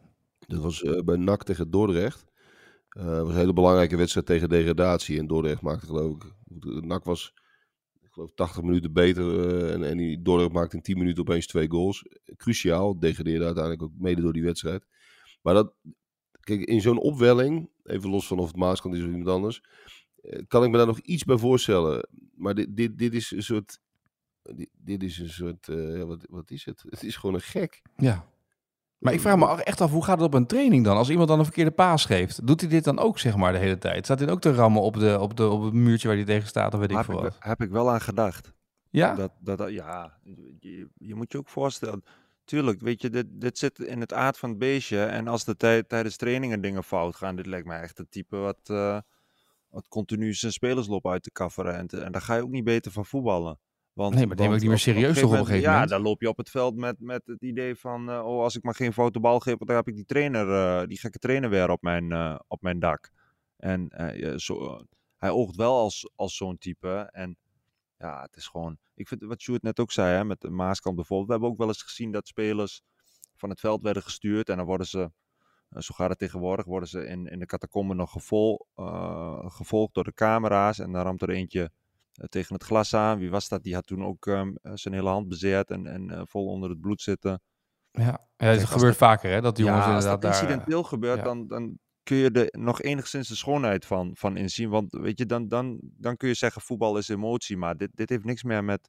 Dat 0.47 0.61
was 0.61 0.83
eh, 0.83 1.03
bij 1.03 1.17
NAC 1.17 1.45
tegen 1.45 1.71
Dordrecht. 1.71 2.25
Het 2.89 3.05
was 3.05 3.29
een 3.29 3.37
hele 3.37 3.53
belangrijke 3.53 3.97
wedstrijd 3.97 4.27
tegen 4.27 4.49
degradatie. 4.49 5.19
En 5.19 5.27
Dordrecht 5.27 5.63
maakte 5.63 5.87
geloof 5.87 6.15
ik... 6.15 6.35
NAC 6.85 7.05
was, 7.05 7.35
ik 8.01 8.09
geloof, 8.11 8.33
80 8.35 8.63
minuten 8.63 8.93
beter. 8.93 9.49
en, 9.71 9.83
en 9.83 9.97
die 9.97 10.23
Dordrecht 10.23 10.53
maakte 10.53 10.77
in 10.77 10.83
10 10.83 10.99
minuten 10.99 11.23
opeens 11.23 11.47
twee 11.47 11.71
goals. 11.71 12.05
Cruciaal. 12.37 12.99
Degradeerde 12.99 13.45
uiteindelijk 13.45 13.83
ook 13.83 13.93
mede 13.99 14.21
door 14.21 14.33
die 14.33 14.45
wedstrijd. 14.45 14.87
Maar 15.43 15.55
dat... 15.55 15.75
Kijk, 16.41 16.61
in 16.61 16.81
zo'n 16.81 16.99
opwelling... 17.01 17.71
Even 17.83 18.11
los 18.11 18.27
van 18.27 18.39
of 18.39 18.47
het 18.47 18.57
Maaskant 18.57 18.95
is 18.95 19.03
of 19.03 19.09
iemand 19.09 19.29
anders... 19.29 19.63
Kan 20.49 20.65
ik 20.65 20.71
me 20.71 20.77
daar 20.77 20.87
nog 20.87 21.01
iets 21.01 21.25
bij 21.25 21.39
voorstellen. 21.39 22.09
maar 22.35 22.55
dit, 22.55 22.77
dit, 22.77 22.99
dit 22.99 23.15
is 23.15 23.31
een 23.31 23.43
soort. 23.43 23.81
Dit, 24.57 24.69
dit 24.73 25.03
is 25.03 25.19
een 25.19 25.29
soort. 25.31 25.69
eh, 25.69 25.97
ja, 25.97 26.05
wat, 26.05 26.27
wat 26.31 26.51
is 26.51 26.65
het? 26.65 26.85
Het 26.91 27.03
is 27.03 27.17
gewoon 27.17 27.35
een 27.35 27.41
gek. 27.41 27.83
Ja. 27.97 28.25
Maar 28.99 29.13
ik 29.13 29.21
vraag 29.21 29.37
me 29.37 29.63
echt 29.63 29.81
af, 29.81 29.91
hoe 29.91 30.05
gaat 30.05 30.17
het 30.17 30.27
op 30.27 30.35
een 30.35 30.47
training 30.47 30.85
dan? 30.85 30.97
Als 30.97 31.11
iemand 31.11 31.29
dan 31.29 31.39
een 31.39 31.45
verkeerde 31.45 31.71
paas 31.71 32.05
geeft, 32.05 32.47
doet 32.47 32.61
hij 32.61 32.71
dit 32.71 32.85
dan 32.85 32.99
ook 32.99 33.19
zeg 33.19 33.37
maar 33.37 33.53
de 33.53 33.59
hele 33.59 33.79
tijd? 33.79 34.05
Staat 34.05 34.19
hij 34.21 34.31
ook 34.31 34.41
te 34.41 34.53
rammen 34.53 34.83
op, 34.83 34.99
de, 34.99 35.19
op, 35.21 35.37
de, 35.37 35.49
op 35.49 35.63
het 35.63 35.73
muurtje 35.73 36.09
waar 36.09 36.17
hij 36.17 36.27
tegen 36.27 36.49
staat 36.49 36.75
of 36.75 36.81
weet 36.81 36.91
ik 36.91 36.97
Heb 36.97 37.05
veel 37.05 37.23
wat? 37.23 37.37
heb 37.39 37.61
ik 37.63 37.71
wel 37.71 37.91
aan 37.91 38.01
gedacht. 38.01 38.53
Ja? 38.91 39.15
Dat, 39.15 39.33
dat, 39.41 39.71
ja, 39.71 40.19
je, 40.61 40.89
je 40.99 41.15
moet 41.15 41.33
je 41.33 41.39
ook 41.39 41.49
voorstellen. 41.49 42.05
Tuurlijk, 42.45 42.81
weet 42.81 43.03
je, 43.03 43.11
dit, 43.11 43.27
dit 43.31 43.59
zit 43.59 43.79
in 43.79 44.01
het 44.01 44.13
aard 44.13 44.39
van 44.39 44.49
het 44.49 44.59
beestje. 44.59 45.05
En 45.05 45.29
als 45.29 45.47
er 45.47 45.57
tij- 45.57 45.83
tijdens 45.83 46.17
trainingen 46.17 46.61
dingen 46.61 46.85
fout 46.85 47.17
gaan, 47.17 47.37
dit 47.37 47.47
lijkt 47.47 47.67
mij 47.67 47.81
echt 47.81 47.99
het 47.99 48.11
type 48.11 48.37
wat, 48.37 48.59
eh, 48.65 48.99
wat 49.69 49.89
continu 49.89 50.35
zijn 50.35 50.53
spelers 50.53 50.87
loopt 50.87 51.07
uit 51.07 51.23
te 51.23 51.31
kafferen. 51.31 51.75
En, 51.77 51.87
te- 51.87 52.01
en 52.01 52.13
daar 52.13 52.23
ga 52.23 52.35
je 52.35 52.43
ook 52.43 52.51
niet 52.51 52.65
beter 52.65 52.93
van 52.93 53.07
voetballen. 53.07 53.59
Want, 53.99 54.15
Nee, 54.15 54.27
maar 54.27 54.37
neem 54.37 54.53
ook 54.53 54.61
niet 54.61 54.69
meer 54.69 54.79
serieus 54.79 55.21
toch 55.21 55.33
op 55.33 55.39
een 55.39 55.47
gegeven 55.47 55.61
ja, 55.61 55.73
moment? 55.73 55.91
dan 55.91 56.03
loop 56.03 56.21
je 56.21 56.29
op 56.29 56.37
het 56.37 56.51
veld 56.51 56.77
met, 56.77 57.01
met 57.01 57.27
het 57.27 57.43
idee 57.43 57.77
van, 57.77 58.11
eh, 58.11 58.27
oh, 58.27 58.43
als 58.43 58.57
ik 58.57 58.63
maar 58.63 58.75
geen 58.75 58.93
foute 58.93 59.21
bal 59.21 59.41
geef, 59.41 59.57
dan 59.57 59.77
heb 59.77 59.89
ik 59.89 59.95
die 59.95 60.05
trainer, 60.05 60.53
eh, 60.53 60.87
die 60.87 60.99
gekke 60.99 61.19
trainer 61.19 61.51
weer 61.51 61.71
op 61.71 61.83
mijn, 61.83 62.13
eh, 62.13 62.39
op 62.49 62.63
mijn 62.63 62.79
dak. 62.79 63.11
En 63.57 63.89
ja, 64.15 64.39
zo, 64.39 64.81
hij 65.17 65.31
oogt 65.31 65.57
wel 65.57 65.77
als, 65.77 66.11
als 66.15 66.37
zo'n 66.37 66.59
type. 66.59 67.09
En 67.13 67.37
ja, 67.97 68.23
het 68.23 68.37
is 68.37 68.47
gewoon. 68.47 68.79
Ik 68.95 69.09
vind 69.09 69.23
wat 69.23 69.41
Sjoerd 69.41 69.63
net 69.63 69.81
ook 69.81 69.93
zei, 69.93 70.17
hè, 70.17 70.25
met 70.25 70.41
de 70.41 70.51
Maaskant 70.51 70.97
bijvoorbeeld. 70.97 71.27
We 71.27 71.33
hebben 71.33 71.51
ook 71.51 71.59
wel 71.59 71.69
eens 71.69 71.83
gezien 71.83 72.13
dat 72.13 72.29
spelers 72.29 72.83
van 73.37 73.51
het 73.51 73.61
veld 73.61 73.83
werden 73.83 74.03
gestuurd. 74.03 74.49
En 74.49 74.57
dan 74.57 74.67
worden 74.67 74.87
ze, 74.87 75.11
zo 75.71 75.95
gaat 75.95 76.11
het 76.11 76.19
tegenwoordig, 76.19 76.65
worden 76.65 76.89
ze 76.89 77.07
in, 77.07 77.27
in 77.27 77.39
de 77.39 77.47
catacomben 77.47 77.97
nog 77.97 78.13
gevol, 78.13 78.67
gevolgd 79.49 79.95
door 79.95 80.05
de 80.05 80.15
camera's. 80.15 80.79
En 80.79 80.93
dan 80.93 81.03
ramt 81.03 81.23
er 81.23 81.31
eentje 81.31 81.71
tegen 82.29 82.55
het 82.55 82.65
glas 82.65 82.95
aan. 82.95 83.19
Wie 83.19 83.31
was 83.31 83.49
dat? 83.49 83.63
Die 83.63 83.75
had 83.75 83.87
toen 83.87 84.05
ook 84.05 84.27
ehm, 84.27 84.55
eh, 84.63 84.73
zijn 84.75 84.95
hele 84.95 85.09
hand 85.09 85.29
bezeerd 85.29 85.71
en, 85.71 85.87
en 85.87 86.11
eh, 86.11 86.23
vol 86.25 86.47
onder 86.47 86.71
het 86.71 86.81
bloed 86.81 87.01
zitten. 87.03 87.41
Ja, 87.91 88.29
het 88.37 88.65
gebeurt 88.65 88.99
dat- 88.99 89.09
vaker 89.09 89.31
hè, 89.31 89.41
dat 89.41 89.57
die 89.57 89.65
jongens 89.65 89.85
ja, 89.87 89.95
als 89.95 90.05
inderdaad 90.05 90.23
dat 90.23 90.33
daar... 90.33 90.43
eh, 90.43 90.49
incidenteel 90.49 90.83
gebeurt, 90.83 91.19
ja. 91.19 91.25
dan, 91.25 91.47
dan 91.47 91.79
kun 92.03 92.17
je 92.17 92.31
er 92.31 92.61
nog 92.61 92.83
enigszins 92.83 93.29
de 93.29 93.35
schoonheid 93.35 93.87
van, 93.87 94.11
van 94.17 94.37
inzien. 94.37 94.69
Want 94.69 94.93
weet 94.93 95.19
je, 95.19 95.27
dan, 95.27 95.49
dan, 95.49 95.79
dan 95.83 96.17
kun 96.17 96.29
je 96.29 96.35
zeggen 96.35 96.63
voetbal 96.63 96.99
is 96.99 97.09
emotie. 97.09 97.57
Maar 97.57 97.77
dit, 97.77 97.91
dit 97.95 98.09
heeft 98.09 98.25
niks 98.25 98.43
meer 98.43 98.65
met, 98.65 98.89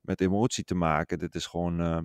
met 0.00 0.20
emotie 0.20 0.64
te 0.64 0.74
maken. 0.74 1.18
Dit 1.18 1.34
is 1.34 1.46
gewoon, 1.46 1.80
eh, 1.80 1.98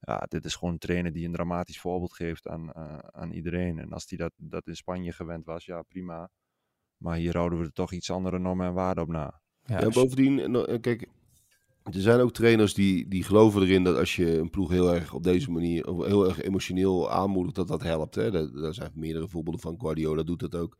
ja, 0.00 0.18
dit 0.28 0.44
is 0.44 0.54
gewoon 0.54 0.72
een 0.72 0.78
trainer 0.80 1.12
die 1.12 1.26
een 1.26 1.32
dramatisch 1.32 1.80
voorbeeld 1.80 2.14
geeft 2.14 2.48
aan, 2.48 2.72
eh, 2.72 2.98
aan 2.98 3.32
iedereen. 3.32 3.78
En 3.78 3.92
als 3.92 4.06
die 4.06 4.18
dat, 4.18 4.32
dat 4.36 4.66
in 4.66 4.76
Spanje 4.76 5.12
gewend 5.12 5.44
was, 5.44 5.64
ja 5.64 5.82
prima. 5.82 6.30
Maar 6.96 7.16
hier 7.16 7.36
houden 7.36 7.58
we 7.58 7.64
er 7.64 7.72
toch 7.72 7.92
iets 7.92 8.10
andere 8.10 8.38
normen 8.38 8.66
en 8.66 8.74
waarden 8.74 9.02
op 9.04 9.10
na. 9.10 9.40
Ja, 9.68 9.80
dus- 9.80 9.94
bovendien, 9.94 10.38
en, 10.38 10.66
eh, 10.66 10.80
kijk, 10.80 11.02
er 11.82 12.00
zijn 12.00 12.20
ook 12.20 12.32
trainers 12.32 12.74
die, 12.74 13.08
die 13.08 13.22
geloven 13.24 13.62
erin 13.62 13.84
dat 13.84 13.96
als 13.96 14.16
je 14.16 14.38
een 14.38 14.50
ploeg 14.50 14.70
heel 14.70 14.94
erg 14.94 15.14
op 15.14 15.22
deze 15.22 15.50
manier, 15.50 15.86
heel 15.86 16.28
erg 16.28 16.42
emotioneel 16.42 17.10
aanmoedigt, 17.10 17.54
dat 17.56 17.68
dat 17.68 17.82
helpt. 17.82 18.14
Hè? 18.14 18.30
Daar, 18.30 18.74
zijn 18.74 18.90
meerdere 18.94 19.28
voorbeelden 19.28 19.60
van. 19.60 19.80
Guardiola 19.80 20.22
doet 20.22 20.40
dat 20.40 20.54
ook. 20.54 20.76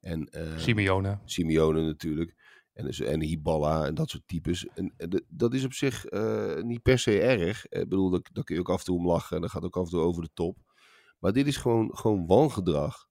En, 0.00 0.26
eh, 0.26 0.58
Simeone. 0.58 1.18
Simeone 1.24 1.82
natuurlijk. 1.82 2.34
En, 2.72 2.84
dus- 2.84 3.00
en 3.00 3.22
Hiballa 3.22 3.86
en 3.86 3.94
dat 3.94 4.10
soort 4.10 4.22
types. 4.26 4.66
En, 4.66 4.94
dat 5.28 5.54
is 5.54 5.64
op 5.64 5.72
zich 5.72 6.04
eh, 6.04 6.62
niet 6.62 6.82
per 6.82 6.98
se 6.98 7.20
erg. 7.20 7.66
Ik 7.68 7.88
bedoel, 7.88 8.10
daar, 8.10 8.20
daar 8.32 8.44
kun 8.44 8.54
je 8.54 8.60
ook 8.60 8.70
af 8.70 8.78
en 8.78 8.84
toe 8.84 8.96
om 8.98 9.06
lachen. 9.06 9.36
En 9.36 9.42
dat 9.42 9.50
gaat 9.50 9.64
ook 9.64 9.76
af 9.76 9.84
en 9.84 9.90
toe 9.90 10.00
over 10.00 10.22
de 10.22 10.30
top. 10.34 10.58
Maar 11.18 11.32
dit 11.32 11.46
is 11.46 11.56
gewoon, 11.56 11.96
gewoon 11.96 12.26
wangedrag. 12.26 13.06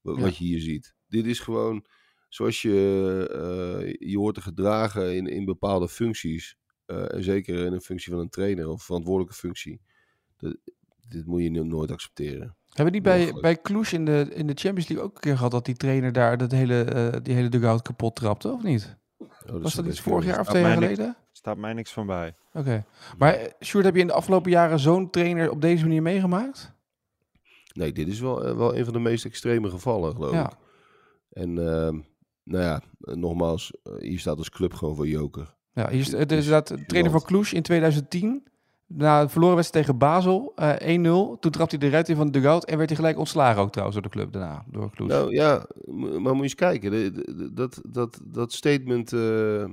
wa- 0.00 0.12
Wat 0.12 0.20
Ja. 0.20 0.26
je 0.26 0.44
hier 0.44 0.60
ziet. 0.60 0.94
Dit 1.08 1.26
is 1.26 1.38
gewoon 1.40 1.84
zoals 2.34 2.62
je 2.62 2.70
eh, 3.32 4.08
je 4.10 4.18
hoort 4.18 4.34
te 4.34 4.40
gedragen 4.40 5.14
in, 5.16 5.26
in 5.26 5.44
bepaalde 5.44 5.88
functies. 5.88 6.56
eh, 6.86 7.14
en 7.14 7.24
zeker 7.24 7.64
in 7.66 7.72
een 7.72 7.80
functie 7.80 8.12
van 8.12 8.20
een 8.20 8.28
trainer 8.28 8.68
of 8.68 8.82
verantwoordelijke 8.82 9.34
functie. 9.38 9.80
Dat- 10.36 10.56
dit 11.08 11.26
moet 11.26 11.42
je 11.42 11.50
no- 11.50 11.62
nooit 11.62 11.90
accepteren. 11.90 12.56
Hebben 12.68 12.92
die 12.92 13.02
bij, 13.02 13.32
bij 13.40 13.56
Kloes 13.56 13.92
in 13.92 14.04
de, 14.04 14.26
in 14.34 14.46
de 14.46 14.54
Champions 14.54 14.88
League 14.88 15.06
ook 15.06 15.14
een 15.14 15.20
keer 15.20 15.36
gehad 15.36 15.50
dat 15.50 15.64
die 15.64 15.76
trainer 15.76 16.12
daar 16.12 16.36
dat 16.38 16.50
hele, 16.50 16.82
eh, 16.82 17.20
die 17.22 17.34
hele 17.34 17.48
dugout 17.48 17.82
kapot 17.82 18.14
trapte, 18.16 18.52
of 18.52 18.62
niet? 18.62 18.96
Oh, 19.18 19.28
Was 19.62 19.74
dat 19.74 19.86
iets 19.86 20.00
vorig 20.00 20.24
jaar 20.24 20.40
of 20.40 20.46
twee 20.48 20.62
jaar 20.62 20.78
niks- 20.78 20.92
geleden? 20.92 21.16
Staat 21.32 21.56
mij 21.56 21.72
niks 21.72 21.92
van 21.92 22.06
bij. 22.06 22.34
Oké. 22.52 22.84
Maar 23.18 23.52
Sjoerd, 23.64 23.84
heb 23.84 23.94
je 23.94 24.00
in 24.00 24.06
de 24.06 24.12
afgelopen 24.12 24.50
jaren 24.50 24.78
zo'n 24.78 25.10
trainer 25.10 25.50
op 25.50 25.60
deze 25.60 25.82
manier 25.84 26.02
meegemaakt? 26.02 26.72
Nee, 27.72 27.92
dit 27.92 28.08
is 28.08 28.20
wel, 28.20 28.56
wel 28.56 28.76
een 28.76 28.84
van 28.84 28.92
de 28.92 28.98
meest 28.98 29.24
extreme 29.24 29.70
gevallen, 29.70 30.14
geloof 30.14 30.32
Ja. 30.32 30.50
ik. 30.50 30.56
En 31.30 31.58
ehm, 31.68 32.00
nou 32.44 32.62
ja, 32.62 32.82
eh, 33.00 33.14
nogmaals, 33.14 33.72
eh, 33.82 33.92
hier 33.98 34.18
staat 34.18 34.38
als 34.38 34.50
club 34.50 34.74
gewoon 34.74 34.96
voor 34.96 35.08
joker. 35.08 35.54
Ja, 35.74 35.90
hier 35.90 36.00
is 36.00 36.12
is 36.12 36.48
dat 36.48 36.74
trainer 36.86 37.10
van. 37.10 37.22
Kloes 37.22 37.52
in 37.52 37.62
2010. 37.62 38.42
Na 38.86 39.20
een 39.20 39.30
verloren 39.30 39.56
wedstrijd 39.56 39.86
tegen 39.86 40.00
Basel, 40.00 40.52
eh 40.56 40.94
1-0. 40.94 41.38
Toen 41.38 41.50
trapte 41.50 41.76
hij 41.76 41.88
de 41.88 41.92
ruit 41.94 42.08
in 42.08 42.16
van 42.16 42.26
de 42.26 42.32
dugout 42.32 42.64
en 42.64 42.76
werd 42.76 42.88
hij 42.88 42.98
gelijk 42.98 43.18
ontslagen 43.18 43.62
ook 43.62 43.70
trouwens 43.70 43.98
door 44.00 44.10
de 44.10 44.16
club 44.16 44.32
daarna, 44.32 44.64
door 44.70 44.90
Kloes. 44.90 45.08
Nou 45.08 45.34
ja, 45.34 45.66
maar 45.86 46.20
moet 46.20 46.36
je 46.36 46.42
eens 46.42 46.54
kijken. 46.54 47.54
dat, 47.54 47.80
dat, 47.88 48.20
dat 48.24 48.52
statement, 48.52 49.12
eh, 49.12 49.64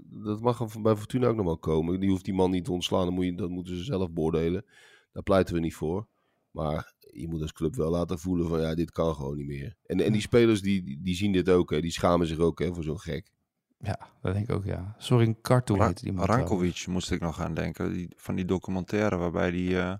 dat 0.00 0.40
mag 0.40 0.80
bij 0.82 0.96
Fortuna 0.96 1.26
ook 1.26 1.36
nog 1.36 1.44
wel 1.44 1.58
komen. 1.58 2.00
Die 2.00 2.10
hoeft 2.10 2.24
die 2.24 2.34
man 2.34 2.50
niet 2.50 2.64
te 2.64 2.72
ontslaan, 2.72 3.04
dan 3.04 3.14
moet 3.14 3.24
je, 3.24 3.34
dat 3.34 3.50
moeten 3.50 3.76
ze 3.76 3.84
zelf 3.84 4.10
beoordelen. 4.10 4.64
Daar 5.12 5.22
pleiten 5.22 5.54
we 5.54 5.60
niet 5.60 5.74
voor. 5.74 6.06
Maar 6.50 6.93
je 7.14 7.28
moet 7.28 7.40
als 7.42 7.52
club 7.52 7.74
wel 7.74 7.90
laten 7.90 8.18
voelen 8.18 8.48
van 8.48 8.60
ja, 8.60 8.74
dit 8.74 8.90
kan 8.90 9.14
gewoon 9.14 9.36
niet 9.36 9.46
meer. 9.46 9.76
En, 9.86 10.00
en 10.00 10.12
die 10.12 10.20
spelers 10.20 10.62
die, 10.62 10.98
die, 11.02 11.14
zien 11.14 11.32
dit 11.32 11.48
ook, 11.50 11.70
hè, 11.70 11.80
die 11.80 11.90
schamen 11.90 12.26
zich 12.26 12.38
ook 12.38 12.58
hè, 12.58 12.74
voor 12.74 12.82
zo'n 12.84 13.00
gek. 13.00 13.30
Ja, 13.78 13.98
dat 14.22 14.32
denk 14.34 14.48
ik 14.48 14.54
ook, 14.54 14.64
ja. 14.64 14.94
Sorin 14.98 15.40
Kartu 15.40 15.74
Ra- 15.74 15.86
heette 15.86 16.02
die 16.04 16.12
man 16.12 16.22
trouwens. 16.24 16.50
Rankovic 16.50 16.86
moest 16.86 17.10
ik 17.10 17.20
nog 17.20 17.40
aan 17.40 17.54
denken. 17.54 17.92
Die, 17.92 18.08
van 18.16 18.34
die 18.34 18.44
documentaire 18.44 19.16
waarbij 19.16 19.50
die, 19.50 19.80
eh, 19.80 19.94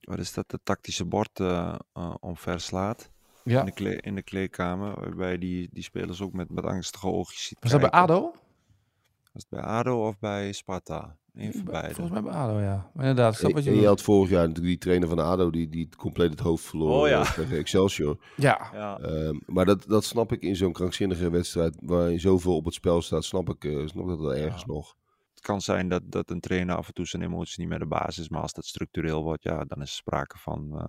wat 0.00 0.18
is 0.18 0.32
dat, 0.32 0.50
de 0.50 0.60
tactische 0.62 1.04
bord 1.04 1.40
eh 1.40 1.74
eh, 1.92 2.14
omverslaat. 2.20 3.10
In, 3.44 3.52
Ja. 3.52 3.62
de 3.62 3.72
kle- 3.72 3.98
in 4.00 4.14
de 4.14 4.22
kleedkamer. 4.22 5.00
Waarbij 5.00 5.38
die, 5.38 5.68
die 5.72 5.82
spelers 5.82 6.20
ook 6.20 6.32
met, 6.32 6.50
met 6.50 6.64
angstige 6.64 7.06
oogjes 7.06 7.44
ziet 7.46 7.58
Was 7.60 7.70
dat 7.70 7.80
bij. 7.80 7.90
ADO? 7.90 8.20
Was 9.32 9.42
het 9.42 9.48
bij 9.48 9.60
ADO 9.60 10.06
of 10.06 10.18
bij 10.18 10.52
Sparta? 10.52 11.16
Een 11.38 11.52
van 11.52 11.64
beide. 11.64 11.94
Volgens 11.94 12.20
mij 12.20 12.30
bij 12.30 12.40
ADO, 12.40 12.58
ja. 12.60 12.90
Maar 12.94 13.06
inderdaad, 13.06 13.32
ik 13.32 13.38
snap 13.38 13.52
wat 13.52 13.64
je 13.64 13.86
had 13.86 14.02
vorig 14.02 14.30
jaar 14.30 14.40
natuurlijk 14.40 14.66
die 14.66 14.78
trainer 14.78 15.08
van 15.08 15.18
ADO 15.18 15.50
die, 15.50 15.68
die 15.68 15.88
compleet 15.96 16.30
het 16.30 16.40
hoofd 16.40 16.64
verloor 16.64 17.02
Oh 17.02 17.08
ja. 17.08 17.20
eh, 17.20 17.32
tegen 17.32 17.56
Excelsior. 17.58 18.18
Ja, 18.36 18.70
Ja. 18.72 18.98
Ehm, 18.98 19.38
maar 19.46 19.64
dat, 19.64 19.84
dat 19.86 20.04
snap 20.04 20.32
ik 20.32 20.42
in 20.42 20.56
zo'n 20.56 20.72
krankzinnige 20.72 21.30
wedstrijd 21.30 21.76
waarin 21.80 22.20
zoveel 22.20 22.56
op 22.56 22.64
het 22.64 22.74
spel 22.74 23.02
staat, 23.02 23.24
snap 23.24 23.48
ik, 23.48 23.64
eh, 23.64 23.86
snap 23.86 24.02
ik 24.04 24.08
dat 24.10 24.18
wel 24.20 24.34
ergens 24.34 24.64
nog. 24.64 24.96
Het 25.34 25.40
kan 25.46 25.60
zijn 25.60 25.88
dat, 25.88 26.02
dat 26.04 26.30
een 26.30 26.40
trainer 26.40 26.76
af 26.76 26.86
en 26.88 26.94
toe 26.94 27.06
zijn 27.06 27.22
emoties 27.22 27.56
niet 27.56 27.68
meer 27.68 27.78
de 27.78 27.86
basis 27.86 28.18
is. 28.18 28.28
Maar 28.28 28.42
als 28.42 28.52
dat 28.52 28.64
structureel 28.66 29.22
wordt, 29.22 29.42
ja, 29.42 29.64
dan 29.64 29.82
is 29.82 29.88
er 29.90 29.94
sprake 29.96 30.38
van, 30.38 30.70
eh, 30.78 30.88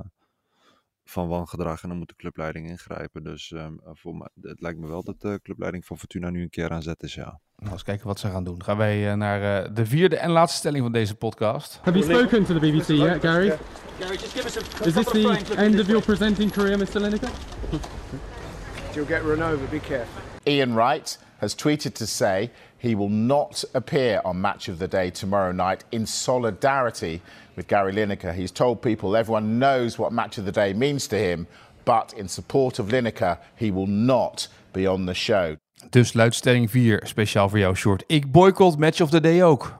van 1.10 1.28
wangedrag. 1.28 1.84
En 1.84 1.89
dan 1.89 1.98
moet 1.98 2.08
de 2.08 2.15
clubleiding 2.15 2.69
ingrijpen. 2.69 3.24
Dus 3.24 3.52
ehm, 3.52 3.74
voor 3.84 4.15
mij, 4.15 4.28
het 4.41 4.62
lijkt 4.62 4.80
me 4.80 4.88
wel 4.88 5.04
dat 5.04 5.22
de 5.22 5.39
clubleiding 5.43 5.86
van 5.86 5.98
Fortuna 5.98 6.30
nu 6.30 6.41
een 6.41 6.50
keer 6.50 6.69
aan 6.69 6.82
zet 6.82 7.04
is, 7.04 7.13
ja. 7.13 7.39
nou, 7.56 7.72
eens 7.72 7.84
kijken 7.84 8.08
wat 8.08 8.19
ze 8.19 8.30
gaan 8.30 8.43
doen. 8.43 8.63
Gaan 8.63 8.78
wij 8.78 9.12
eh, 9.12 9.15
naar 9.15 9.63
eh, 9.63 9.69
de 9.74 9.86
vierde 9.86 10.17
en 10.17 10.30
laatste 10.30 10.58
stelling 10.58 10.84
van 10.84 10.91
deze 10.91 11.15
podcast. 11.15 11.80
Have 11.82 11.98
you 11.98 12.13
spoken 12.13 12.45
to 12.45 12.60
the 12.60 12.60
BBC 12.60 12.88
yet, 12.88 13.22
Gary? 13.22 13.58
Is 14.84 14.93
this 14.93 15.06
the 15.06 15.56
end 15.56 15.80
of 15.80 15.88
your 15.88 16.04
presenting 16.04 16.52
career, 16.52 16.78
Mr. 16.78 17.00
Lineker? 17.00 17.30
You'll 18.93 19.08
get 19.08 19.22
run 19.22 19.41
over, 19.41 19.67
be 19.69 19.80
careful. 19.80 20.22
Ian 20.43 20.74
Wright 20.74 21.19
has 21.39 21.56
tweeted 21.56 21.93
to 21.95 22.08
say 22.08 22.49
he 22.78 22.95
will 22.95 23.10
not 23.10 23.63
appear 23.73 24.21
on 24.23 24.41
Match 24.41 24.67
of 24.69 24.80
the 24.80 24.88
Day 24.88 25.10
tomorrow 25.12 25.52
night 25.52 25.84
in 25.91 26.06
solidarity 26.06 27.21
with 27.56 27.67
Gary 27.67 27.93
Lineker. 27.93 28.34
He's 28.34 28.52
told 28.52 28.82
people 28.82 29.15
everyone 29.17 29.60
knows 29.60 29.97
what 29.97 30.12
Match 30.12 30.38
of 30.38 30.45
the 30.45 30.52
Day 30.52 30.73
means 30.73 31.08
to 31.08 31.17
him, 31.17 31.47
but 31.86 32.13
in 32.13 32.28
support 32.28 32.80
of 32.80 32.88
Lineker, 32.88 33.38
he 33.56 33.71
will 33.71 33.88
not 33.88 34.47
be 34.73 34.88
on 34.88 35.06
the 35.06 35.13
show. 35.13 35.56
Dus 35.89 36.13
luidt 36.13 36.36
stelling 36.36 36.69
4, 36.69 37.02
speciaal 37.04 37.49
voor 37.49 37.60
jou, 37.60 37.75
Short. 37.75 38.04
Ik 38.08 38.32
boycott 38.32 38.78
Match 38.78 39.02
of 39.02 39.10
the 39.10 39.21
Day 39.21 39.43
ook. 39.43 39.80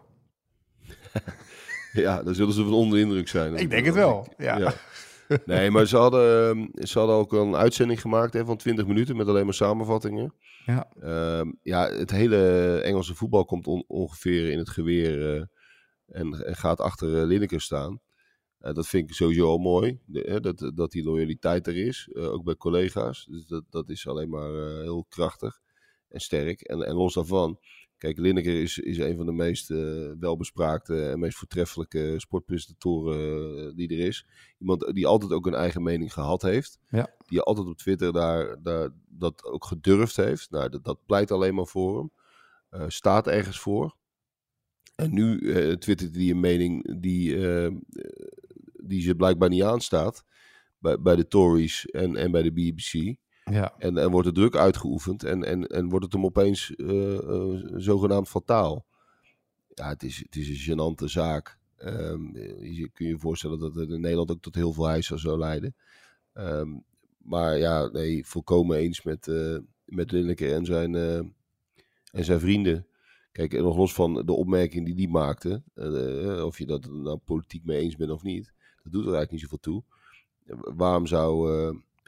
Ja, 1.94 2.24
dan 2.24 2.36
zullen 2.36 2.54
ze 2.54 2.64
van 2.64 2.74
onder 2.74 3.00
indruk 3.00 3.28
zijn. 3.28 3.56
Ik 3.56 3.70
denk 3.70 3.86
het 3.86 3.96
wel, 3.96 4.28
ja. 4.38 4.74
Nee, 5.46 5.72
maar 5.72 5.86
ze 5.86 5.98
hadden, 5.98 6.50
ehm, 6.50 6.86
ze 6.88 6.98
hadden 7.00 7.16
ook 7.16 7.34
een 7.34 7.56
uitzending 7.56 8.02
gemaakt 8.02 8.34
hè, 8.34 8.46
van 8.46 8.58
20 8.58 8.86
minuten 8.88 9.16
met 9.18 9.28
alleen 9.28 9.46
maar 9.46 9.54
samenvattingen. 9.54 10.34
Ja. 10.66 10.92
Ehm, 11.02 11.52
ja, 11.62 11.88
het 11.90 12.12
hele 12.12 12.38
Engelse 12.84 13.16
voetbal 13.16 13.46
komt 13.46 13.68
on- 13.68 13.84
ongeveer 13.88 14.50
in 14.52 14.58
het 14.58 14.70
geweer 14.70 15.36
eh, 15.36 15.44
en, 16.06 16.46
en 16.46 16.56
gaat 16.56 16.80
achter 16.80 17.08
Lineker 17.26 17.62
staan. 17.62 18.00
Eh, 18.60 18.74
dat 18.74 18.88
vind 18.88 19.10
ik 19.10 19.16
sowieso 19.16 19.48
al 19.48 19.58
mooi, 19.58 20.00
de- 20.06 20.26
hè, 20.30 20.40
dat, 20.40 20.72
dat 20.76 20.92
die 20.92 21.04
loyaliteit 21.04 21.68
er 21.68 21.78
is, 21.78 22.10
ook 22.16 22.44
bij 22.44 22.56
collega's. 22.56 23.26
Dus 23.30 23.46
dat, 23.46 23.64
dat 23.70 23.90
is 23.90 24.08
alleen 24.08 24.30
maar 24.30 24.52
heel 24.82 25.06
krachtig 25.10 25.60
en 26.10 26.20
sterk. 26.20 26.62
En, 26.62 26.82
en 26.82 26.94
los 26.96 27.14
daarvan, 27.14 27.60
kijk, 28.00 28.18
Lineker 28.18 28.62
is, 28.62 28.78
is 28.78 28.98
een 28.98 29.16
van 29.16 29.26
de 29.26 29.32
meest 29.32 29.72
eh, 29.72 30.12
welbespraakte 30.20 31.10
en 31.10 31.20
meest 31.20 31.38
voortreffelijke 31.38 32.14
sportpresentatoren 32.18 33.68
eh, 33.68 33.76
die 33.76 33.90
er 33.90 34.08
is. 34.08 34.26
Iemand 34.60 34.92
die 34.94 35.08
altijd 35.08 35.32
ook 35.32 35.48
een 35.48 35.54
eigen 35.54 35.84
mening 35.84 36.14
gehad 36.14 36.42
heeft. 36.42 36.80
Ja. 36.90 37.16
Die 37.28 37.42
altijd 37.42 37.68
op 37.68 37.78
Twitter 37.78 38.14
daar, 38.14 38.62
daar 38.64 38.90
dat 39.08 39.44
ook 39.44 39.66
gedurfd 39.66 40.16
heeft. 40.16 40.52
Nou, 40.52 40.70
dat, 40.70 40.84
dat 40.84 41.06
pleit 41.06 41.32
alleen 41.32 41.56
maar 41.56 41.68
voor 41.68 41.98
hem. 41.98 42.12
eh, 42.70 42.86
staat 42.88 43.28
ergens 43.28 43.60
voor. 43.60 43.96
En 44.96 45.14
nu 45.14 45.52
eh 45.54 45.74
twittert 45.74 46.16
hij 46.16 46.30
een 46.30 46.40
mening 46.40 47.00
die, 47.02 47.38
die 48.84 49.02
ze 49.02 49.16
blijkbaar 49.16 49.50
niet 49.50 49.64
aanstaat. 49.64 50.26
Bij, 50.78 51.02
bij 51.02 51.16
de 51.16 51.28
Tories 51.28 51.86
en, 51.86 52.16
en 52.16 52.32
bij 52.32 52.42
de 52.42 52.52
BBC. 52.52 53.18
Ja. 53.50 53.74
En, 53.78 53.98
en 53.98 54.12
wordt 54.12 54.28
er 54.28 54.34
druk 54.34 54.56
uitgeoefend 54.56 55.24
en, 55.24 55.44
en, 55.44 55.68
en 55.68 55.90
wordt 55.90 56.06
het 56.06 56.14
hem 56.14 56.26
opeens 56.26 56.76
eh, 56.76 57.18
eh, 57.18 57.64
zogenaamd 57.76 58.28
fataal. 58.30 58.86
Ja, 59.74 59.90
het 59.90 60.04
is, 60.04 60.18
het 60.18 60.36
is 60.36 60.50
een 60.50 60.74
gênante 60.74 61.06
zaak. 61.06 61.58
Ehm, 61.78 62.38
je 62.62 62.90
kun 62.94 63.08
je 63.08 63.20
voorstellen 63.20 63.60
dat 63.60 63.76
het 63.76 63.90
in 63.90 64.02
Nederland 64.02 64.32
ook 64.32 64.42
tot 64.42 64.56
heel 64.56 64.74
veel 64.74 64.88
heisa 64.88 65.18
zou 65.18 65.38
leiden. 65.38 65.76
Ehm, 66.34 66.68
maar 67.18 67.58
ja, 67.58 67.88
nee, 67.88 68.26
volkomen 68.26 68.78
eens 68.78 69.04
met, 69.04 69.28
eh 69.28 69.58
met 69.86 70.12
Lineker 70.12 70.54
en 70.54 70.66
zijn, 70.66 70.96
en 72.12 72.26
zijn 72.26 72.40
vrienden. 72.40 72.88
Kijk, 73.32 73.54
en 73.54 73.64
nog 73.64 73.78
los 73.78 73.94
van 73.94 74.26
de 74.26 74.34
opmerking 74.34 74.86
die 74.86 74.96
die 74.96 75.10
maakte, 75.10 75.64
of 76.46 76.58
je 76.58 76.66
dat 76.66 76.90
nou 76.90 77.18
politiek 77.18 77.66
mee 77.66 77.80
eens 77.80 77.96
bent 77.96 78.12
of 78.12 78.24
niet, 78.24 78.54
dat 78.84 78.92
doet 78.92 79.06
er 79.06 79.14
eigenlijk 79.14 79.32
niet 79.32 79.42
zoveel 79.42 79.58
toe. 79.58 79.84
Waarom 80.76 81.08
zou, 81.08 81.50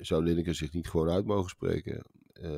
zou 0.02 0.24
Lineker 0.24 0.56
zich 0.56 0.74
niet 0.74 0.89
gewoon 0.89 1.10
uit 1.10 1.26
mogen 1.26 1.49
spreken? 1.49 2.02
Eh, 2.34 2.49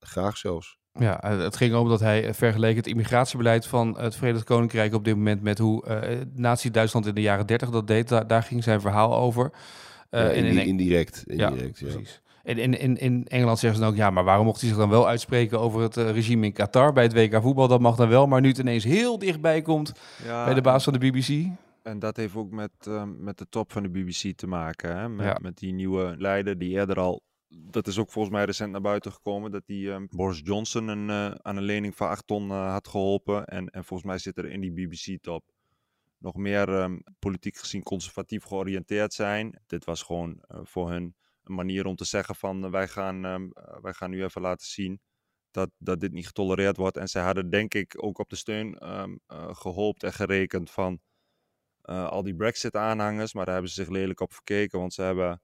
graag 0.00 0.36
zelfs. 0.36 0.78
Ja, 0.98 1.20
het 1.36 1.56
ging 1.56 1.74
om 1.74 1.88
dat 1.88 2.00
hij 2.00 2.24
eh, 2.26 2.32
vergeleken 2.34 2.76
het 2.76 2.86
immigratiebeleid 2.86 3.66
van 3.66 3.98
het 3.98 4.16
Verenigd 4.16 4.44
Koninkrijk 4.44 4.94
op 4.94 5.04
dit 5.04 5.16
moment 5.16 5.42
met 5.42 5.58
hoe 5.58 5.84
eh 5.86 6.20
Nazi-Duitsland 6.34 7.06
in 7.06 7.14
de 7.14 7.20
jaren 7.20 7.46
30 7.46 7.70
dat 7.70 7.86
deed. 7.86 8.08
Daar, 8.08 8.26
daar 8.26 8.42
ging 8.42 8.62
zijn 8.62 8.80
verhaal 8.80 9.16
over. 9.16 9.50
Eh, 10.10 10.20
Ja, 10.22 10.30
indi- 10.30 10.60
in- 10.60 10.66
indirect. 10.66 11.22
Ja, 11.26 11.48
indirect 11.48 11.78
ja. 11.78 11.86
precies. 11.86 12.20
En 12.42 12.58
in, 12.58 12.78
in, 12.78 12.96
in 12.96 13.24
Engeland 13.26 13.58
zeggen 13.58 13.78
ze 13.78 13.84
dan 13.84 13.92
ook, 13.94 13.98
ja, 14.00 14.10
maar 14.10 14.24
waarom 14.24 14.46
mocht 14.46 14.60
hij 14.60 14.68
zich 14.68 14.78
dan 14.78 14.88
wel 14.90 15.08
uitspreken 15.08 15.60
over 15.60 15.80
het 15.82 15.96
regime 15.96 16.46
in 16.46 16.52
Qatar 16.52 16.92
bij 16.92 17.02
het 17.02 17.12
WK 17.12 17.42
voetbal? 17.42 17.68
Dat 17.68 17.80
mag 17.80 17.96
dan 17.96 18.08
wel, 18.08 18.26
maar 18.26 18.40
nu 18.40 18.48
het 18.48 18.58
ineens 18.58 18.84
heel 18.84 19.18
dichtbij 19.18 19.62
komt 19.62 19.92
Ja, 20.24 20.44
bij 20.44 20.54
de 20.54 20.60
baas 20.60 20.84
van 20.84 20.92
de 20.92 20.98
BBC. 20.98 21.46
En 21.86 21.98
dat 21.98 22.16
heeft 22.16 22.34
ook 22.34 22.50
met, 22.50 22.70
ehm, 22.80 23.24
met 23.24 23.38
de 23.38 23.48
top 23.48 23.72
van 23.72 23.82
de 23.82 23.88
BBC 23.88 24.36
te 24.36 24.46
maken. 24.46 24.96
Hè? 24.96 25.08
Met, 25.08 25.26
Ja. 25.26 25.38
met 25.42 25.58
die 25.58 25.72
nieuwe 25.72 26.14
leider 26.18 26.58
die 26.58 26.70
eerder 26.70 26.98
al. 26.98 27.22
Dat 27.48 27.86
is 27.86 27.98
ook 27.98 28.10
volgens 28.10 28.34
mij 28.34 28.44
recent 28.44 28.72
naar 28.72 28.80
buiten 28.80 29.12
gekomen. 29.12 29.50
Dat 29.50 29.66
die 29.66 29.92
ehm, 29.92 30.06
Boris 30.10 30.40
Johnson 30.44 30.88
een, 30.88 31.10
eh, 31.10 31.38
aan 31.42 31.56
een 31.56 31.62
lening 31.62 31.96
van 31.96 32.08
8 32.08 32.26
ton 32.26 32.50
eh, 32.50 32.72
had 32.72 32.88
geholpen. 32.88 33.44
En, 33.44 33.68
en 33.68 33.84
volgens 33.84 34.08
mij 34.08 34.18
zit 34.18 34.38
er 34.38 34.44
in 34.44 34.60
die 34.60 34.72
BBC-top 34.72 35.44
nog 36.18 36.34
meer 36.34 36.68
ehm, 36.68 36.98
politiek 37.18 37.56
gezien 37.56 37.82
conservatief 37.82 38.44
georiënteerd 38.44 39.12
zijn. 39.12 39.60
Dit 39.66 39.84
was 39.84 40.02
gewoon 40.02 40.40
eh, 40.40 40.58
voor 40.62 40.90
hun 40.90 41.14
een 41.44 41.54
manier 41.54 41.86
om 41.86 41.96
te 41.96 42.04
zeggen 42.04 42.34
van 42.34 42.70
wij, 42.70 42.88
gaan, 42.88 43.20
wij 43.80 43.92
gaan 43.92 44.10
nu 44.10 44.24
even 44.24 44.40
laten 44.40 44.66
zien 44.66 45.00
dat, 45.50 45.70
dat 45.78 46.00
dit 46.00 46.12
niet 46.12 46.26
getolereerd 46.26 46.76
wordt. 46.76 46.96
En 46.96 47.08
zij 47.08 47.22
hadden 47.22 47.50
denk 47.50 47.74
ik 47.74 47.94
ook 48.04 48.18
op 48.18 48.28
de 48.28 48.36
steun 48.36 48.78
gehoopt 49.52 50.02
en 50.02 50.12
gerekend 50.12 50.70
van 50.70 51.00
eh, 51.86 52.08
al 52.08 52.22
die 52.22 52.34
Brexit-aanhangers. 52.36 53.34
Maar 53.34 53.44
daar 53.44 53.54
hebben 53.54 53.72
ze 53.72 53.82
zich 53.82 53.92
lelijk 53.92 54.20
op 54.20 54.32
verkeken, 54.32 54.78
want 54.78 54.94
ze 54.94 55.02
hebben 55.02 55.42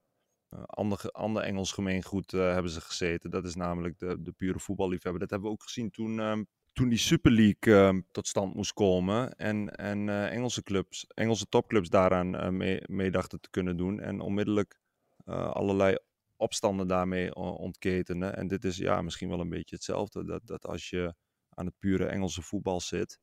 eh, 0.49 0.63
ander, 0.65 0.97
ge- 0.97 1.11
ander 1.11 1.43
Engels 1.43 1.71
gemeengoed 1.71 2.33
eh, 2.33 2.39
hebben 2.53 2.71
ze 2.71 2.81
gezeten. 2.81 3.29
Dat 3.29 3.45
is 3.45 3.55
namelijk 3.55 3.99
de, 3.99 4.21
de 4.21 4.31
pure 4.31 4.59
voetballiefhebber. 4.59 5.21
Dat 5.21 5.29
hebben 5.29 5.47
we 5.49 5.53
ook 5.55 5.63
gezien 5.63 5.91
toen, 5.91 6.19
ehm, 6.19 6.43
toen 6.73 6.89
die 6.89 6.97
Super 6.97 7.31
League 7.31 7.75
ehm, 7.85 8.01
tot 8.11 8.27
stand 8.27 8.53
moest 8.55 8.73
komen. 8.73 9.35
En, 9.35 9.75
en 9.75 10.29
Engelse 10.29 10.63
clubs, 10.63 11.05
Engelse 11.07 11.45
topclubs 11.49 11.89
daaraan 11.89 12.35
eh, 12.35 12.49
mee, 12.49 12.81
mee 12.85 13.11
dachten 13.11 13.41
te 13.41 13.49
kunnen 13.49 13.77
doen. 13.77 13.99
En 13.99 14.19
onmiddellijk 14.19 14.81
allerlei 15.25 15.97
opstanden 16.35 16.87
daarmee 16.87 17.35
ontketenen. 17.35 18.35
En 18.35 18.47
dit 18.47 18.63
is 18.63 18.77
ja, 18.77 19.01
misschien 19.01 19.29
wel 19.29 19.39
een 19.39 19.49
beetje 19.49 19.75
hetzelfde. 19.75 20.25
Dat, 20.25 20.47
dat 20.47 20.65
als 20.65 20.89
je 20.89 21.13
aan 21.49 21.65
het 21.65 21.79
pure 21.79 22.05
Engelse 22.05 22.41
voetbal 22.41 22.79
zit. 22.81 23.19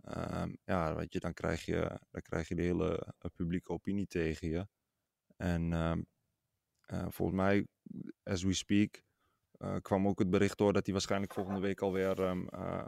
Ehm, 0.00 0.54
ja, 0.64 0.94
weet 0.94 1.12
je, 1.12 1.20
dan 1.20 1.34
krijg 1.34 1.64
je, 1.64 2.00
dan 2.10 2.22
krijg 2.22 2.48
je 2.48 2.54
de 2.54 2.62
hele 2.62 2.98
eh, 3.18 3.30
publieke 3.36 3.72
opinie 3.72 4.06
tegen 4.06 4.48
je. 4.48 4.66
En 5.36 5.72
ehm, 5.72 6.02
eh, 6.88 7.06
volgens 7.08 7.38
mij, 7.38 7.66
as 8.22 8.42
we 8.42 8.52
speak, 8.52 9.02
eh, 9.58 9.76
kwam 9.82 10.08
ook 10.08 10.18
het 10.18 10.30
bericht 10.30 10.58
door 10.58 10.72
dat 10.72 10.84
hij 10.84 10.92
waarschijnlijk 10.92 11.32
volgende 11.32 11.60
week 11.60 11.80
alweer 11.80 12.22
eh, 12.22 12.84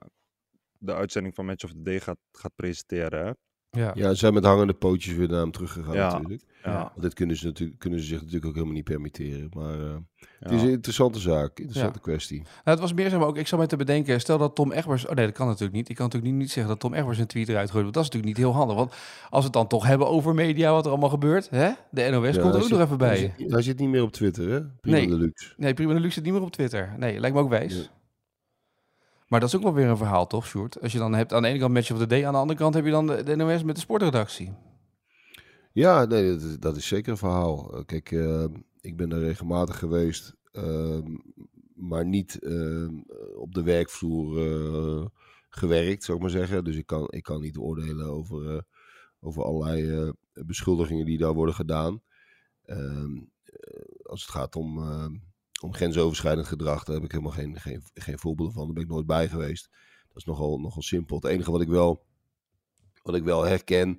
de 0.79 0.95
uitzending 0.95 1.35
van 1.35 1.45
Match 1.45 1.65
of 1.65 1.71
the 1.73 1.83
Day 1.83 2.01
gaat, 2.01 2.19
gaat 2.33 2.55
presenteren. 2.55 3.27
Hè? 3.27 3.33
Ja. 3.71 3.91
Ja, 3.95 4.09
ze 4.09 4.15
zijn 4.15 4.35
met 4.35 4.45
hangende 4.45 4.73
pootjes 4.73 5.15
weer 5.15 5.29
naar 5.29 5.41
hem 5.41 5.51
teruggegaan 5.51 5.95
Ja, 5.95 6.13
natuurlijk. 6.13 6.43
ja. 6.65 6.79
Want 6.79 7.03
dit 7.03 7.15
kunnen 7.15 7.37
ze, 7.37 7.47
natuurlijk, 7.47 7.79
kunnen 7.79 8.01
ze 8.01 8.05
zich 8.07 8.19
natuurlijk 8.19 8.47
ook 8.47 8.53
helemaal 8.55 8.75
niet 8.75 8.85
permitteren. 8.85 9.49
Maar 9.57 9.81
eh, 9.81 9.95
het 10.39 10.51
Ja. 10.51 10.57
is 10.57 10.63
een 10.63 10.71
interessante 10.71 11.19
zaak, 11.19 11.59
interessante 11.59 11.99
Ja. 11.99 12.03
kwestie. 12.03 12.37
Nou, 12.39 12.49
het 12.65 12.79
was 12.81 12.93
meer 12.93 13.11
zeg 13.11 13.19
maar 13.19 13.29
ook, 13.29 13.37
ik 13.37 13.47
zat 13.47 13.59
me 13.59 13.67
te 13.67 13.77
bedenken, 13.77 14.21
stel 14.21 14.39
dat 14.39 14.55
Tom 14.55 14.73
Egbers, 14.73 15.07
oh 15.07 15.15
nee, 15.15 15.27
dat 15.27 15.35
kan 15.35 15.47
natuurlijk 15.47 15.73
niet. 15.75 15.89
Ik 15.89 15.95
kan 15.97 16.05
natuurlijk 16.05 16.33
niet, 16.33 16.41
niet 16.43 16.51
zeggen 16.51 16.73
dat 16.73 16.81
Tom 16.81 16.95
Egbers 16.95 17.19
een 17.19 17.27
tweet 17.27 17.49
eruit 17.49 17.71
gooit, 17.71 17.83
want 17.83 17.95
dat 17.95 18.03
is 18.05 18.11
natuurlijk 18.11 18.39
niet 18.39 18.47
heel 18.47 18.57
handig. 18.57 18.77
Want 18.77 18.91
als 19.31 19.41
we 19.41 19.45
het 19.45 19.53
dan 19.53 19.67
toch 19.67 19.87
hebben 19.87 20.09
over 20.09 20.35
media, 20.35 20.73
wat 20.73 20.85
er 20.85 20.91
allemaal 20.91 21.09
gebeurt, 21.09 21.51
hè? 21.51 21.71
de 21.91 22.09
NOS 22.11 22.35
Ja, 22.35 22.41
komt 22.43 22.55
er 22.55 22.61
ook 22.61 22.67
zit- 22.69 22.71
nog 22.79 22.81
even 22.81 22.99
bij. 22.99 23.09
Hij 23.09 23.35
zit, 23.39 23.51
hij 23.53 23.63
zit 23.63 23.79
niet 23.79 23.89
meer 23.89 24.03
op 24.03 24.13
Twitter, 24.13 24.51
hè? 24.51 24.61
Prima 24.81 24.97
Nee. 24.97 25.07
de 25.09 25.15
luxe. 25.19 25.53
Nee, 25.57 25.75
Prima 25.75 25.93
de 25.93 26.01
Luxe 26.01 26.15
zit 26.15 26.25
niet 26.25 26.33
meer 26.33 26.43
op 26.43 26.51
Twitter. 26.53 26.95
Nee, 26.99 27.21
lijkt 27.21 27.37
me 27.37 27.43
ook 27.43 27.49
wijs. 27.49 27.91
Maar 29.31 29.41
dat 29.41 29.49
is 29.49 29.57
ook 29.57 29.63
wel 29.63 29.75
weer 29.75 29.89
een 29.89 29.97
verhaal, 29.97 30.27
toch, 30.27 30.47
Sjoerd? 30.47 30.81
Als 30.81 30.93
je 30.93 30.99
dan 30.99 31.15
hebt 31.15 31.33
aan 31.33 31.43
de 31.43 31.49
ene 31.49 31.59
kant 31.59 31.73
Match 31.73 31.91
of 31.91 31.99
the 31.99 32.07
Day, 32.07 32.27
aan 32.27 32.33
de 32.33 32.39
andere 32.39 32.59
kant 32.59 32.75
heb 32.75 32.85
je 32.85 32.91
dan 32.91 33.07
de, 33.07 33.37
NOS 33.37 33.63
met 33.63 33.75
de 33.75 33.81
sportredactie. 33.81 34.53
Ja, 35.73 36.05
nee, 36.05 36.31
dat 36.31 36.43
is, 36.43 36.59
dat 36.59 36.77
is 36.77 36.87
zeker 36.87 37.11
een 37.11 37.19
verhaal. 37.19 37.75
Eh, 37.75 37.85
Kijk, 37.87 38.11
eh, 38.13 38.45
ik 38.81 38.97
ben 38.97 39.09
daar 39.09 39.21
regelmatig 39.21 39.79
geweest, 39.79 40.37
ehm, 40.53 41.17
maar 41.75 42.07
niet 42.07 42.39
ehm, 42.39 42.99
op 43.35 43.55
de 43.55 43.63
werkvloer 43.63 44.39
eh, 44.39 45.07
gewerkt, 45.49 46.05
zou 46.05 46.17
ik 46.17 46.23
maar 46.23 46.33
zeggen. 46.33 46.65
Dus 46.65 46.77
ik 46.77 46.87
kan, 46.87 47.07
ik 47.11 47.23
kan 47.23 47.41
niet 47.41 47.59
oordelen 47.59 48.07
over, 48.07 48.65
over 49.21 49.43
allerlei 49.43 50.13
beschuldigingen 50.33 51.07
die 51.07 51.19
daar 51.19 51.35
worden 51.35 51.55
gedaan. 51.55 52.03
Ehm, 52.65 53.17
eh, 53.45 53.85
als 54.03 54.23
het 54.23 54.31
gaat 54.31 54.57
om, 54.57 54.79
om 55.63 55.75
grensoverschrijdend 55.75 56.47
gedrag, 56.47 56.85
daar 56.85 56.95
heb 56.95 57.05
ik 57.05 57.11
helemaal 57.11 57.33
geen, 57.33 57.61
geen, 57.61 57.83
geen 57.95 58.19
voorbeelden 58.19 58.55
van. 58.55 58.65
Daar 58.65 58.75
ben 58.75 58.83
ik 58.83 58.89
nooit 58.89 59.07
bij 59.07 59.29
geweest. 59.29 59.69
Dat 60.09 60.17
is 60.17 60.25
nogal, 60.25 60.59
nogal 60.59 60.83
simpel. 60.83 61.17
Het 61.17 61.25
enige 61.25 61.51
wat 61.51 61.61
ik 61.61 61.69
wel, 61.69 62.05
wat 63.03 63.15
ik 63.15 63.23
wel 63.23 63.45
herken, 63.45 63.99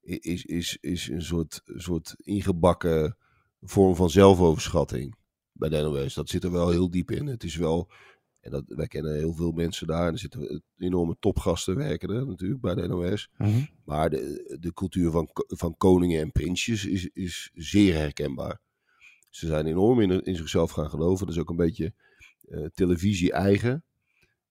is, 0.00 0.44
is, 0.44 0.76
is 0.80 1.08
een 1.08 1.22
soort, 1.22 1.60
soort 1.64 2.14
ingebakken 2.18 3.16
vorm 3.60 3.96
van 3.96 4.10
zelfoverschatting 4.10 5.16
bij 5.52 5.68
de 5.68 5.82
NOS. 5.82 6.14
Dat 6.14 6.28
zit 6.28 6.44
er 6.44 6.52
wel 6.52 6.70
heel 6.70 6.90
diep 6.90 7.10
in. 7.10 7.26
Het 7.26 7.44
is 7.44 7.56
wel, 7.56 7.90
en 8.40 8.50
dat, 8.50 8.64
wij 8.66 8.86
kennen 8.86 9.16
heel 9.16 9.32
veel 9.32 9.52
mensen 9.52 9.86
daar. 9.86 10.06
En 10.06 10.12
er 10.12 10.18
zitten 10.18 10.62
enorme 10.78 11.16
topgasten 11.20 11.76
werken 11.76 12.10
er 12.10 12.26
natuurlijk 12.26 12.60
bij 12.60 12.74
de 12.74 12.88
NOS. 12.88 13.30
Maar 13.84 14.10
de, 14.10 14.56
de 14.60 14.72
cultuur 14.72 15.10
van, 15.10 15.28
van 15.32 15.76
koningen 15.76 16.20
en 16.20 16.32
prinsjes 16.32 16.86
is, 16.86 17.10
is 17.12 17.50
zeer 17.54 17.94
herkenbaar. 17.94 18.60
Ze 19.36 19.46
zijn 19.46 19.66
enorm 19.66 20.00
in, 20.00 20.22
in 20.22 20.36
zichzelf 20.36 20.70
gaan 20.70 20.90
geloven. 20.90 21.26
Dat 21.26 21.34
is 21.34 21.40
ook 21.40 21.50
een 21.50 21.56
beetje 21.56 21.92
eh, 22.48 22.64
televisie 22.74 23.32
eigen. 23.32 23.84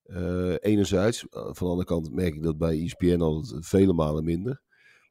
Eh, 0.04 0.56
enerzijds. 0.60 1.28
Eh, 1.30 1.42
van 1.42 1.54
de 1.54 1.66
andere 1.66 1.86
kant 1.86 2.12
merk 2.12 2.36
ik 2.36 2.44
dat 2.44 2.58
bij 2.58 2.84
ESPN 2.84 3.22
altijd 3.22 3.66
vele 3.66 3.94
malen 3.94 4.24
minder. 4.24 4.62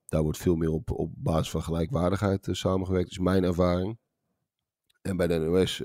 Daar 0.07 0.23
wordt 0.23 0.39
veel 0.39 0.55
meer 0.55 0.71
op, 0.71 0.91
op 0.91 1.13
basis 1.17 1.51
van 1.51 1.63
gelijkwaardigheid 1.63 2.49
samengewerkt. 2.51 3.11
Is 3.11 3.19
mijn 3.19 3.45
ervaring. 3.45 3.99
En 5.03 5.17
bij 5.17 5.27
de 5.27 5.39
NOS 5.39 5.83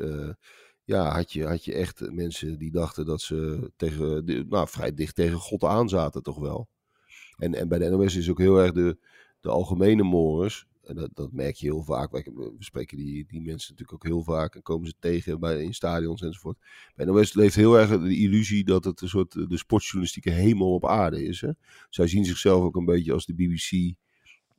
ja, 0.83 1.11
had, 1.11 1.31
je, 1.33 1.45
had 1.45 1.65
je 1.65 1.73
echt 1.73 2.11
mensen 2.11 2.57
die 2.59 2.71
dachten 2.71 3.05
dat 3.05 3.21
ze 3.21 3.71
tegen, 3.75 4.25
nou, 4.49 4.67
vrij 4.67 4.93
dicht 4.93 5.15
tegen 5.15 5.37
God 5.37 5.63
aan 5.63 5.89
zaten 5.89 6.23
toch 6.23 6.39
wel. 6.39 6.67
En, 7.37 7.53
en 7.53 7.67
bij 7.67 7.79
de 7.79 7.89
NOS 7.89 8.15
is 8.15 8.29
ook 8.29 8.39
heel 8.39 8.57
erg 8.57 8.71
de, 8.71 8.97
de 9.39 9.49
algemene 9.49 10.03
mores. 10.03 10.67
En 10.89 10.95
dat, 10.95 11.09
dat 11.13 11.31
merk 11.31 11.55
je 11.55 11.65
heel 11.65 11.83
vaak. 11.83 12.11
Wij, 12.11 12.23
we 12.33 12.55
spreken 12.59 12.97
die, 12.97 13.25
die 13.27 13.41
mensen 13.41 13.71
natuurlijk 13.71 13.93
ook 13.93 14.11
heel 14.11 14.23
vaak. 14.23 14.55
En 14.55 14.61
komen 14.61 14.87
ze 14.87 14.93
tegen 14.99 15.39
bij, 15.39 15.63
in 15.63 15.73
stadions 15.73 16.21
enzovoort. 16.21 16.57
Bij 16.95 17.05
NOS 17.05 17.33
leeft 17.33 17.55
heel 17.55 17.77
erg 17.77 17.89
de 17.89 18.17
illusie 18.17 18.63
dat 18.63 18.83
het 18.83 19.01
een 19.01 19.09
soort 19.09 19.31
de 19.31 19.57
sportjournalistieke 19.57 20.29
hemel 20.29 20.73
op 20.73 20.85
aarde 20.85 21.23
is. 21.23 21.41
Hè? 21.41 21.51
Zij 21.89 22.07
zien 22.07 22.25
zichzelf 22.25 22.63
ook 22.63 22.75
een 22.75 22.85
beetje 22.85 23.13
als 23.13 23.25
de 23.25 23.33
BBC 23.33 23.95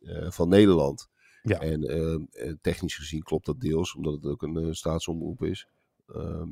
eh, 0.02 0.30
van 0.30 0.48
Nederland. 0.48 1.08
Ja. 1.42 1.58
En 1.58 1.82
eh, 1.82 2.14
eh, 2.14 2.54
technisch 2.60 2.96
gezien 2.96 3.22
klopt 3.22 3.46
dat 3.46 3.60
deels, 3.60 3.94
omdat 3.94 4.14
het 4.14 4.24
ook 4.24 4.42
een 4.42 4.56
eh, 4.56 4.72
staatsomroep 4.72 5.42
is. 5.42 5.66
Ehm, 6.06 6.48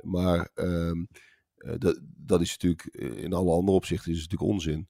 maar 0.00 0.50
ehm, 0.54 1.04
eh, 1.56 1.74
dat, 1.78 2.00
dat 2.16 2.40
is 2.40 2.50
natuurlijk 2.50 2.86
in 3.16 3.32
alle 3.32 3.52
andere 3.52 3.76
opzichten 3.76 4.12
is 4.12 4.20
het 4.20 4.30
natuurlijk 4.30 4.52
onzin. 4.52 4.88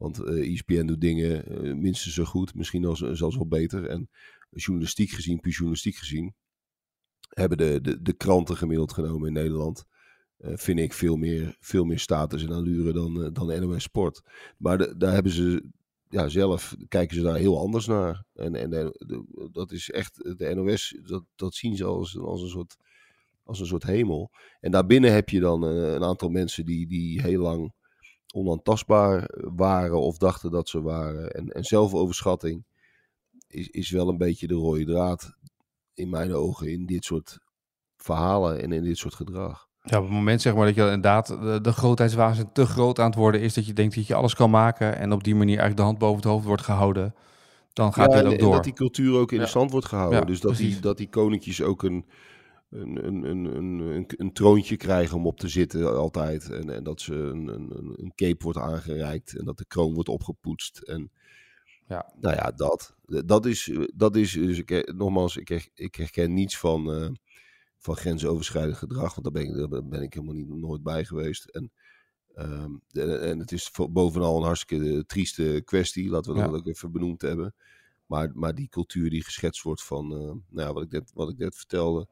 Want 0.00 0.18
eh 0.18 0.52
ESPN 0.52 0.86
doet 0.86 1.00
dingen 1.00 1.46
eh, 1.46 1.74
minstens 1.74 2.14
zo 2.14 2.24
goed, 2.24 2.54
misschien 2.54 2.84
als, 2.84 2.98
zelfs 2.98 3.36
wel 3.36 3.48
beter. 3.48 3.86
En 3.86 4.08
journalistiek 4.50 5.10
gezien, 5.10 5.40
puur 5.40 5.76
gezien, 5.82 6.34
hebben 7.28 7.58
de, 7.58 7.80
de, 7.80 8.02
de 8.02 8.12
kranten 8.12 8.56
gemiddeld 8.56 8.92
genomen 8.92 9.28
in 9.28 9.32
Nederland, 9.32 9.84
eh, 10.36 10.52
vind 10.56 10.78
ik 10.78 10.92
veel 10.92 11.16
meer, 11.16 11.56
veel 11.60 11.84
meer 11.84 11.98
status 11.98 12.42
en 12.42 12.52
allure 12.52 12.92
dan, 12.92 13.24
eh, 13.24 13.28
dan 13.32 13.60
NOS 13.60 13.82
Sport. 13.82 14.22
Maar 14.56 14.98
daar 14.98 15.12
hebben 15.12 15.32
ze, 15.32 15.64
ja, 16.08 16.28
zelf 16.28 16.76
kijken 16.88 17.16
ze 17.16 17.22
daar 17.22 17.36
heel 17.36 17.58
anders 17.58 17.86
naar. 17.86 18.24
En, 18.34 18.54
en 18.54 18.92
dat 19.52 19.72
is 19.72 19.90
echt, 19.90 20.36
de 20.38 20.54
NOS, 20.54 20.96
dat, 21.02 21.24
dat 21.34 21.54
zien 21.54 21.76
ze 21.76 21.84
als, 21.84 22.18
als, 22.18 22.42
een 22.42 22.48
soort, 22.48 22.76
als 23.44 23.60
een 23.60 23.66
soort 23.66 23.82
hemel. 23.82 24.30
En 24.60 24.70
daarbinnen 24.70 25.12
heb 25.12 25.28
je 25.28 25.40
dan 25.40 25.66
eh, 25.66 25.92
een 25.92 26.04
aantal 26.04 26.28
mensen 26.28 26.64
die, 26.64 26.86
die 26.86 27.22
heel 27.22 27.40
lang 27.40 27.72
onaantastbaar 28.32 29.28
waren 29.54 30.00
of 30.00 30.16
dachten 30.18 30.50
dat 30.50 30.68
ze 30.68 30.82
waren. 30.82 31.30
En, 31.30 31.48
en 31.48 31.64
zelfoverschatting 31.64 32.64
is, 33.48 33.68
is 33.68 33.90
wel 33.90 34.08
een 34.08 34.18
beetje 34.18 34.46
de 34.46 34.54
rode 34.54 34.84
draad 34.84 35.32
in 35.94 36.10
mijn 36.10 36.34
ogen 36.34 36.72
in 36.72 36.86
dit 36.86 37.04
soort 37.04 37.38
verhalen 37.96 38.62
en 38.62 38.72
in 38.72 38.82
dit 38.84 38.98
soort 38.98 39.14
gedrag. 39.14 39.68
Ja, 39.82 39.96
op 39.98 40.04
het 40.04 40.12
moment 40.12 40.42
zeg 40.42 40.54
maar 40.54 40.66
dat 40.66 40.74
je 40.74 40.82
inderdaad 40.82 41.26
de, 41.26 41.58
de 41.62 41.72
grootheidswaanzin 41.72 42.52
te 42.52 42.66
groot 42.66 42.98
aan 42.98 43.06
het 43.06 43.14
worden 43.14 43.40
is, 43.40 43.54
dat 43.54 43.66
je 43.66 43.72
denkt 43.72 43.94
dat 43.94 44.06
je 44.06 44.14
alles 44.14 44.34
kan 44.34 44.50
maken 44.50 44.96
en 44.96 45.12
op 45.12 45.24
die 45.24 45.34
manier 45.34 45.58
eigenlijk 45.58 45.76
de 45.76 45.82
hand 45.86 45.98
boven 45.98 46.16
het 46.16 46.24
hoofd 46.24 46.44
wordt 46.44 46.62
gehouden, 46.62 47.14
dan 47.72 47.92
gaat 47.92 48.12
Ja, 48.12 48.18
en- 48.18 48.26
ook 48.26 48.32
en 48.32 48.38
door. 48.38 48.52
dat 48.52 48.64
die 48.64 48.72
cultuur 48.72 49.18
ook 49.18 49.30
in 49.32 49.38
Ja. 49.38 49.42
de 49.44 49.48
stand 49.48 49.70
wordt 49.70 49.86
gehouden. 49.86 50.18
Ja, 50.18 50.24
dus 50.24 50.40
dat 50.40 50.56
die, 50.56 50.80
dat 50.80 50.96
die 50.96 51.08
koninkjes 51.08 51.62
ook 51.62 51.82
een, 51.82 52.04
een, 52.70 53.06
een, 53.06 53.22
een, 53.22 53.44
een, 53.44 54.04
een, 54.16 54.32
troontje 54.32 54.76
krijgen 54.76 55.16
om 55.16 55.26
op 55.26 55.38
te 55.38 55.48
zitten 55.48 55.96
altijd. 55.96 56.50
En, 56.50 56.70
en 56.70 56.84
dat 56.84 57.00
ze 57.00 57.14
een, 57.14 57.48
een, 57.48 57.70
een- 57.96 58.12
cape 58.14 58.44
wordt 58.44 58.58
aangereikt 58.58 59.36
en 59.36 59.44
dat 59.44 59.58
de 59.58 59.64
kroon 59.66 59.94
wordt 59.94 60.08
opgepoetst. 60.08 60.78
En 60.78 61.10
Ja. 61.88 62.12
nou 62.20 62.34
ja, 62.34 62.50
dat. 62.50 62.94
Dat 63.26 63.46
is, 63.46 63.78
dat 63.94 64.16
is 64.16 64.32
dus 64.32 64.58
ik, 64.58 64.68
her- 64.68 64.94
nogmaals, 64.96 65.36
ik, 65.36 65.48
her- 65.48 65.68
ik 65.74 65.94
herken 65.94 66.34
niets 66.34 66.58
van, 66.58 66.92
eh, 66.92 67.08
van 67.78 67.96
grensoverschrijdend 67.96 68.76
gedrag, 68.76 69.14
want 69.14 69.22
daar 69.22 69.42
ben 69.44 69.52
ik, 69.62 69.70
daar 69.70 69.84
ben 69.88 70.02
ik 70.02 70.14
helemaal 70.14 70.34
niet, 70.34 70.48
nooit 70.48 70.82
bij 70.82 71.04
geweest. 71.04 71.44
En, 71.44 71.72
ehm, 72.34 72.70
en 72.92 73.38
het 73.38 73.52
is 73.52 73.70
bovenal 73.90 74.36
een 74.36 74.42
hartstikke 74.44 74.92
eh, 74.92 74.98
trieste 74.98 75.62
kwestie, 75.64 76.10
laten 76.10 76.32
we 76.32 76.38
Ja. 76.38 76.46
dat 76.46 76.54
ook 76.54 76.66
even 76.66 76.92
benoemd 76.92 77.22
hebben. 77.22 77.54
Maar, 78.06 78.30
maar 78.34 78.54
die 78.54 78.68
cultuur 78.68 79.10
die 79.10 79.24
geschetst 79.24 79.62
wordt 79.62 79.82
van, 79.84 80.04
eh, 80.12 80.18
nou 80.18 80.68
ja, 80.68 80.72
wat, 80.72 80.82
ik 80.82 80.90
net, 80.90 81.10
wat 81.14 81.30
ik 81.30 81.38
net 81.38 81.56
vertelde, 81.56 82.08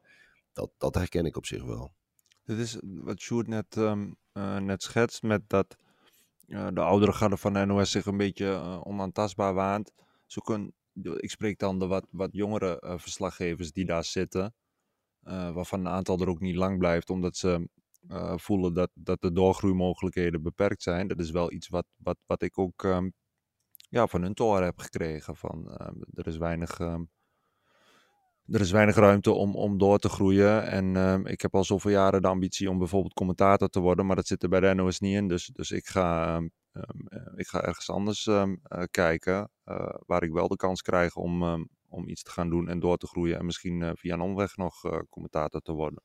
dat, 0.53 0.71
dat 0.77 0.95
herken 0.95 1.25
ik 1.25 1.37
op 1.37 1.45
zich 1.45 1.63
wel. 1.63 1.93
Dit 2.49 2.57
is 2.57 2.77
wat 2.81 3.19
Sjoerd 3.19 3.47
net, 3.47 3.77
ehm, 3.77 4.11
eh, 4.31 4.57
net 4.57 4.83
schetst 4.83 5.23
met 5.23 5.49
dat 5.49 5.77
eh, 6.47 6.67
de 6.73 6.81
oudere 6.81 7.13
garde 7.13 7.37
van 7.37 7.67
NOS 7.67 7.91
zich 7.91 8.05
een 8.05 8.17
beetje 8.17 8.45
eh, 8.45 8.81
onaantastbaar 8.83 9.53
waant. 9.53 9.93
Kun, 10.43 10.73
ik 11.01 11.29
spreek 11.29 11.59
dan 11.59 11.79
de 11.79 11.87
wat, 11.87 12.07
wat 12.09 12.29
jongere 12.31 12.95
verslaggevers 12.97 13.71
die 13.71 13.85
daar 13.85 14.03
zitten, 14.03 14.53
waarvan 15.21 15.79
een 15.79 15.87
aantal 15.87 16.19
er 16.19 16.29
ook 16.29 16.39
niet 16.39 16.55
lang 16.55 16.77
blijft, 16.77 17.09
omdat 17.09 17.37
ze 17.37 17.69
voelen 18.35 18.73
dat, 18.73 18.89
dat 18.93 19.21
de 19.21 19.31
doorgroeimogelijkheden 19.31 20.41
beperkt 20.41 20.81
zijn. 20.83 21.07
Dat 21.07 21.19
is 21.19 21.31
wel 21.31 21.51
iets 21.51 21.67
wat, 21.67 21.85
wat, 21.95 22.17
wat 22.25 22.41
ik 22.41 22.57
ook 22.57 22.83
ehm, 22.83 23.09
ja, 23.89 24.07
van 24.07 24.21
hun 24.21 24.33
te 24.33 24.43
horen 24.43 24.63
heb 24.63 24.79
gekregen. 24.79 25.35
Van, 25.35 25.71
ehm, 25.71 25.95
er 26.13 26.27
is 26.27 26.37
weinig... 26.37 26.79
er 28.51 28.61
is 28.61 28.71
weinig 28.71 28.95
ruimte 28.95 29.31
om, 29.31 29.55
om 29.55 29.77
door 29.77 29.99
te 29.99 30.09
groeien. 30.09 30.67
En 30.67 30.95
ehm, 30.95 31.25
ik 31.25 31.41
heb 31.41 31.55
al 31.55 31.63
zoveel 31.63 31.91
jaren 31.91 32.21
de 32.21 32.27
ambitie 32.27 32.69
om 32.69 32.77
bijvoorbeeld 32.77 33.13
commentator 33.13 33.69
te 33.69 33.79
worden, 33.79 34.05
maar 34.05 34.15
dat 34.15 34.27
zit 34.27 34.43
er 34.43 34.49
bij 34.49 34.59
de 34.59 34.73
NOS 34.73 34.99
niet 34.99 35.15
in. 35.15 35.27
Dus, 35.27 35.45
dus 35.45 35.71
ik, 35.71 35.87
ga, 35.87 36.35
ehm, 36.35 36.47
ehm, 36.71 37.07
eh, 37.07 37.33
ik 37.35 37.47
ga 37.47 37.61
ergens 37.61 37.89
anders 37.89 38.27
eh, 38.27 38.51
kijken, 38.91 39.51
eh, 39.63 39.93
waar 40.05 40.23
ik 40.23 40.31
wel 40.31 40.47
de 40.47 40.55
kans 40.55 40.81
krijg 40.81 41.15
om, 41.15 41.43
om 41.87 42.07
iets 42.07 42.23
te 42.23 42.31
gaan 42.31 42.49
doen 42.49 42.67
en 42.67 42.79
door 42.79 42.97
te 42.97 43.07
groeien. 43.07 43.37
En 43.37 43.45
misschien 43.45 43.91
via 43.95 44.13
een 44.13 44.21
omweg 44.21 44.57
nog 44.57 45.05
commentator 45.09 45.61
te 45.61 45.71
worden. 45.71 46.03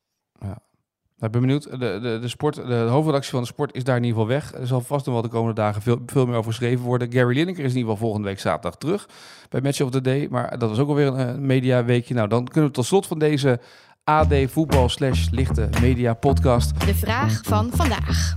Nou, 1.17 1.27
ik 1.27 1.41
ben 1.41 1.41
benieuwd. 1.41 1.71
De, 1.71 1.99
de, 2.03 2.19
de, 2.21 2.29
sport, 2.29 2.55
de 2.55 2.75
hoofdredactie 2.75 3.31
van 3.31 3.41
de 3.41 3.47
sport 3.47 3.75
is 3.75 3.85
daar 3.85 3.97
in 3.97 4.05
ieder 4.05 4.21
geval 4.21 4.35
weg. 4.35 4.55
Er 4.55 4.67
zal 4.67 4.81
vast 4.81 5.07
nog 5.07 5.15
wel 5.15 5.23
de 5.23 5.29
komende 5.29 5.61
dagen 5.61 5.83
veel, 5.83 6.03
veel 6.07 6.27
meer 6.27 6.37
over 6.37 6.51
geschreven 6.51 6.85
worden. 6.85 7.13
Gary 7.13 7.35
Lineker 7.35 7.65
is 7.65 7.71
in 7.71 7.77
ieder 7.77 7.93
geval 7.93 7.97
volgende 7.97 8.29
week 8.29 8.41
zaterdag 8.41 8.77
terug 8.77 9.09
bij 9.49 9.61
Match 9.61 9.81
of 9.81 9.91
the 9.91 10.01
Day. 10.01 10.27
Maar 10.31 10.59
dat 10.59 10.69
was 10.69 10.79
ook 10.79 10.89
alweer 10.89 11.07
een 11.07 11.47
mediaweekje. 11.47 12.15
Nou, 12.15 12.29
dan 12.29 12.49
kunnen 12.49 12.71
we 12.71 12.77
tot 12.77 12.87
slot 12.87 13.07
van 13.07 13.19
deze 13.19 13.61
AD 14.05 14.35
voetbal 14.47 14.89
slash 14.89 15.29
lichte 15.31 15.69
media 15.81 16.15
podcast. 16.15 16.81
De 16.87 16.95
vraag 16.95 17.41
van 17.43 17.71
vandaag. 17.73 18.33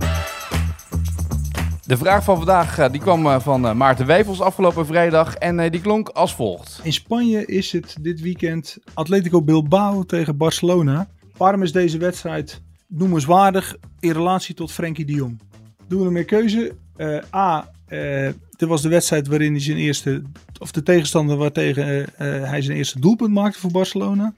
De 1.86 1.96
vraag 1.96 2.24
van 2.24 2.36
vandaag 2.36 2.78
eh, 2.78 2.90
die 2.90 3.00
kwam 3.00 3.26
eh, 3.26 3.40
van 3.40 3.66
eh, 3.66 3.74
Maarten 3.74 4.06
Wijfels 4.06 4.40
afgelopen 4.40 4.86
vrijdag. 4.86 5.34
En 5.34 5.70
die 5.70 5.80
klonk 5.80 6.08
als 6.08 6.34
volgt. 6.34 6.80
In 6.82 6.92
Spanje 6.92 7.46
is 7.46 7.72
het 7.72 7.96
dit 8.00 8.20
weekend 8.20 8.78
Atletico 8.94 9.42
Bilbao 9.42 10.02
tegen 10.02 10.36
Barcelona. 10.36 11.08
Waarom 11.36 11.62
is 11.62 11.72
deze 11.72 11.98
wedstrijd 11.98 12.62
noemenswaardig 12.88 13.76
in 14.00 14.12
relatie 14.12 14.54
tot 14.54 14.72
Frenkie 14.72 15.04
de 15.04 15.12
Jong? 15.12 15.40
Doen 15.86 16.00
we 16.00 16.06
er 16.06 16.12
meer 16.12 16.24
keuze? 16.24 16.74
Eh, 16.96 17.18
A. 17.34 17.70
eh, 17.86 18.28
dit 18.56 18.68
was 18.68 18.82
de 18.82 18.88
wedstrijd 18.88 19.26
waarin 19.26 19.52
hij 19.52 19.60
zijn 19.60 19.76
eerste, 19.76 20.22
of 20.58 20.72
de 20.72 20.82
tegenstander 20.82 21.36
waartegen 21.36 22.06
eh, 22.16 22.26
hij 22.50 22.62
zijn 22.62 22.76
eerste 22.76 23.00
doelpunt 23.00 23.32
maakte 23.34 23.58
voor 23.58 23.70
Barcelona. 23.70 24.34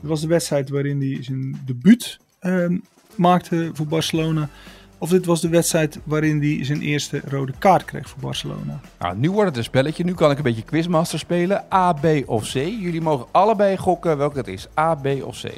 Dit 0.00 0.10
was 0.10 0.20
de 0.20 0.26
wedstrijd 0.26 0.68
waarin 0.68 1.00
hij 1.00 1.22
zijn 1.22 1.60
debuut 1.66 2.18
eh, 2.38 2.66
maakte 3.14 3.70
voor 3.72 3.86
Barcelona. 3.86 4.48
Of 4.98 5.10
dit 5.10 5.26
was 5.26 5.40
de 5.40 5.48
wedstrijd 5.48 5.98
waarin 6.04 6.40
hij 6.42 6.64
zijn 6.64 6.80
eerste 6.80 7.20
rode 7.24 7.52
kaart 7.58 7.84
kreeg 7.84 8.08
voor 8.08 8.20
Barcelona. 8.20 8.80
Nou, 8.98 9.16
nu 9.16 9.30
wordt 9.30 9.48
het 9.48 9.56
een 9.56 9.64
spelletje. 9.64 10.04
Nu 10.04 10.14
kan 10.14 10.30
ik 10.30 10.36
een 10.36 10.42
beetje 10.42 10.62
quizmaster 10.62 11.18
spelen. 11.18 11.64
A, 11.74 11.92
B 11.92 12.06
of 12.26 12.48
C. 12.48 12.52
Jullie 12.54 13.00
mogen 13.00 13.26
allebei 13.30 13.76
gokken 13.76 14.16
welke 14.16 14.38
het 14.38 14.48
is. 14.48 14.66
A, 14.78 14.94
B 14.94 15.06
of 15.22 15.40
C. 15.40 15.52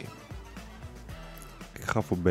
Ik 1.82 1.88
ga 1.88 2.00
voor 2.00 2.16
B. 2.18 2.28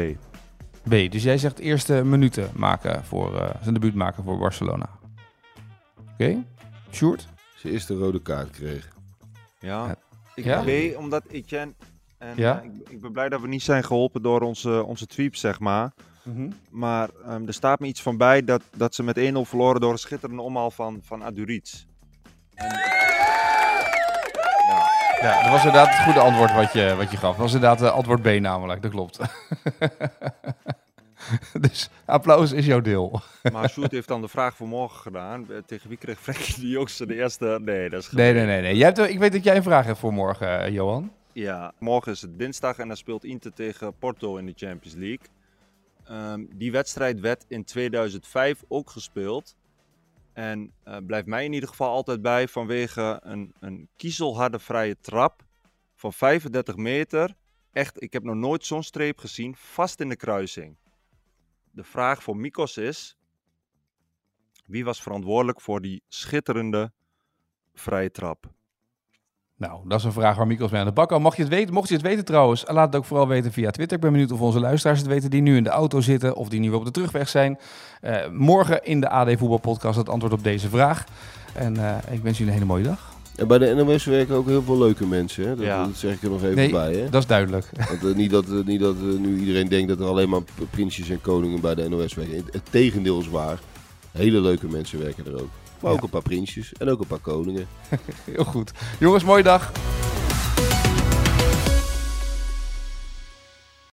B. 0.83 1.11
Dus 1.11 1.23
jij 1.23 1.37
zegt 1.37 1.59
eerste 1.59 2.03
minuten 2.03 2.49
maken 2.55 3.05
voor 3.05 3.37
eh, 3.41 3.49
zijn 3.61 3.73
debuut 3.73 3.95
maken 3.95 4.23
voor 4.23 4.37
Barcelona. 4.37 4.89
Oké. 6.13 6.43
Sjoerd? 6.91 7.27
Zijn 7.55 7.73
eerste 7.73 7.93
rode 7.95 8.21
kaart 8.21 8.49
kreeg. 8.49 8.89
Ja, 9.59 9.95
ik 10.35 10.43
Ja? 10.43 10.63
B, 10.63 10.97
omdat 10.97 11.23
Etienne... 11.27 11.73
En, 12.17 12.33
Ja? 12.35 12.59
eh, 12.59 12.65
ik, 12.65 12.89
ik 12.89 13.01
ben 13.01 13.11
blij 13.11 13.29
dat 13.29 13.41
we 13.41 13.47
niet 13.47 13.61
zijn 13.61 13.83
geholpen 13.83 14.21
door 14.21 14.41
onze, 14.41 14.83
onze 14.83 15.05
tweeps, 15.07 15.39
zeg 15.39 15.59
maar. 15.59 15.91
Maar 16.69 17.09
ehm, 17.25 17.47
er 17.47 17.53
staat 17.53 17.79
me 17.79 17.87
iets 17.87 18.01
van 18.01 18.17
bij 18.17 18.43
dat, 18.43 18.63
dat 18.75 18.95
ze 18.95 19.03
met 19.03 19.17
1-0 19.19 19.21
verloren 19.41 19.81
door 19.81 19.91
een 19.91 19.97
schitterende 19.97 20.41
omhaal 20.41 20.71
van, 20.71 20.99
van 21.03 21.23
Aduriz. 21.23 21.85
Ja, 25.21 25.41
dat 25.41 25.51
was 25.51 25.65
inderdaad 25.65 25.89
het 25.89 26.03
goede 26.03 26.19
antwoord 26.19 26.53
wat 26.53 26.73
je, 26.73 26.95
wat 26.97 27.11
je 27.11 27.17
gaf. 27.17 27.31
Dat 27.31 27.41
was 27.41 27.53
inderdaad 27.53 27.81
uh, 27.81 27.91
antwoord 27.91 28.21
B 28.21 28.39
namelijk, 28.39 28.81
dat 28.81 28.91
klopt. 28.91 29.19
dus 31.61 31.89
applaus 32.05 32.51
is 32.51 32.65
jouw 32.65 32.81
deel. 32.81 33.21
Maar 33.51 33.69
Sjoerd 33.69 33.91
heeft 33.91 34.07
dan 34.07 34.21
de 34.21 34.27
vraag 34.27 34.55
voor 34.55 34.67
morgen 34.67 34.99
gedaan. 35.01 35.51
Eh, 35.51 35.57
Tegen 35.65 35.89
wie 35.89 35.97
kreeg 35.97 36.19
Frenkie 36.19 36.59
de 36.59 36.67
Jongste 36.67 37.05
de 37.05 37.15
eerste? 37.15 37.59
Nee, 37.63 37.89
dat 37.89 38.01
is 38.01 38.11
Nee, 38.11 38.33
nee, 38.33 38.45
nee. 38.45 38.61
nee. 38.61 38.77
Jij 38.77 38.85
hebt, 38.85 38.99
ik 39.09 39.19
weet 39.19 39.31
dat 39.31 39.43
jij 39.43 39.55
een 39.55 39.63
vraag 39.63 39.85
hebt 39.85 39.99
voor 39.99 40.13
morgen, 40.13 40.59
eh, 40.61 40.73
Johan. 40.73 41.11
Ja, 41.33 41.73
morgen 41.79 42.11
is 42.11 42.21
het 42.21 42.39
dinsdag 42.39 42.77
en 42.77 42.87
dan 42.87 42.97
speelt 42.97 43.23
Inter 43.23 43.53
tegen 43.53 43.93
Porto 43.99 44.37
in 44.37 44.45
de 44.45 44.53
Champions 44.55 44.95
League. 44.95 45.27
Ehm, 46.05 46.45
die 46.55 46.71
wedstrijd 46.71 47.19
werd 47.19 47.45
in 47.47 47.63
2005 47.63 48.63
ook 48.67 48.89
gespeeld. 48.89 49.55
En 50.33 50.73
eh, 50.83 50.97
blijft 51.05 51.27
mij 51.27 51.45
in 51.45 51.53
ieder 51.53 51.69
geval 51.69 51.89
altijd 51.89 52.21
bij 52.21 52.47
vanwege 52.47 53.19
een, 53.23 53.53
een 53.59 53.89
kiezelharde 53.95 54.59
vrije 54.59 54.97
trap 54.99 55.43
van 55.95 56.13
35 56.13 56.75
meter. 56.75 57.35
Echt, 57.71 58.03
ik 58.03 58.13
heb 58.13 58.23
nog 58.23 58.35
nooit 58.35 58.65
zo'n 58.65 58.83
streep 58.83 59.17
gezien, 59.17 59.55
vast 59.55 59.99
in 59.99 60.09
de 60.09 60.15
kruising. 60.15 60.77
De 61.71 61.83
vraag 61.83 62.23
voor 62.23 62.37
Mikos 62.37 62.77
is, 62.77 63.17
wie 64.65 64.85
was 64.85 65.01
verantwoordelijk 65.01 65.61
voor 65.61 65.81
die 65.81 66.03
schitterende 66.07 66.91
vrije 67.73 68.11
trap? 68.11 68.51
Nou, 69.61 69.79
dat 69.85 69.99
is 69.99 70.05
een 70.05 70.11
vraag 70.11 70.35
waar 70.35 70.47
Mikos 70.47 70.71
mee 70.71 70.79
aan 70.79 70.87
de 70.87 70.93
bak 70.93 71.09
kan. 71.09 71.21
Mocht 71.21 71.37
je 71.37 71.43
het 71.43 71.51
weten, 71.51 71.73
mocht 71.73 71.87
je 71.87 71.93
het 71.93 72.03
weten 72.03 72.25
trouwens, 72.25 72.63
laat 72.67 72.85
het 72.85 72.95
ook 72.95 73.05
vooral 73.05 73.27
weten 73.27 73.51
via 73.51 73.71
Twitter. 73.71 73.95
Ik 73.95 74.03
ben 74.03 74.11
benieuwd 74.11 74.31
of 74.31 74.41
onze 74.41 74.59
luisteraars 74.59 74.99
het 74.99 75.07
weten 75.07 75.29
die 75.29 75.41
nu 75.41 75.55
in 75.57 75.63
de 75.63 75.69
auto 75.69 76.01
zitten 76.01 76.35
of 76.35 76.49
die 76.49 76.59
nu 76.59 76.71
op 76.71 76.85
de 76.85 76.91
terugweg 76.91 77.29
zijn. 77.29 77.59
Uh, 78.01 78.15
morgen 78.31 78.85
in 78.85 79.01
de 79.01 79.09
AD 79.09 79.29
Voetbal 79.37 79.57
Podcast 79.57 79.97
het 79.97 80.09
antwoord 80.09 80.33
op 80.33 80.43
deze 80.43 80.69
vraag. 80.69 81.03
En 81.53 81.75
uh, 81.75 81.95
ik 82.11 82.21
wens 82.21 82.37
jullie 82.37 82.53
een 82.53 82.59
hele 82.59 82.71
mooie 82.71 82.83
dag. 82.83 83.15
En 83.35 83.47
bij 83.47 83.57
de 83.57 83.73
NOS 83.73 84.05
werken 84.05 84.35
ook 84.35 84.47
heel 84.47 84.61
veel 84.61 84.77
leuke 84.77 85.07
mensen. 85.07 85.47
Hè? 85.47 85.55
Dat, 85.55 85.65
Ja. 85.65 85.85
dat 85.85 85.95
zeg 85.95 86.13
ik 86.13 86.23
er 86.23 86.29
nog 86.29 86.43
even 86.43 86.55
Nee, 86.55 86.71
bij. 86.71 86.93
Hè? 86.93 87.09
dat 87.09 87.21
is 87.21 87.27
duidelijk. 87.27 87.69
Want, 87.89 88.05
eh, 88.05 88.15
niet 88.15 88.31
dat, 88.31 88.45
eh, 88.45 88.65
niet 88.65 88.79
dat 88.79 88.95
eh, 88.95 89.19
nu 89.19 89.39
iedereen 89.39 89.67
denkt 89.67 89.87
dat 89.87 89.99
er 89.99 90.05
alleen 90.05 90.29
maar 90.29 90.41
prinsjes 90.69 91.09
en 91.09 91.21
koningen 91.21 91.61
bij 91.61 91.75
de 91.75 91.89
NOS 91.89 92.13
werken. 92.13 92.35
Het, 92.35 92.53
het 92.53 92.63
tegendeel 92.69 93.19
is 93.19 93.29
waar. 93.29 93.59
Hele 94.11 94.41
leuke 94.41 94.67
mensen 94.67 94.99
werken 94.99 95.25
er 95.25 95.41
ook. 95.41 95.49
Maar 95.81 95.91
ook 95.91 96.03
een 96.03 96.09
paar 96.09 96.21
prinsjes 96.21 96.73
en 96.73 96.89
ook 96.89 96.99
een 96.99 97.07
paar 97.07 97.19
koningen. 97.19 97.67
Heel 98.31 98.43
goed. 98.43 98.71
Jongens, 98.99 99.23
mooie 99.23 99.43
dag. 99.43 99.71